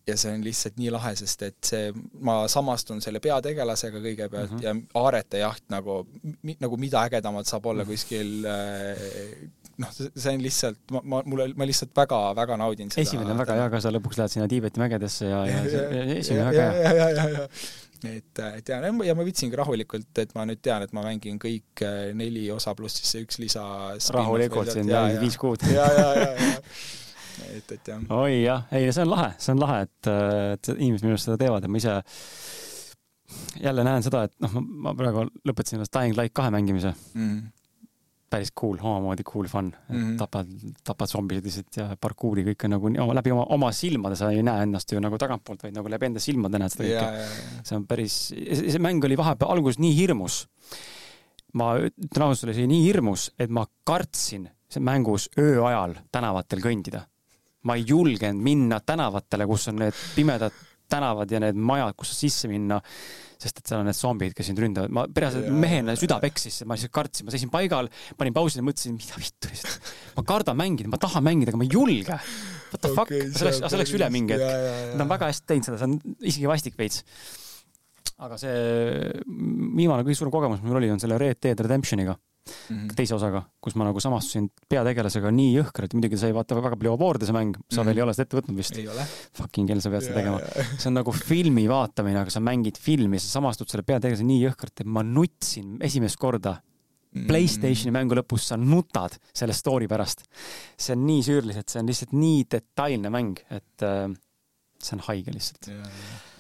[0.07, 1.91] ja see on lihtsalt nii lahe, sest et see,
[2.25, 4.65] ma samastun selle peategelasega kõigepealt mm -hmm.
[4.65, 6.03] ja aarete jaht nagu,
[6.61, 7.91] nagu mida ägedamat saab olla mhm.
[7.91, 9.47] kuskil äh,
[9.81, 13.07] noh, see on lihtsalt, ma, ma, mulle, ma lihtsalt väga-väga naudin seda.
[13.07, 16.45] esimene on väga hea ka, sa lõpuks lähed sinna Tiibeti mägedesse ja, ja, ja esimene
[16.51, 16.83] väga hea.
[16.83, 17.47] ja, ja, ja, ja,
[18.11, 21.85] et, et ja, ja ma võtsingi rahulikult, et ma nüüd tean, et ma mängin kõik
[21.85, 23.65] äh, neli osa pluss siis see üks lisa.
[24.19, 25.65] rahulikult, siin viis kuud.
[25.73, 26.53] ja, ja, ja, ja
[27.49, 28.05] et, et jah.
[28.09, 30.11] oi jah, ei see on lahe, see on lahe, et,
[30.55, 31.97] et inimesed minu arust seda teevad ja ma ise
[33.59, 37.45] jälle näen seda, et noh, ma praegu lõpetasin ennast Dying Light kahe mängimise mm
[38.35, 39.95] päris cool, omamoodi cool fun mm.
[39.95, 40.17] -hmm.
[40.17, 40.49] tapad,
[40.83, 44.43] tapad zombisid lihtsalt ja parkuuri kõik on nagu oma, läbi oma, oma silmade, sa ei
[44.43, 47.29] näe ennast ju nagu tagantpoolt, vaid nagu läbi enda silmade näed seda kõike.
[47.69, 50.45] see on päris, see mäng oli vahepeal alguses nii hirmus.
[51.53, 54.49] ma ütlen ausalt, see oli nii hirmus, et ma kartsin
[54.79, 57.05] mängus öö ajal tänavatel kõndida.
[57.65, 60.55] Ma ei julgenud minna tänavatele, kus on need pimedad
[60.89, 62.79] tänavad ja need majad, kus sisse minna
[63.41, 64.93] sest et seal on need zombid, kes sind ründavad.
[64.95, 67.89] ma pereselt mehena süda peksis, ma lihtsalt kartsin, ma seisin paigal,
[68.19, 69.89] panin pausile, mõtlesin, mida vittu lihtsalt.
[70.17, 72.19] ma kardan mängida, ma tahan mängida, aga ma ei julge.
[72.71, 74.93] What the fuck okay,, see läks, see läks üle mingi hetk.
[74.95, 77.03] Nad on väga hästi teinud seda, see on isegi vastik veits.
[78.25, 78.55] aga see
[79.75, 82.15] viimane kõige suurem kogemus mul oli, on selle Red Dead Redemptioniga
[82.45, 82.95] mm -hmm.
[82.97, 86.93] teise osaga, kus ma nagu samastusin peategelasega nii jõhkralt, muidugi sa ei vaata väga palju
[86.93, 87.85] aboorde, see mäng, sa mm -hmm.
[87.85, 88.79] veel ei ole seda ette võtnud vist.
[89.33, 90.39] Fucking hell, sa pead seda tegema.
[90.77, 94.81] see on nagu filmi vaatamine, aga sa mängid filmi, sa samastud selle peategelasega nii jõhkralt,
[94.81, 96.61] et ma nutsin esimest korda
[97.15, 97.29] Mm.
[97.29, 100.25] Playstationi mängu lõpus sa nutad selle story pärast.
[100.77, 104.11] see on nii süürilis, et see on lihtsalt nii detailne mäng, et äh,
[104.83, 106.33] see on haige lihtsalt yeah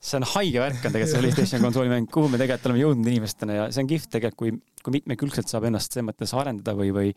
[0.00, 3.10] see on haige värk on tegelikult see PlayStation konsooli mäng, kuhu me tegelikult oleme jõudnud
[3.10, 6.88] inimestena ja see on kihvt tegelikult, kui, kui mitmekülgselt saab ennast selles mõttes arendada või,
[6.96, 7.10] või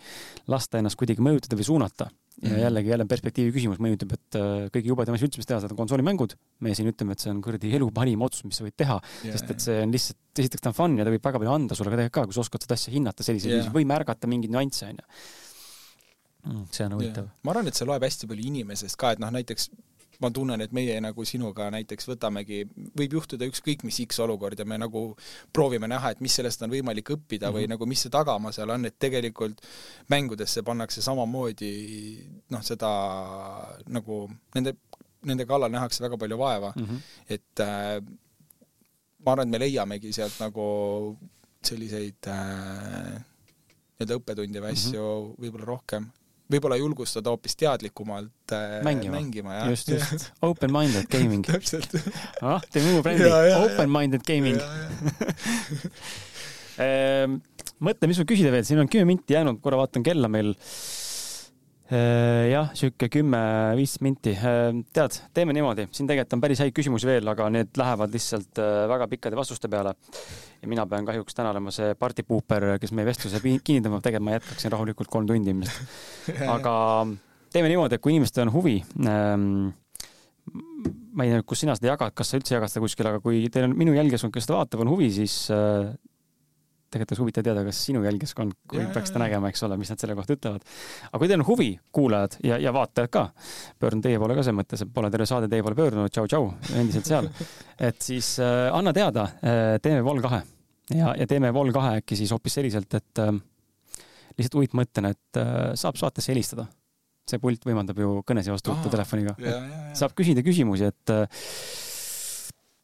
[0.52, 2.10] lasta ennast kuidagi mõjutada või suunata.
[2.42, 2.64] ja -hmm.
[2.66, 5.78] jällegi jälle perspektiivi küsimus mõjutab, et äh, kõige jubedam asi üldse, mis teha saad, on
[5.78, 6.36] konsoolimängud.
[6.60, 9.38] me siin ütleme, et see on kuradi elu parim otsus, mis sa võid teha yeah,,
[9.38, 11.76] sest et see on lihtsalt, esiteks ta on fun ja ta võib väga palju anda
[11.76, 13.76] sulle ka tegelikult ka, kui sa oskad seda asja hinnata sellisel viisil yeah.
[13.78, 15.06] või märgata mingeid nüansse, onju
[16.50, 17.32] mm, see on huvitav.
[17.44, 19.70] ma arvan, et see loeb hästi palju inimesest ka, et noh, näiteks
[20.22, 22.64] ma tunnen, et meie nagu sinuga näiteks võtamegi,
[22.98, 25.04] võib juhtuda ükskõik mis X olukord ja me nagu
[25.56, 27.58] proovime näha, et mis sellest on võimalik õppida mm -hmm.
[27.58, 27.74] või mhm.
[27.76, 29.62] nagu mis see tagamaa seal on, et tegelikult
[30.10, 31.74] mängudesse pannakse samamoodi
[32.50, 32.92] noh, seda
[33.88, 34.76] nagu nende,
[35.26, 37.00] nende kallal nähakse väga palju vaeva mm, -hmm.
[37.30, 38.02] et äh,
[39.26, 41.18] ma arvan, et me leiamegi sealt nagu
[41.64, 43.24] selliseid äh,
[43.94, 45.40] nii-öelda õppetunde või asju mm -hmm.
[45.40, 46.12] võib-olla rohkem
[46.52, 49.70] võib-olla julgustada hoopis teadlikumalt äh, mängima, mängima, jah.
[49.72, 50.30] just, just.
[50.48, 51.96] Open-minded gaming täpselt.
[52.42, 53.30] ah, teeme uue brändi.
[53.62, 54.60] Open-minded gaming
[56.84, 57.40] ehm,
[57.84, 60.54] mõtle, mis sul küsida veel, siin on kümme minti jäänud, korra vaatan kella meil
[62.50, 64.34] jah, sihuke kümme-viis minti.
[64.38, 68.62] Äh, tead, teeme niimoodi, siin tegelikult on päris häid küsimusi veel, aga need lähevad lihtsalt
[68.62, 69.96] äh, väga pikkade vastuste peale.
[70.62, 74.38] ja mina pean kahjuks täna olema see partipuuper, kes meie vestluse kinni tõmbab, tegelikult ma
[74.38, 75.96] jätkaksin rahulikult kolm tundi ilmselt.
[76.56, 76.76] aga
[77.54, 79.74] teeme niimoodi, et kui inimestel on huvi ähm,
[81.14, 83.44] ma ei tea, kus sina seda jagad, kas sa üldse jagad seda kuskil, aga kui
[83.54, 85.94] teil on minu jälgijad, kes seda vaatab, on huvi, siis äh,
[86.94, 90.02] tegelikult oleks huvitav teada, kas sinu jälgijaskond, kui peaks seda nägema, eks ole, mis nad
[90.02, 90.66] selle kohta ütlevad.
[91.10, 93.28] aga kui teil on huvi, kuulajad ja, ja vaatajad ka,
[93.82, 96.52] pöördun teie poole ka selles mõttes, et pole terve saade teie poole pöördunud, tšau-tšau,
[96.82, 97.30] endiselt seal.
[97.90, 100.44] et siis äh, anna teada äh,, teeme Vol kahe
[100.92, 103.34] ja, ja teeme Vol kahe äkki siis hoopis selliselt, et äh,
[104.38, 106.68] lihtsalt uitmõttena, et äh, saab saatesse helistada.
[107.24, 109.36] see pult võimaldab ju kõnesid vastu võtta telefoniga.
[109.96, 111.46] saab küsida küsimusi, et äh,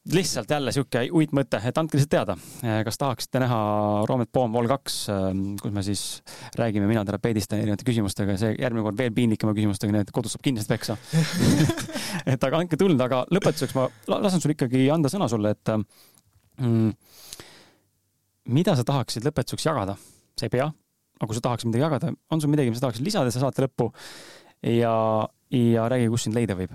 [0.08, 2.36] lihtsalt jälle sihuke uitmõte, et andke lihtsalt teada,
[2.86, 3.58] kas tahaksite näha
[4.08, 4.96] Roomet Poom Vol kaks,
[5.60, 6.04] kus me siis
[6.56, 10.36] räägime mina terapeedist erinevate küsimustega ja see järgmine kord veel piinlikema küsimustega, nii et kodus
[10.36, 10.96] saab kindlasti peksa.
[12.32, 13.86] Et aga andke tuld, aga lõpetuseks ma
[14.24, 15.70] lasen sul ikkagi anda sõna sulle, et
[16.60, 16.90] mm,
[18.56, 19.96] mida sa tahaksid lõpetuseks jagada?
[20.40, 20.66] sa ei pea,
[21.20, 23.66] aga kui sa tahaksid midagi jagada, on sul midagi, mis sa tahaksid lisada siia saate
[23.66, 23.90] lõppu.
[24.64, 24.94] Ja,
[25.52, 26.72] ja räägi, kus sind leida võib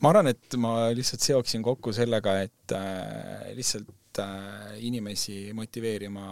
[0.00, 6.26] ma arvan, et ma lihtsalt seoksin kokku sellega, et äh, lihtsalt äh, inimesi motiveerima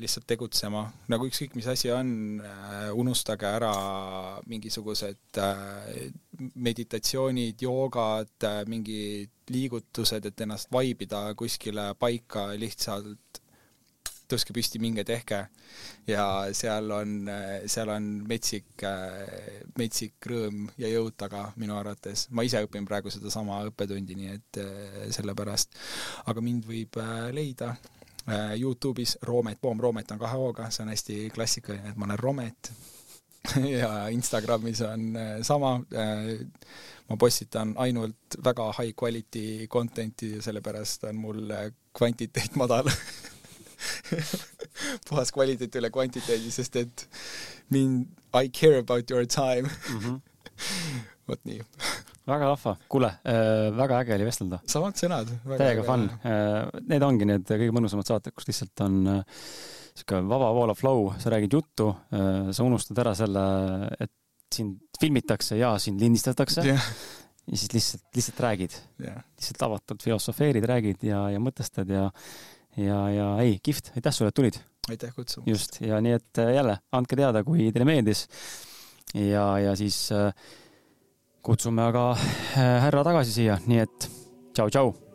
[0.00, 2.12] lihtsalt tegutsema, nagu ükskõik, mis asi on
[2.44, 3.74] äh,, unustage ära
[4.50, 6.08] mingisugused äh,
[6.54, 13.39] meditatsioonid, joogad äh,, mingid liigutused, et ennast vaibida kuskile paika lihtsalt
[14.30, 15.40] tõstke püsti, minge tehke.
[16.06, 16.24] ja
[16.56, 17.30] seal on,
[17.66, 18.84] seal on metsik,
[19.78, 22.28] metsik rõõm ja jõud taga minu arvates.
[22.30, 24.60] ma ise õpin praegu sedasama õppetundi, nii et
[25.16, 25.74] sellepärast.
[26.26, 27.00] aga mind võib
[27.32, 27.74] leida
[28.56, 32.72] Youtube'is Roomet, Poom Roomet on kahe hooga, see on hästi klassikaline, et ma olen Romet
[33.82, 35.78] ja Instagramis on sama,
[37.08, 41.54] ma postitan ainult väga high quality content'i ja sellepärast on mul
[41.96, 42.90] kvantiteet madal
[45.08, 47.06] puhas kvaliteet üle kvantiteedi, sest et
[47.74, 49.98] mind, I care about your time mm.
[49.98, 50.20] -hmm.
[51.28, 51.62] vot nii.
[52.26, 54.60] väga vahva, kuule äh,, väga äge oli vestelda.
[54.66, 55.32] samad sõnad.
[55.56, 56.80] täiega fun äh,.
[56.86, 59.24] Need ongi need kõige mõnusamad saated, kus lihtsalt on äh,
[59.94, 63.44] sihuke vaba voolav flow, sa räägid juttu äh,, sa unustad ära selle,
[64.00, 64.12] et
[64.54, 66.86] sind filmitakse ja sind lindistatakse yeah.
[67.46, 69.22] ja siis lihtsalt, lihtsalt räägid yeah..
[69.36, 72.08] lihtsalt avatult filosofeerid, räägid ja, ja mõtestad ja,
[72.76, 74.60] ja, ja ei, kihvt, aitäh sulle, et tulid.
[74.90, 75.48] aitäh kutsumast.
[75.48, 78.26] just, ja nii et äh, jälle, andke teada, kui teile meeldis.
[79.14, 80.32] ja, ja siis äh,
[81.42, 84.10] kutsume aga äh, härra tagasi siia, nii et
[84.54, 85.09] tšau-tšau